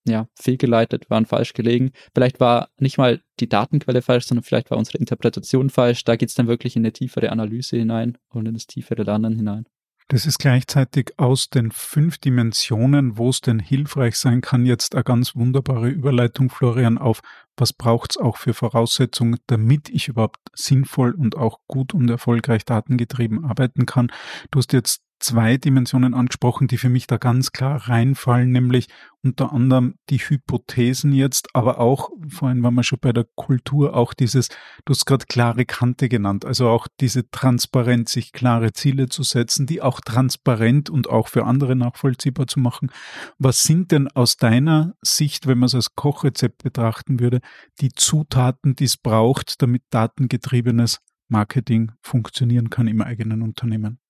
ja, 0.06 0.28
fehlgeleitet, 0.34 1.10
waren 1.10 1.26
falsch 1.26 1.52
gelegen. 1.52 1.92
Vielleicht 2.14 2.40
war 2.40 2.70
nicht 2.78 2.98
mal 2.98 3.22
die 3.40 3.48
Datenquelle 3.48 4.02
falsch, 4.02 4.26
sondern 4.26 4.44
vielleicht 4.44 4.70
war 4.70 4.78
unsere 4.78 4.98
Interpretation 4.98 5.70
falsch. 5.70 6.04
Da 6.04 6.16
geht 6.16 6.28
es 6.28 6.34
dann 6.34 6.48
wirklich 6.48 6.76
in 6.76 6.82
eine 6.82 6.92
tiefere 6.92 7.30
Analyse 7.30 7.76
hinein 7.76 8.18
und 8.28 8.46
in 8.46 8.54
das 8.54 8.66
tiefere 8.66 9.02
Lernen 9.04 9.36
hinein. 9.36 9.66
Das 10.08 10.26
ist 10.26 10.38
gleichzeitig 10.38 11.12
aus 11.16 11.48
den 11.48 11.70
fünf 11.70 12.18
Dimensionen, 12.18 13.16
wo 13.16 13.30
es 13.30 13.40
denn 13.40 13.58
hilfreich 13.58 14.16
sein 14.16 14.42
kann, 14.42 14.66
jetzt 14.66 14.94
eine 14.94 15.04
ganz 15.04 15.34
wunderbare 15.34 15.88
Überleitung, 15.88 16.50
Florian, 16.50 16.98
auf 16.98 17.20
was 17.56 17.72
braucht 17.72 18.10
es 18.12 18.16
auch 18.18 18.36
für 18.36 18.52
Voraussetzungen, 18.52 19.38
damit 19.46 19.88
ich 19.88 20.08
überhaupt 20.08 20.40
sinnvoll 20.54 21.12
und 21.12 21.36
auch 21.36 21.60
gut 21.66 21.94
und 21.94 22.10
erfolgreich 22.10 22.64
datengetrieben 22.64 23.44
arbeiten 23.44 23.86
kann. 23.86 24.10
Du 24.50 24.58
hast 24.58 24.72
jetzt 24.74 25.02
zwei 25.22 25.56
Dimensionen 25.56 26.14
angesprochen, 26.14 26.66
die 26.66 26.78
für 26.78 26.88
mich 26.88 27.06
da 27.06 27.16
ganz 27.16 27.52
klar 27.52 27.88
reinfallen, 27.88 28.50
nämlich 28.50 28.88
unter 29.22 29.52
anderem 29.52 29.94
die 30.10 30.18
Hypothesen 30.18 31.12
jetzt, 31.12 31.54
aber 31.54 31.78
auch, 31.78 32.10
vorhin 32.28 32.62
waren 32.62 32.74
wir 32.74 32.82
schon 32.82 32.98
bei 33.00 33.12
der 33.12 33.26
Kultur, 33.36 33.94
auch 33.94 34.14
dieses, 34.14 34.48
du 34.84 34.90
hast 34.90 35.06
gerade 35.06 35.26
klare 35.26 35.64
Kante 35.64 36.08
genannt, 36.08 36.44
also 36.44 36.68
auch 36.68 36.88
diese 37.00 37.30
Transparenz, 37.30 38.12
sich 38.12 38.32
klare 38.32 38.72
Ziele 38.72 39.08
zu 39.08 39.22
setzen, 39.22 39.66
die 39.66 39.80
auch 39.80 40.00
transparent 40.00 40.90
und 40.90 41.08
auch 41.08 41.28
für 41.28 41.44
andere 41.44 41.76
nachvollziehbar 41.76 42.48
zu 42.48 42.58
machen. 42.58 42.90
Was 43.38 43.62
sind 43.62 43.92
denn 43.92 44.08
aus 44.08 44.36
deiner 44.36 44.94
Sicht, 45.02 45.46
wenn 45.46 45.58
man 45.58 45.68
es 45.68 45.74
als 45.76 45.94
Kochrezept 45.94 46.64
betrachten 46.64 47.20
würde, 47.20 47.40
die 47.80 47.92
Zutaten, 47.92 48.74
die 48.74 48.84
es 48.84 48.96
braucht, 48.96 49.62
damit 49.62 49.82
datengetriebenes 49.90 50.98
Marketing 51.28 51.92
funktionieren 52.02 52.70
kann 52.70 52.88
im 52.88 53.00
eigenen 53.00 53.42
Unternehmen? 53.42 54.01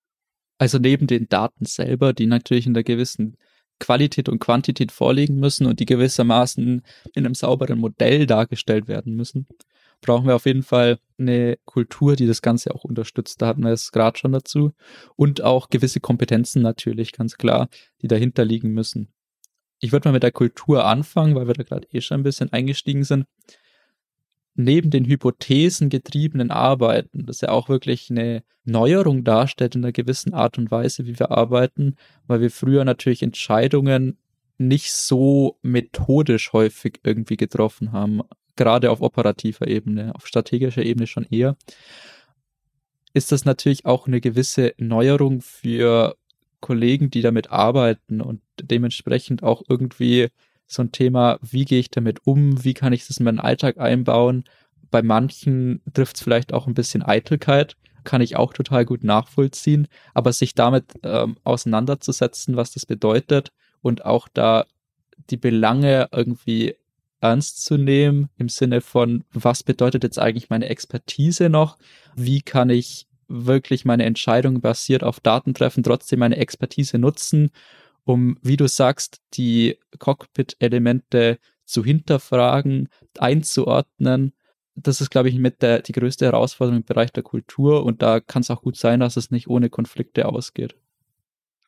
Also 0.63 0.79
neben 0.79 1.09
den 1.09 1.29
Daten 1.29 1.65
selber, 1.65 2.13
die 2.13 2.27
natürlich 2.27 2.69
in 2.69 2.75
der 2.75 2.85
gewissen 2.85 3.37
Qualität 3.81 4.29
und 4.29 4.39
Quantität 4.39 4.93
vorliegen 4.93 5.41
müssen 5.41 5.67
und 5.67 5.81
die 5.81 5.87
gewissermaßen 5.87 6.83
in 7.17 7.27
einem 7.27 7.35
sauberen 7.35 7.81
Modell 7.81 8.29
dargestellt 8.29 8.87
werden 8.87 9.17
müssen, 9.17 9.49
brauchen 10.03 10.29
wir 10.29 10.37
auf 10.37 10.47
jeden 10.47 10.63
Fall 10.63 11.01
eine 11.19 11.59
Kultur, 11.65 12.15
die 12.15 12.29
das 12.29 12.43
Ganze 12.43 12.73
auch 12.77 12.85
unterstützt. 12.85 13.43
Da 13.43 13.49
hatten 13.49 13.65
wir 13.65 13.73
es 13.73 13.91
gerade 13.91 14.17
schon 14.17 14.31
dazu. 14.31 14.71
Und 15.17 15.43
auch 15.43 15.69
gewisse 15.69 15.99
Kompetenzen 15.99 16.63
natürlich, 16.63 17.11
ganz 17.11 17.37
klar, 17.39 17.69
die 18.01 18.07
dahinter 18.07 18.45
liegen 18.45 18.71
müssen. 18.71 19.09
Ich 19.81 19.91
würde 19.91 20.09
mal 20.09 20.13
mit 20.13 20.23
der 20.23 20.31
Kultur 20.31 20.85
anfangen, 20.85 21.35
weil 21.35 21.49
wir 21.49 21.55
da 21.55 21.65
gerade 21.65 21.89
eh 21.91 22.01
schon 22.01 22.21
ein 22.21 22.23
bisschen 22.23 22.53
eingestiegen 22.53 23.03
sind 23.03 23.27
neben 24.55 24.91
den 24.91 25.07
hypothesengetriebenen 25.07 26.51
Arbeiten, 26.51 27.27
das 27.27 27.41
ja 27.41 27.51
auch 27.51 27.69
wirklich 27.69 28.11
eine 28.11 28.43
Neuerung 28.65 29.25
darstellt 29.25 29.75
in 29.75 29.85
einer 29.85 29.93
gewissen 29.93 30.35
Art 30.35 30.59
und 30.59 30.71
Weise, 30.71 31.07
wie 31.07 31.19
wir 31.19 31.31
arbeiten, 31.31 31.97
weil 32.27 32.41
wir 32.41 32.51
früher 32.51 32.85
natürlich 32.85 33.23
Entscheidungen 33.23 34.19
nicht 34.59 34.93
so 34.93 35.59
methodisch 35.63 36.53
häufig 36.53 37.01
irgendwie 37.03 37.37
getroffen 37.37 37.93
haben, 37.93 38.21
gerade 38.57 38.91
auf 38.91 39.01
operativer 39.01 39.67
Ebene, 39.67 40.15
auf 40.15 40.27
strategischer 40.27 40.83
Ebene 40.83 41.07
schon 41.07 41.27
eher, 41.31 41.57
ist 43.15 43.33
das 43.33 43.45
natürlich 43.45 43.85
auch 43.85 44.07
eine 44.07 44.21
gewisse 44.21 44.75
Neuerung 44.79 45.41
für 45.41 46.17
Kollegen, 46.61 47.11
die 47.11 47.23
damit 47.23 47.51
arbeiten 47.51 48.21
und 48.21 48.41
dementsprechend 48.61 49.43
auch 49.43 49.63
irgendwie 49.69 50.29
so 50.73 50.83
ein 50.83 50.93
Thema, 50.93 51.39
wie 51.43 51.65
gehe 51.65 51.81
ich 51.81 51.91
damit 51.91 52.21
um, 52.25 52.65
wie 52.65 52.75
kann 52.75 52.93
ich 52.93 53.07
das 53.07 53.19
in 53.19 53.25
meinen 53.25 53.41
Alltag 53.41 53.79
einbauen. 53.79 54.45
Bei 54.91 55.03
manchen 55.03 55.81
trifft 55.93 56.17
es 56.17 56.23
vielleicht 56.23 56.53
auch 56.53 56.67
ein 56.67 56.75
bisschen 56.75 57.03
Eitelkeit, 57.03 57.77
kann 58.05 58.21
ich 58.21 58.37
auch 58.37 58.53
total 58.53 58.85
gut 58.85 59.05
nachvollziehen, 59.05 59.89
aber 60.15 60.33
sich 60.33 60.55
damit 60.55 60.85
ähm, 61.03 61.37
auseinanderzusetzen, 61.45 62.57
was 62.57 62.73
das 62.73 62.87
bedeutet 62.87 63.53
und 63.81 64.05
auch 64.05 64.29
da 64.33 64.67
die 65.31 65.37
Belange 65.37 66.09
irgendwie 66.13 66.75
ernst 67.21 67.65
zu 67.65 67.77
nehmen 67.77 68.29
im 68.37 68.49
Sinne 68.49 68.81
von, 68.81 69.25
was 69.33 69.63
bedeutet 69.63 70.03
jetzt 70.03 70.19
eigentlich 70.19 70.51
meine 70.51 70.69
Expertise 70.69 71.49
noch? 71.49 71.79
Wie 72.17 72.43
kann 72.43 72.69
ich 72.69 73.07
wirklich 73.29 73.85
meine 73.85 74.05
Entscheidungen 74.05 74.61
basiert 74.61 75.05
auf 75.05 75.21
Daten 75.21 75.55
treffen, 75.55 75.83
trotzdem 75.83 76.19
meine 76.19 76.37
Expertise 76.37 76.99
nutzen 76.99 77.51
um, 78.05 78.39
wie 78.43 78.57
du 78.57 78.69
sagst, 78.69 79.21
die 79.35 79.79
Cockpit-Elemente 79.99 81.39
zu 81.65 81.85
hinterfragen, 81.85 82.89
einzuordnen. 83.19 84.33
Das 84.75 85.01
ist, 85.01 85.11
glaube 85.11 85.29
ich, 85.29 85.37
mit 85.37 85.63
der 85.63 85.83
die 85.83 85.93
größte 85.93 86.27
Herausforderung 86.27 86.81
im 86.81 86.85
Bereich 86.85 87.13
der 87.13 87.23
Kultur 87.23 87.85
und 87.85 88.03
da 88.03 88.21
kann 88.21 88.43
es 88.43 88.51
auch 88.51 88.63
gut 88.63 88.77
sein, 88.77 89.01
dass 89.01 89.17
es 89.17 89.31
nicht 89.31 89.49
ohne 89.49 89.71
Konflikte 89.71 90.27
ausgeht. 90.27 90.77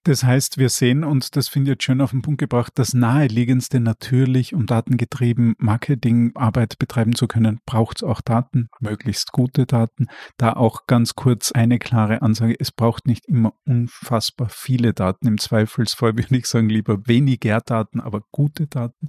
Das 0.05 0.22
heißt, 0.22 0.59
wir 0.59 0.68
sehen, 0.68 1.02
und 1.02 1.34
das 1.34 1.48
finde 1.48 1.70
ich 1.70 1.74
jetzt 1.76 1.84
schön 1.84 2.02
auf 2.02 2.11
den 2.11 2.20
Punkt 2.20 2.38
gebracht, 2.38 2.72
das 2.74 2.92
Naheliegendste 2.92 3.80
natürlich, 3.80 4.55
um 4.55 4.66
datengetrieben 4.66 5.55
Marketingarbeit 5.59 6.78
betreiben 6.78 7.14
zu 7.14 7.26
können, 7.26 7.61
braucht 7.64 7.98
es 7.98 8.02
auch 8.02 8.20
Daten, 8.20 8.68
möglichst 8.80 9.32
gute 9.32 9.64
Daten. 9.64 10.09
Da 10.36 10.52
auch 10.52 10.86
ganz 10.86 11.14
kurz 11.14 11.52
eine 11.52 11.78
klare 11.78 12.20
Ansage, 12.20 12.55
es 12.59 12.70
braucht 12.70 13.07
nicht 13.07 13.24
immer 13.26 13.55
unfassbar 13.64 14.50
viele 14.50 14.92
Daten. 14.92 15.26
Im 15.26 15.38
Zweifelsfall 15.38 16.14
würde 16.18 16.36
ich 16.36 16.46
sagen, 16.46 16.68
lieber 16.68 17.07
weniger 17.07 17.62
Daten, 17.62 18.00
aber 18.00 18.20
gute 18.30 18.66
Daten. 18.66 19.09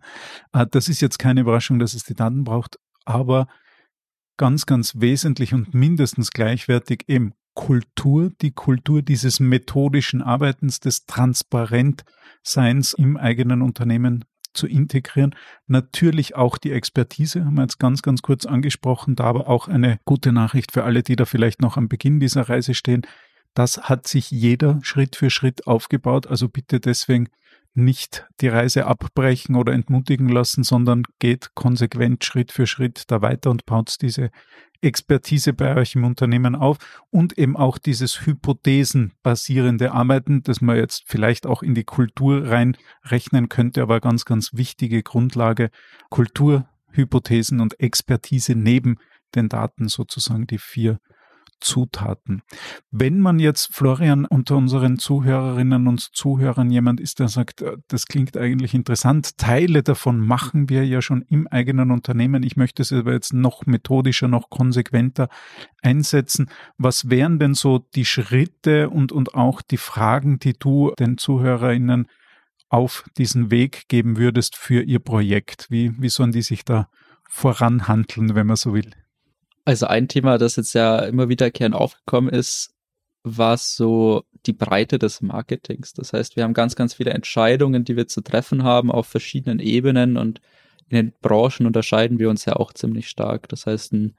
Äh, 0.53 0.65
das 0.71 0.87
ist 0.87 1.01
jetzt 1.01 1.19
keine 1.19 1.41
Überraschung, 1.41 1.77
dass 1.77 1.93
es 1.93 2.05
die 2.05 2.15
Daten 2.15 2.45
braucht, 2.45 2.79
aber 3.03 3.47
ganz, 4.37 4.65
ganz 4.65 4.93
wesentlich 4.95 5.53
und 5.53 5.73
mindestens 5.73 6.31
gleichwertig 6.31 7.03
eben 7.07 7.33
Kultur, 7.55 8.31
die 8.41 8.51
Kultur 8.51 9.01
dieses 9.01 9.39
methodischen 9.39 10.21
Arbeitens, 10.21 10.79
des 10.79 11.07
Transparentseins 11.07 12.93
im 12.93 13.17
eigenen 13.17 13.63
Unternehmen 13.63 14.25
zu 14.53 14.67
integrieren. 14.67 15.35
Natürlich 15.67 16.35
auch 16.35 16.57
die 16.57 16.71
Expertise, 16.71 17.45
haben 17.45 17.55
wir 17.55 17.63
jetzt 17.63 17.79
ganz, 17.79 18.01
ganz 18.01 18.21
kurz 18.21 18.45
angesprochen, 18.45 19.15
da 19.15 19.25
aber 19.25 19.49
auch 19.49 19.67
eine 19.67 19.99
gute 20.05 20.31
Nachricht 20.31 20.71
für 20.71 20.83
alle, 20.83 21.03
die 21.03 21.15
da 21.15 21.25
vielleicht 21.25 21.61
noch 21.61 21.77
am 21.77 21.87
Beginn 21.87 22.19
dieser 22.19 22.47
Reise 22.47 22.73
stehen. 22.73 23.01
Das 23.55 23.77
hat 23.77 24.07
sich 24.07 24.29
jeder 24.29 24.79
Schritt 24.83 25.15
für 25.15 25.31
Schritt 25.31 25.65
aufgebaut. 25.65 26.27
Also 26.27 26.49
bitte 26.49 26.79
deswegen 26.79 27.29
nicht 27.73 28.27
die 28.41 28.47
Reise 28.47 28.85
abbrechen 28.85 29.55
oder 29.55 29.73
entmutigen 29.73 30.29
lassen, 30.29 30.63
sondern 30.63 31.03
geht 31.19 31.55
konsequent 31.55 32.23
Schritt 32.23 32.51
für 32.51 32.67
Schritt 32.67 33.03
da 33.07 33.21
weiter 33.21 33.49
und 33.49 33.65
baut 33.65 33.95
diese 34.01 34.29
Expertise 34.81 35.53
bei 35.53 35.75
euch 35.75 35.95
im 35.95 36.03
Unternehmen 36.03 36.55
auf 36.55 36.77
und 37.11 37.37
eben 37.37 37.57
auch 37.57 37.77
dieses 37.77 38.25
hypothesenbasierende 38.25 39.91
Arbeiten, 39.91 40.43
das 40.43 40.61
man 40.61 40.77
jetzt 40.77 41.03
vielleicht 41.07 41.45
auch 41.47 41.63
in 41.63 41.75
die 41.75 41.85
Kultur 41.85 42.49
reinrechnen 42.49 43.49
könnte, 43.49 43.81
aber 43.81 43.99
ganz, 43.99 44.25
ganz 44.25 44.51
wichtige 44.53 45.01
Grundlage, 45.01 45.69
Kultur, 46.09 46.67
Hypothesen 46.91 47.61
und 47.61 47.79
Expertise 47.79 48.55
neben 48.55 48.97
den 49.33 49.49
Daten 49.49 49.87
sozusagen 49.87 50.45
die 50.47 50.59
vier 50.59 50.99
Zutaten. 51.59 52.41
Wenn 52.91 53.19
man 53.19 53.39
jetzt, 53.39 53.73
Florian, 53.73 54.25
unter 54.25 54.57
unseren 54.57 54.99
Zuhörerinnen 54.99 55.87
und 55.87 55.99
Zuhörern 55.99 56.69
jemand 56.69 56.99
ist, 56.99 57.19
der 57.19 57.27
sagt, 57.27 57.61
äh, 57.61 57.77
das 57.87 58.05
klingt 58.05 58.37
eigentlich 58.37 58.73
interessant, 58.73 59.37
Teile 59.37 59.83
davon 59.83 60.19
machen 60.19 60.69
wir 60.69 60.85
ja 60.85 61.01
schon 61.01 61.21
im 61.23 61.47
eigenen 61.47 61.91
Unternehmen, 61.91 62.43
ich 62.43 62.55
möchte 62.55 62.81
es 62.81 62.91
aber 62.91 63.13
jetzt 63.13 63.33
noch 63.33 63.65
methodischer, 63.65 64.27
noch 64.27 64.49
konsequenter 64.49 65.29
einsetzen. 65.81 66.49
Was 66.77 67.09
wären 67.09 67.39
denn 67.39 67.53
so 67.53 67.79
die 67.95 68.05
Schritte 68.05 68.89
und, 68.89 69.11
und 69.11 69.35
auch 69.35 69.61
die 69.61 69.77
Fragen, 69.77 70.39
die 70.39 70.53
du 70.53 70.93
den 70.99 71.17
Zuhörerinnen 71.17 72.07
auf 72.69 73.05
diesen 73.17 73.51
Weg 73.51 73.87
geben 73.87 74.17
würdest 74.17 74.55
für 74.55 74.81
ihr 74.81 74.99
Projekt? 74.99 75.67
Wie, 75.69 75.93
wie 76.01 76.09
sollen 76.09 76.31
die 76.31 76.41
sich 76.41 76.65
da 76.65 76.89
voranhandeln, 77.29 78.35
wenn 78.35 78.47
man 78.47 78.55
so 78.55 78.73
will? 78.73 78.91
Also 79.65 79.87
ein 79.87 80.07
Thema, 80.07 80.37
das 80.37 80.55
jetzt 80.55 80.73
ja 80.73 80.99
immer 80.99 81.27
wiederkehrend 81.27 81.75
aufgekommen 81.75 82.29
ist, 82.29 82.75
war 83.23 83.57
so 83.57 84.23
die 84.45 84.53
Breite 84.53 84.99
des 84.99 85.21
Marketings. 85.21 85.93
Das 85.93 86.13
heißt, 86.13 86.35
wir 86.35 86.43
haben 86.43 86.53
ganz, 86.53 86.75
ganz 86.75 86.93
viele 86.93 87.11
Entscheidungen, 87.11 87.83
die 87.83 87.97
wir 87.97 88.07
zu 88.07 88.21
treffen 88.21 88.63
haben 88.63 88.91
auf 88.91 89.07
verschiedenen 89.07 89.59
Ebenen 89.59 90.17
und 90.17 90.39
in 90.89 90.97
den 90.97 91.13
Branchen 91.21 91.65
unterscheiden 91.65 92.19
wir 92.19 92.29
uns 92.29 92.45
ja 92.45 92.55
auch 92.55 92.71
ziemlich 92.71 93.07
stark. 93.07 93.49
Das 93.49 93.65
heißt, 93.65 93.93
ein 93.93 94.15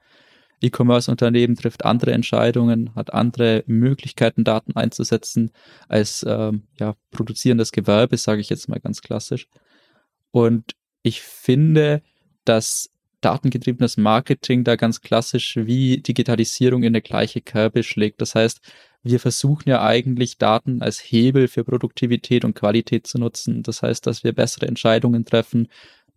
E-Commerce-Unternehmen 0.61 1.55
trifft 1.55 1.85
andere 1.85 2.11
Entscheidungen, 2.11 2.93
hat 2.95 3.13
andere 3.13 3.63
Möglichkeiten, 3.67 4.43
Daten 4.43 4.75
einzusetzen 4.75 5.51
als 5.87 6.25
ähm, 6.27 6.63
ja, 6.77 6.95
produzierendes 7.11 7.71
Gewerbe, 7.71 8.17
sage 8.17 8.41
ich 8.41 8.49
jetzt 8.49 8.67
mal 8.67 8.79
ganz 8.79 9.01
klassisch. 9.01 9.47
Und 10.31 10.75
ich 11.03 11.21
finde, 11.21 12.01
dass 12.43 12.89
datengetriebenes 13.21 13.97
Marketing 13.97 14.63
da 14.63 14.75
ganz 14.75 15.01
klassisch 15.01 15.57
wie 15.57 15.97
Digitalisierung 16.01 16.83
in 16.83 16.89
eine 16.89 17.01
gleiche 17.01 17.41
Kerbe 17.41 17.83
schlägt. 17.83 18.21
Das 18.21 18.35
heißt, 18.35 18.61
wir 19.03 19.19
versuchen 19.19 19.69
ja 19.69 19.83
eigentlich 19.83 20.37
Daten 20.37 20.81
als 20.81 20.99
Hebel 20.99 21.47
für 21.47 21.63
Produktivität 21.63 22.45
und 22.45 22.55
Qualität 22.55 23.07
zu 23.07 23.17
nutzen. 23.17 23.63
Das 23.63 23.81
heißt, 23.81 24.05
dass 24.05 24.23
wir 24.23 24.33
bessere 24.33 24.67
Entscheidungen 24.67 25.25
treffen, 25.25 25.67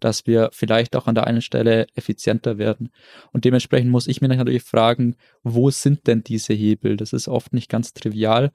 dass 0.00 0.26
wir 0.26 0.50
vielleicht 0.52 0.96
auch 0.96 1.06
an 1.06 1.14
der 1.14 1.26
einen 1.26 1.42
Stelle 1.42 1.86
effizienter 1.94 2.58
werden. 2.58 2.90
Und 3.32 3.44
dementsprechend 3.44 3.90
muss 3.90 4.06
ich 4.06 4.20
mir 4.20 4.28
natürlich 4.28 4.62
fragen, 4.62 5.16
wo 5.42 5.70
sind 5.70 6.06
denn 6.06 6.24
diese 6.24 6.54
Hebel? 6.54 6.96
Das 6.96 7.12
ist 7.12 7.28
oft 7.28 7.52
nicht 7.52 7.68
ganz 7.68 7.92
trivial, 7.92 8.50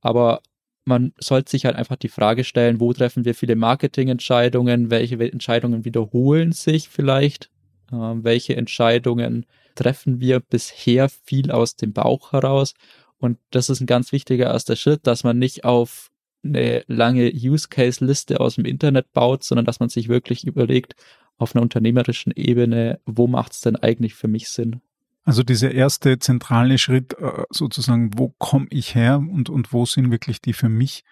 aber 0.00 0.42
man 0.84 1.12
sollte 1.18 1.50
sich 1.50 1.64
halt 1.64 1.74
einfach 1.74 1.96
die 1.96 2.08
Frage 2.08 2.44
stellen, 2.44 2.78
wo 2.78 2.92
treffen 2.92 3.24
wir 3.24 3.34
viele 3.34 3.56
Marketingentscheidungen, 3.56 4.90
welche 4.90 5.18
Entscheidungen 5.18 5.84
wiederholen 5.84 6.52
sich 6.52 6.88
vielleicht 6.88 7.50
äh, 7.90 7.94
welche 7.94 8.56
Entscheidungen 8.56 9.46
treffen 9.74 10.20
wir 10.20 10.40
bisher 10.40 11.08
viel 11.08 11.50
aus 11.50 11.76
dem 11.76 11.92
Bauch 11.92 12.32
heraus. 12.32 12.74
Und 13.18 13.38
das 13.50 13.70
ist 13.70 13.80
ein 13.80 13.86
ganz 13.86 14.12
wichtiger 14.12 14.46
erster 14.46 14.76
Schritt, 14.76 15.06
dass 15.06 15.24
man 15.24 15.38
nicht 15.38 15.64
auf 15.64 16.10
eine 16.44 16.84
lange 16.86 17.30
Use-Case-Liste 17.32 18.40
aus 18.40 18.56
dem 18.56 18.64
Internet 18.64 19.12
baut, 19.12 19.42
sondern 19.44 19.64
dass 19.64 19.80
man 19.80 19.88
sich 19.88 20.08
wirklich 20.08 20.46
überlegt, 20.46 20.94
auf 21.38 21.54
einer 21.54 21.62
unternehmerischen 21.62 22.32
Ebene, 22.34 23.00
wo 23.04 23.26
macht 23.26 23.52
es 23.52 23.60
denn 23.60 23.76
eigentlich 23.76 24.14
für 24.14 24.28
mich 24.28 24.48
Sinn? 24.48 24.80
Also 25.24 25.42
dieser 25.42 25.72
erste 25.72 26.18
zentrale 26.18 26.78
Schritt 26.78 27.14
äh, 27.18 27.42
sozusagen, 27.50 28.16
wo 28.16 28.32
komme 28.38 28.66
ich 28.70 28.94
her 28.94 29.18
und, 29.18 29.50
und 29.50 29.72
wo 29.72 29.84
sind 29.84 30.10
wirklich 30.10 30.40
die 30.40 30.52
für 30.52 30.68
mich 30.68 31.04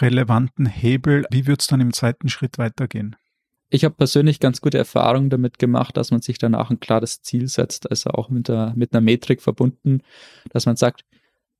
relevanten 0.00 0.66
Hebel? 0.66 1.24
Wie 1.30 1.46
wird 1.46 1.60
es 1.60 1.66
dann 1.66 1.80
im 1.80 1.92
zweiten 1.92 2.28
Schritt 2.28 2.56
weitergehen? 2.56 3.16
Ich 3.70 3.84
habe 3.84 3.94
persönlich 3.94 4.40
ganz 4.40 4.60
gute 4.60 4.78
Erfahrungen 4.78 5.30
damit 5.30 5.58
gemacht, 5.58 5.96
dass 5.96 6.10
man 6.10 6.22
sich 6.22 6.38
danach 6.38 6.70
ein 6.70 6.80
klares 6.80 7.22
Ziel 7.22 7.48
setzt, 7.48 7.90
also 7.90 8.10
auch 8.10 8.30
mit, 8.30 8.48
der, 8.48 8.72
mit 8.76 8.92
einer 8.92 9.02
Metrik 9.02 9.42
verbunden, 9.42 10.02
dass 10.50 10.66
man 10.66 10.76
sagt, 10.76 11.04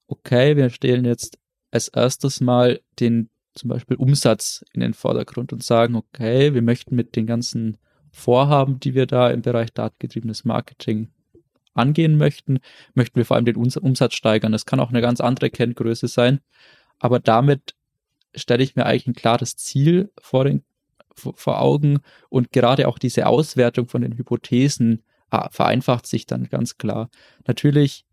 okay, 0.06 0.56
wir 0.56 0.70
stellen 0.70 1.04
jetzt 1.04 1.38
als 1.70 1.88
erstes 1.88 2.40
mal 2.40 2.80
den 2.98 3.28
zum 3.54 3.68
Beispiel 3.68 3.96
Umsatz 3.96 4.64
in 4.72 4.80
den 4.80 4.94
Vordergrund 4.94 5.52
und 5.52 5.62
sagen, 5.62 5.96
okay, 5.96 6.54
wir 6.54 6.62
möchten 6.62 6.94
mit 6.94 7.16
den 7.16 7.26
ganzen 7.26 7.76
Vorhaben, 8.11 8.80
die 8.80 8.94
wir 8.94 9.06
da 9.06 9.30
im 9.30 9.42
Bereich 9.42 9.72
datengetriebenes 9.72 10.44
Marketing 10.44 11.09
angehen 11.74 12.16
möchten, 12.16 12.61
möchten 12.94 13.16
wir 13.16 13.24
vor 13.24 13.36
allem 13.36 13.44
den 13.44 13.56
Umsatz 13.56 14.14
steigern. 14.14 14.52
Das 14.52 14.64
kann 14.64 14.80
auch 14.80 14.90
eine 14.90 15.00
ganz 15.00 15.20
andere 15.20 15.50
Kenngröße 15.50 16.09
sein, 16.09 16.40
aber 16.98 17.20
damit 17.20 17.74
stelle 18.34 18.62
ich 18.62 18.76
mir 18.76 18.86
eigentlich 18.86 19.09
ein 19.09 19.14
klares 19.14 19.56
Ziel 19.56 20.11
vor 20.20 20.44
den 20.44 20.64
vor 21.19 21.61
Augen 21.61 21.99
und 22.29 22.53
gerade 22.53 22.89
auch 22.89 22.99
diese 22.99 23.27
Auswertung 23.27 23.89
von 23.89 24.03
den 24.03 24.16
Hypothesen 24.16 25.03
ah, 25.31 25.49
vereinfacht 25.51 26.07
sich 26.07 26.27
dann 26.27 26.49
ganz 26.49 26.79
klar. 26.79 27.11
Natürlich 27.47 28.05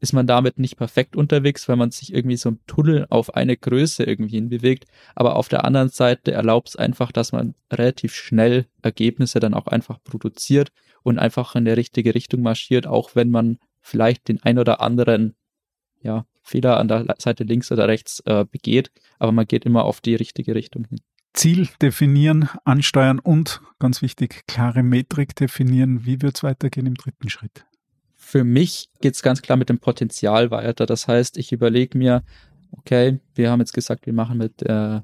ist 0.00 0.14
man 0.14 0.26
damit 0.26 0.58
nicht 0.58 0.76
perfekt 0.76 1.14
unterwegs, 1.14 1.68
weil 1.68 1.76
man 1.76 1.90
sich 1.90 2.12
irgendwie 2.14 2.38
so 2.38 2.50
ein 2.50 2.60
Tunnel 2.66 3.06
auf 3.10 3.34
eine 3.34 3.56
Größe 3.56 4.02
irgendwie 4.02 4.36
hinbewegt. 4.36 4.86
Aber 5.14 5.36
auf 5.36 5.48
der 5.48 5.64
anderen 5.64 5.90
Seite 5.90 6.32
erlaubt 6.32 6.70
es 6.70 6.76
einfach, 6.76 7.12
dass 7.12 7.32
man 7.32 7.54
relativ 7.70 8.14
schnell 8.14 8.66
Ergebnisse 8.80 9.40
dann 9.40 9.52
auch 9.52 9.66
einfach 9.66 10.02
produziert 10.02 10.72
und 11.02 11.18
einfach 11.18 11.54
in 11.54 11.66
der 11.66 11.76
richtige 11.76 12.14
Richtung 12.14 12.40
marschiert, 12.40 12.86
auch 12.86 13.14
wenn 13.14 13.30
man 13.30 13.58
vielleicht 13.82 14.28
den 14.28 14.42
ein 14.42 14.58
oder 14.58 14.80
anderen 14.80 15.34
ja, 16.02 16.24
Fehler 16.42 16.78
an 16.78 16.88
der 16.88 17.14
Seite 17.18 17.44
links 17.44 17.70
oder 17.70 17.86
rechts 17.86 18.20
äh, 18.26 18.44
begeht, 18.50 18.90
aber 19.18 19.32
man 19.32 19.46
geht 19.46 19.66
immer 19.66 19.84
auf 19.84 20.00
die 20.00 20.14
richtige 20.14 20.54
Richtung 20.54 20.86
hin. 20.86 21.00
Ziel 21.32 21.68
definieren, 21.80 22.48
ansteuern 22.64 23.18
und, 23.18 23.60
ganz 23.78 24.02
wichtig, 24.02 24.42
klare 24.46 24.82
Metrik 24.82 25.36
definieren. 25.36 26.04
Wie 26.04 26.20
wird 26.22 26.36
es 26.36 26.42
weitergehen 26.42 26.86
im 26.86 26.94
dritten 26.94 27.30
Schritt? 27.30 27.64
Für 28.16 28.44
mich 28.44 28.88
geht 29.00 29.14
es 29.14 29.22
ganz 29.22 29.42
klar 29.42 29.56
mit 29.56 29.68
dem 29.68 29.78
Potenzial 29.78 30.50
weiter. 30.50 30.86
Das 30.86 31.08
heißt, 31.08 31.36
ich 31.36 31.52
überlege 31.52 31.96
mir, 31.96 32.22
okay, 32.72 33.20
wir 33.34 33.50
haben 33.50 33.60
jetzt 33.60 33.72
gesagt, 33.72 34.06
wir 34.06 34.12
machen 34.12 34.38
mit 34.38 34.62
äh, 34.62 35.00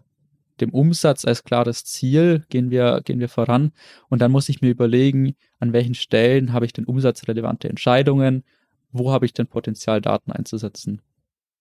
dem 0.61 0.71
Umsatz 0.71 1.25
als 1.25 1.45
klares 1.45 1.85
Ziel, 1.85 2.45
gehen 2.49 2.71
wir, 2.71 3.01
gehen 3.05 3.21
wir 3.21 3.29
voran. 3.29 3.73
Und 4.09 4.21
dann 4.21 4.33
muss 4.33 4.49
ich 4.49 4.61
mir 4.61 4.71
überlegen, 4.71 5.35
an 5.59 5.73
welchen 5.73 5.95
Stellen 5.95 6.53
habe 6.53 6.67
ich 6.67 6.73
denn 6.73 6.85
umsatzrelevante 6.85 7.69
Entscheidungen, 7.69 8.45
wo 8.93 9.13
habe 9.13 9.27
ich 9.27 9.33
denn 9.33 9.47
Potenzial, 9.47 10.01
Daten 10.01 10.33
einzusetzen. 10.33 11.03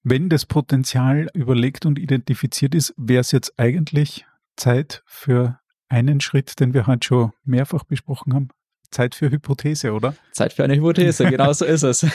Wenn 0.03 0.29
das 0.29 0.45
Potenzial 0.45 1.29
überlegt 1.33 1.85
und 1.85 1.97
identifiziert 1.97 2.75
ist, 2.75 2.93
wäre 2.95 3.21
es 3.21 3.31
jetzt 3.31 3.53
eigentlich 3.57 4.25
Zeit 4.55 5.03
für 5.05 5.59
einen 5.87 6.21
Schritt, 6.21 6.59
den 6.59 6.73
wir 6.73 6.87
heute 6.87 7.07
schon 7.07 7.31
mehrfach 7.43 7.83
besprochen 7.83 8.33
haben. 8.33 8.49
Zeit 8.91 9.15
für 9.15 9.29
Hypothese, 9.29 9.93
oder? 9.93 10.15
Zeit 10.31 10.53
für 10.53 10.63
eine 10.63 10.75
Hypothese, 10.75 11.25
genau 11.29 11.51
so 11.53 11.65
ist 11.65 11.83
es. 11.83 12.05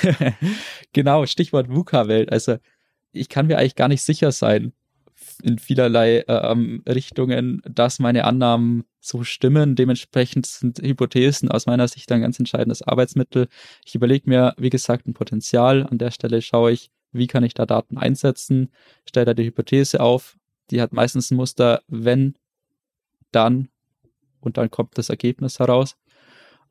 genau, 0.93 1.27
Stichwort 1.27 1.69
VUCA-Welt. 1.69 2.33
Also 2.33 2.57
ich 3.13 3.29
kann 3.29 3.47
mir 3.47 3.59
eigentlich 3.59 3.77
gar 3.77 3.89
nicht 3.89 4.03
sicher 4.03 4.33
sein 4.33 4.73
in 5.43 5.59
vielerlei 5.59 6.25
ähm, 6.29 6.83
Richtungen, 6.89 7.63
dass 7.69 7.99
meine 7.99 8.25
Annahmen 8.25 8.85
so 9.01 9.25
stimmen. 9.25 9.75
Dementsprechend 9.75 10.47
sind 10.47 10.81
Hypothesen 10.81 11.51
aus 11.51 11.67
meiner 11.67 11.89
Sicht 11.89 12.11
ein 12.13 12.21
ganz 12.21 12.39
entscheidendes 12.39 12.83
Arbeitsmittel. 12.83 13.49
Ich 13.85 13.95
überlege 13.95 14.29
mir, 14.29 14.55
wie 14.59 14.71
gesagt, 14.71 15.07
ein 15.07 15.15
Potenzial. 15.15 15.87
An 15.87 15.99
der 15.99 16.11
Stelle 16.11 16.43
schaue 16.43 16.73
ich, 16.73 16.91
wie 17.13 17.27
kann 17.27 17.45
ich 17.45 17.55
da 17.55 17.67
Daten 17.67 17.99
einsetzen, 17.99 18.71
stelle 19.07 19.27
da 19.27 19.35
die 19.35 19.45
Hypothese 19.45 20.01
auf, 20.01 20.37
die 20.71 20.81
hat 20.81 20.93
meistens 20.93 21.31
ein 21.31 21.37
Muster, 21.37 21.83
wenn, 21.89 22.35
dann 23.33 23.69
und 24.41 24.57
dann 24.57 24.71
kommt 24.71 24.97
das 24.99 25.11
Ergebnis 25.11 25.59
heraus. 25.59 25.97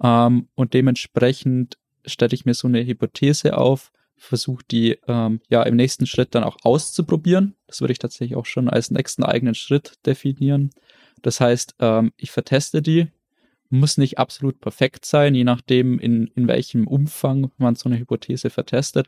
Ähm, 0.02 0.48
und 0.56 0.74
dementsprechend 0.74 1.78
stelle 2.06 2.34
ich 2.34 2.46
mir 2.46 2.54
so 2.54 2.68
eine 2.68 2.86
Hypothese 2.86 3.58
auf, 3.58 3.92
versuche 4.18 4.64
die 4.70 5.00
ähm, 5.08 5.42
ja 5.50 5.64
im 5.64 5.76
nächsten 5.76 6.06
Schritt 6.06 6.36
dann 6.36 6.44
auch 6.44 6.58
auszuprobieren. 6.64 7.56
Das 7.68 7.82
würde 7.82 7.94
ich 7.94 8.00
tatsächlich 8.00 8.36
auch 8.36 8.46
schon 8.46 8.70
als 8.70 8.92
nächsten 8.92 9.24
eigenen 9.24 9.56
Schritt 9.56 9.94
definieren. 10.06 10.72
Das 11.22 11.40
heißt, 11.40 11.76
ähm, 11.80 12.12
ich 12.18 12.32
verteste 12.32 12.82
die, 12.82 13.08
muss 13.70 13.98
nicht 13.98 14.18
absolut 14.18 14.60
perfekt 14.60 15.06
sein, 15.06 15.36
je 15.36 15.44
nachdem, 15.44 16.00
in, 16.00 16.28
in 16.36 16.48
welchem 16.48 16.88
Umfang 16.88 17.52
man 17.58 17.76
so 17.76 17.88
eine 17.88 18.00
Hypothese 18.00 18.50
vertestet. 18.50 19.08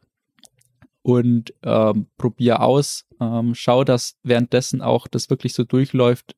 Und 1.04 1.54
ähm, 1.64 2.08
probiere 2.18 2.62
aus, 2.62 3.06
ähm, 3.20 3.56
schau, 3.56 3.84
dass 3.84 4.18
währenddessen 4.24 4.82
auch 4.82 5.08
das 5.08 5.30
wirklich 5.30 5.54
so 5.54 5.64
durchläuft, 5.64 6.36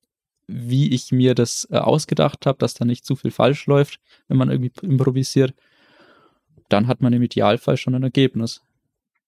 wie 0.47 0.93
ich 0.93 1.11
mir 1.11 1.35
das 1.35 1.67
äh, 1.71 1.77
ausgedacht 1.77 2.45
habe, 2.45 2.57
dass 2.59 2.73
da 2.73 2.85
nicht 2.85 3.05
zu 3.05 3.15
viel 3.15 3.31
falsch 3.31 3.65
läuft, 3.65 3.99
wenn 4.27 4.37
man 4.37 4.49
irgendwie 4.49 4.71
improvisiert. 4.81 5.53
Dann 6.69 6.87
hat 6.87 7.01
man 7.01 7.13
im 7.13 7.23
Idealfall 7.23 7.77
schon 7.77 7.95
ein 7.95 8.03
Ergebnis. 8.03 8.61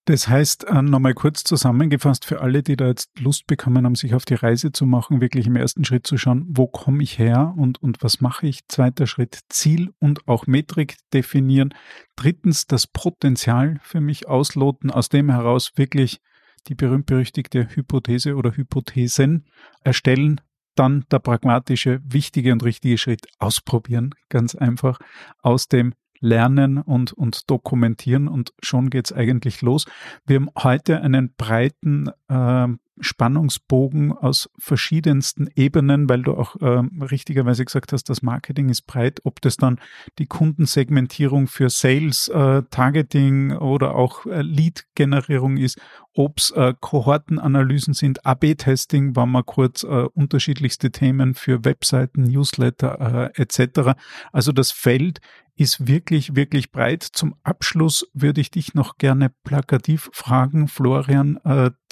Das 0.06 0.28
heißt, 0.28 0.68
äh, 0.68 0.82
nochmal 0.82 1.14
kurz 1.14 1.42
zusammengefasst 1.42 2.26
für 2.26 2.40
alle, 2.40 2.62
die 2.62 2.76
da 2.76 2.86
jetzt 2.86 3.18
Lust 3.18 3.48
bekommen 3.48 3.84
haben, 3.84 3.96
sich 3.96 4.14
auf 4.14 4.24
die 4.24 4.34
Reise 4.34 4.70
zu 4.70 4.86
machen, 4.86 5.20
wirklich 5.20 5.48
im 5.48 5.56
ersten 5.56 5.84
Schritt 5.84 6.06
zu 6.06 6.16
schauen, 6.16 6.46
wo 6.48 6.68
komme 6.68 7.02
ich 7.02 7.18
her 7.18 7.54
und, 7.56 7.82
und 7.82 8.04
was 8.04 8.20
mache 8.20 8.46
ich? 8.46 8.68
Zweiter 8.68 9.08
Schritt, 9.08 9.40
Ziel 9.48 9.92
und 9.98 10.28
auch 10.28 10.46
Metrik 10.46 10.96
definieren. 11.12 11.74
Drittens, 12.14 12.68
das 12.68 12.86
Potenzial 12.86 13.80
für 13.82 14.00
mich 14.00 14.28
ausloten, 14.28 14.92
aus 14.92 15.08
dem 15.08 15.28
heraus 15.28 15.72
wirklich 15.74 16.20
die 16.68 16.76
berühmt-berüchtigte 16.76 17.68
Hypothese 17.74 18.36
oder 18.36 18.56
Hypothesen 18.56 19.48
erstellen. 19.82 20.40
Dann 20.76 21.04
der 21.10 21.18
pragmatische, 21.18 22.00
wichtige 22.04 22.52
und 22.52 22.62
richtige 22.62 22.96
Schritt 22.96 23.26
ausprobieren, 23.40 24.14
ganz 24.28 24.54
einfach 24.54 25.00
aus 25.42 25.66
dem 25.66 25.94
lernen 26.20 26.78
und, 26.78 27.12
und 27.12 27.50
dokumentieren 27.50 28.28
und 28.28 28.52
schon 28.62 28.90
geht's 28.90 29.12
eigentlich 29.12 29.62
los. 29.62 29.86
Wir 30.26 30.36
haben 30.36 30.50
heute 30.58 31.00
einen 31.00 31.34
breiten 31.36 32.10
äh, 32.28 32.68
Spannungsbogen 33.00 34.12
aus 34.12 34.48
verschiedensten 34.58 35.48
Ebenen, 35.54 36.08
weil 36.08 36.22
du 36.22 36.34
auch 36.34 36.56
äh, 36.60 36.82
richtigerweise 37.04 37.64
gesagt 37.64 37.92
hast, 37.92 38.08
das 38.08 38.22
Marketing 38.22 38.68
ist 38.68 38.82
breit, 38.82 39.20
ob 39.24 39.40
das 39.40 39.56
dann 39.56 39.80
die 40.18 40.26
Kundensegmentierung 40.26 41.46
für 41.46 41.70
Sales, 41.70 42.28
äh, 42.28 42.62
Targeting 42.70 43.52
oder 43.52 43.94
auch 43.94 44.26
äh, 44.26 44.42
Lead-Generierung 44.42 45.56
ist, 45.56 45.78
ob 46.16 46.38
es 46.38 46.50
äh, 46.52 46.74
Kohortenanalysen 46.80 47.92
sind, 47.92 48.24
AB-Testing, 48.24 49.14
waren 49.16 49.32
wir 49.32 49.42
kurz 49.42 49.82
äh, 49.82 49.86
unterschiedlichste 49.86 50.90
Themen 50.90 51.34
für 51.34 51.64
Webseiten, 51.64 52.22
Newsletter 52.22 53.32
äh, 53.36 53.42
etc. 53.42 53.98
Also 54.32 54.52
das 54.52 54.72
Feld 54.72 55.20
ist 55.56 55.86
wirklich, 55.86 56.34
wirklich 56.34 56.70
breit. 56.70 57.02
Zum 57.02 57.34
Abschluss 57.42 58.08
würde 58.12 58.40
ich 58.40 58.50
dich 58.50 58.74
noch 58.74 58.98
gerne 58.98 59.30
plakativ 59.42 60.10
fragen, 60.12 60.68
Florian. 60.68 61.40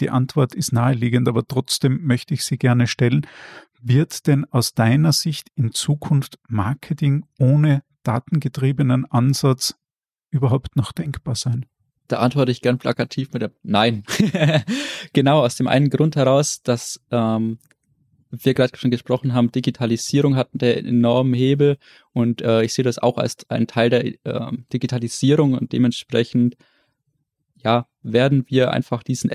Die 0.01 0.11
Antwort 0.11 0.55
ist 0.55 0.75
naheliegend, 0.95 1.29
aber 1.29 1.47
trotzdem 1.47 2.05
möchte 2.05 2.35
ich 2.35 2.45
sie 2.45 2.59
gerne 2.59 2.87
stellen. 2.87 3.27
Wird 3.83 4.27
denn 4.27 4.47
aus 4.51 4.75
deiner 4.75 5.13
Sicht 5.13 5.49
in 5.57 5.73
Zukunft 5.73 6.39
Marketing 6.49 7.27
ohne 7.39 7.83
datengetriebenen 8.03 9.05
Ansatz 9.11 9.75
überhaupt 10.31 10.77
noch 10.77 10.93
denkbar 10.93 11.35
sein? 11.35 11.67
Da 12.09 12.19
antworte 12.19 12.53
ich 12.53 12.61
gern 12.61 12.79
plakativ 12.79 13.33
mit 13.33 13.43
der 13.43 13.53
Nein. 13.63 14.05
genau, 15.13 15.41
aus 15.43 15.57
dem 15.57 15.69
einen 15.69 15.91
Grund 15.91 16.17
heraus, 16.17 16.63
dass 16.63 17.01
ähm, 17.11 17.59
wir 18.31 18.55
gerade 18.55 18.77
schon 18.77 18.91
gesprochen 18.91 19.33
haben, 19.33 19.53
Digitalisierung 19.53 20.37
hat 20.37 20.51
einen 20.53 20.87
enormen 20.87 21.35
Hebel 21.35 21.79
und 22.13 22.43
äh, 22.43 22.63
ich 22.63 22.75
sehe 22.75 22.85
das 22.85 22.99
auch 22.99 23.17
als 23.17 23.49
einen 23.49 23.67
Teil 23.67 23.91
der 23.91 24.05
äh, 24.05 24.53
Digitalisierung 24.73 25.55
und 25.55 25.73
dementsprechend 25.73 26.57
ja, 27.63 27.87
werden 28.03 28.45
wir 28.49 28.73
einfach 28.73 29.03
diesen 29.03 29.31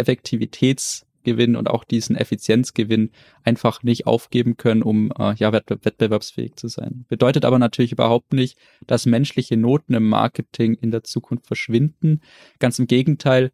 Effektivitätsgewinn 1.20 1.56
und 1.56 1.70
auch 1.70 1.84
diesen 1.84 2.16
Effizienzgewinn 2.16 3.12
einfach 3.44 3.84
nicht 3.84 4.08
aufgeben 4.08 4.58
können, 4.58 4.84
um 4.84 5.12
äh, 5.18 5.34
ja 5.36 5.52
wettbewerbsfähig 5.52 6.56
zu 6.56 6.68
sein. 6.68 7.06
Bedeutet 7.08 7.46
aber 7.46 7.60
natürlich 7.60 7.92
überhaupt 7.92 8.34
nicht, 8.34 8.58
dass 8.88 9.06
menschliche 9.06 9.58
Noten 9.58 9.94
im 9.94 10.08
Marketing 10.08 10.76
in 10.76 10.92
der 10.92 11.04
Zukunft 11.04 11.48
verschwinden. 11.48 12.22
Ganz 12.60 12.80
im 12.80 12.88
Gegenteil, 12.88 13.52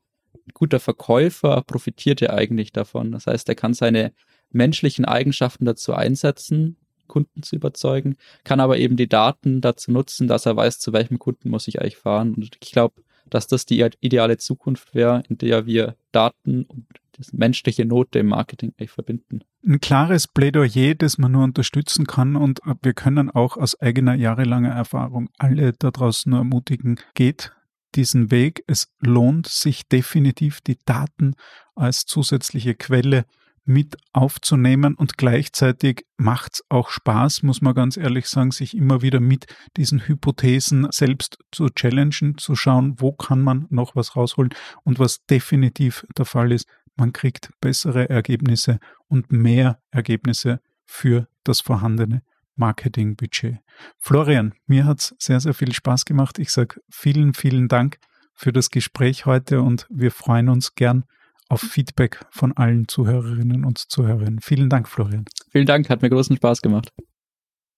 guter 0.53 0.79
Verkäufer 0.79 1.63
profitiert 1.65 2.21
ja 2.21 2.31
eigentlich 2.31 2.71
davon. 2.71 3.11
Das 3.11 3.27
heißt, 3.27 3.49
er 3.49 3.55
kann 3.55 3.73
seine 3.73 4.13
menschlichen 4.51 5.05
Eigenschaften 5.05 5.65
dazu 5.65 5.93
einsetzen, 5.93 6.77
Kunden 7.07 7.43
zu 7.43 7.55
überzeugen, 7.55 8.15
kann 8.43 8.59
aber 8.59 8.77
eben 8.77 8.95
die 8.95 9.07
Daten 9.07 9.61
dazu 9.61 9.91
nutzen, 9.91 10.27
dass 10.27 10.47
er 10.47 10.55
weiß, 10.55 10.79
zu 10.79 10.91
welchem 10.91 11.19
Kunden 11.19 11.49
muss 11.49 11.67
ich 11.67 11.79
eigentlich 11.79 11.97
fahren. 11.97 12.33
Und 12.33 12.57
ich 12.59 12.71
glaube, 12.71 13.03
dass 13.29 13.47
das 13.47 13.65
die 13.65 13.87
ideale 14.01 14.37
Zukunft 14.37 14.95
wäre, 14.95 15.23
in 15.29 15.37
der 15.37 15.65
wir 15.65 15.95
Daten 16.11 16.63
und 16.63 16.85
das 17.17 17.33
menschliche 17.33 17.85
Note 17.85 18.19
im 18.19 18.27
Marketing 18.27 18.73
eigentlich 18.77 18.91
verbinden. 18.91 19.41
Ein 19.65 19.79
klares 19.79 20.27
Plädoyer, 20.27 20.95
das 20.95 21.17
man 21.17 21.31
nur 21.31 21.43
unterstützen 21.43 22.05
kann 22.05 22.35
und 22.35 22.59
wir 22.81 22.93
können 22.93 23.29
auch 23.29 23.57
aus 23.57 23.79
eigener 23.79 24.15
jahrelanger 24.15 24.71
Erfahrung 24.71 25.29
alle 25.37 25.73
da 25.73 25.91
draußen 25.91 26.29
nur 26.29 26.39
ermutigen, 26.39 26.99
geht 27.13 27.53
diesen 27.95 28.31
Weg. 28.31 28.63
Es 28.67 28.93
lohnt 28.99 29.47
sich 29.47 29.87
definitiv, 29.87 30.61
die 30.61 30.77
Daten 30.85 31.35
als 31.75 32.05
zusätzliche 32.05 32.75
Quelle 32.75 33.25
mit 33.65 33.97
aufzunehmen 34.13 34.93
und 34.93 35.17
gleichzeitig 35.17 36.05
macht 36.17 36.53
es 36.53 36.63
auch 36.69 36.89
Spaß, 36.89 37.41
muss 37.41 37.61
man 37.61 37.73
ganz 37.73 37.97
ehrlich 37.97 38.27
sagen, 38.27 38.51
sich 38.51 38.77
immer 38.77 39.01
wieder 39.01 39.19
mit 39.19 39.47
diesen 39.75 40.07
Hypothesen 40.07 40.87
selbst 40.91 41.39
zu 41.51 41.69
challengen, 41.69 42.37
zu 42.37 42.55
schauen, 42.55 42.95
wo 42.99 43.11
kann 43.11 43.41
man 43.41 43.65
noch 43.69 43.95
was 43.95 44.15
rausholen 44.15 44.53
und 44.83 44.99
was 44.99 45.25
definitiv 45.25 46.05
der 46.15 46.25
Fall 46.25 46.51
ist, 46.51 46.67
man 46.95 47.13
kriegt 47.13 47.51
bessere 47.61 48.09
Ergebnisse 48.09 48.79
und 49.07 49.31
mehr 49.31 49.79
Ergebnisse 49.91 50.59
für 50.85 51.27
das 51.43 51.61
vorhandene 51.61 52.23
Marketingbudget. 52.55 53.59
Florian, 53.99 54.53
mir 54.65 54.85
hat 54.85 54.99
es 54.99 55.15
sehr, 55.19 55.39
sehr 55.39 55.53
viel 55.53 55.73
Spaß 55.73 56.05
gemacht. 56.05 56.39
Ich 56.39 56.51
sage 56.51 56.81
vielen, 56.89 57.33
vielen 57.33 57.67
Dank 57.67 57.99
für 58.33 58.53
das 58.53 58.69
Gespräch 58.69 59.25
heute 59.25 59.61
und 59.61 59.87
wir 59.89 60.11
freuen 60.11 60.49
uns 60.49 60.75
gern 60.75 61.05
auf 61.47 61.61
Feedback 61.61 62.25
von 62.31 62.53
allen 62.53 62.87
Zuhörerinnen 62.87 63.65
und 63.65 63.77
Zuhörern. 63.77 64.39
Vielen 64.41 64.69
Dank, 64.69 64.87
Florian. 64.87 65.25
Vielen 65.51 65.65
Dank, 65.65 65.89
hat 65.89 66.01
mir 66.01 66.09
großen 66.09 66.35
Spaß 66.35 66.61
gemacht. 66.61 66.91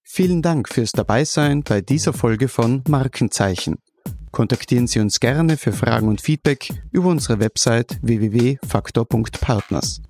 Vielen 0.04 0.42
Dank 0.42 0.70
fürs 0.70 0.94
Dabeisein 0.94 1.64
bei 1.64 1.82
dieser 1.82 2.14
Folge 2.14 2.48
von 2.48 2.82
Markenzeichen. 2.88 3.76
Kontaktieren 4.38 4.86
Sie 4.86 5.00
uns 5.00 5.20
gerne 5.20 5.58
für 5.58 5.72
Fragen 5.72 6.08
und 6.08 6.22
Feedback 6.22 6.70
über 6.92 7.10
unsere 7.10 7.40
Website 7.40 7.98
www.faktor.partners. 8.04 10.04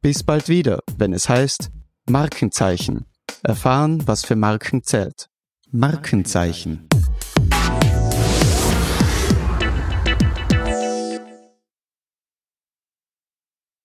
Bis 0.00 0.22
bald 0.22 0.48
wieder, 0.48 0.78
wenn 0.96 1.12
es 1.12 1.28
heißt 1.28 1.72
Markenzeichen. 2.08 3.06
Erfahren, 3.42 4.06
was 4.06 4.24
für 4.24 4.36
Marken 4.36 4.84
zählt. 4.84 5.28
Markenzeichen. 5.72 6.89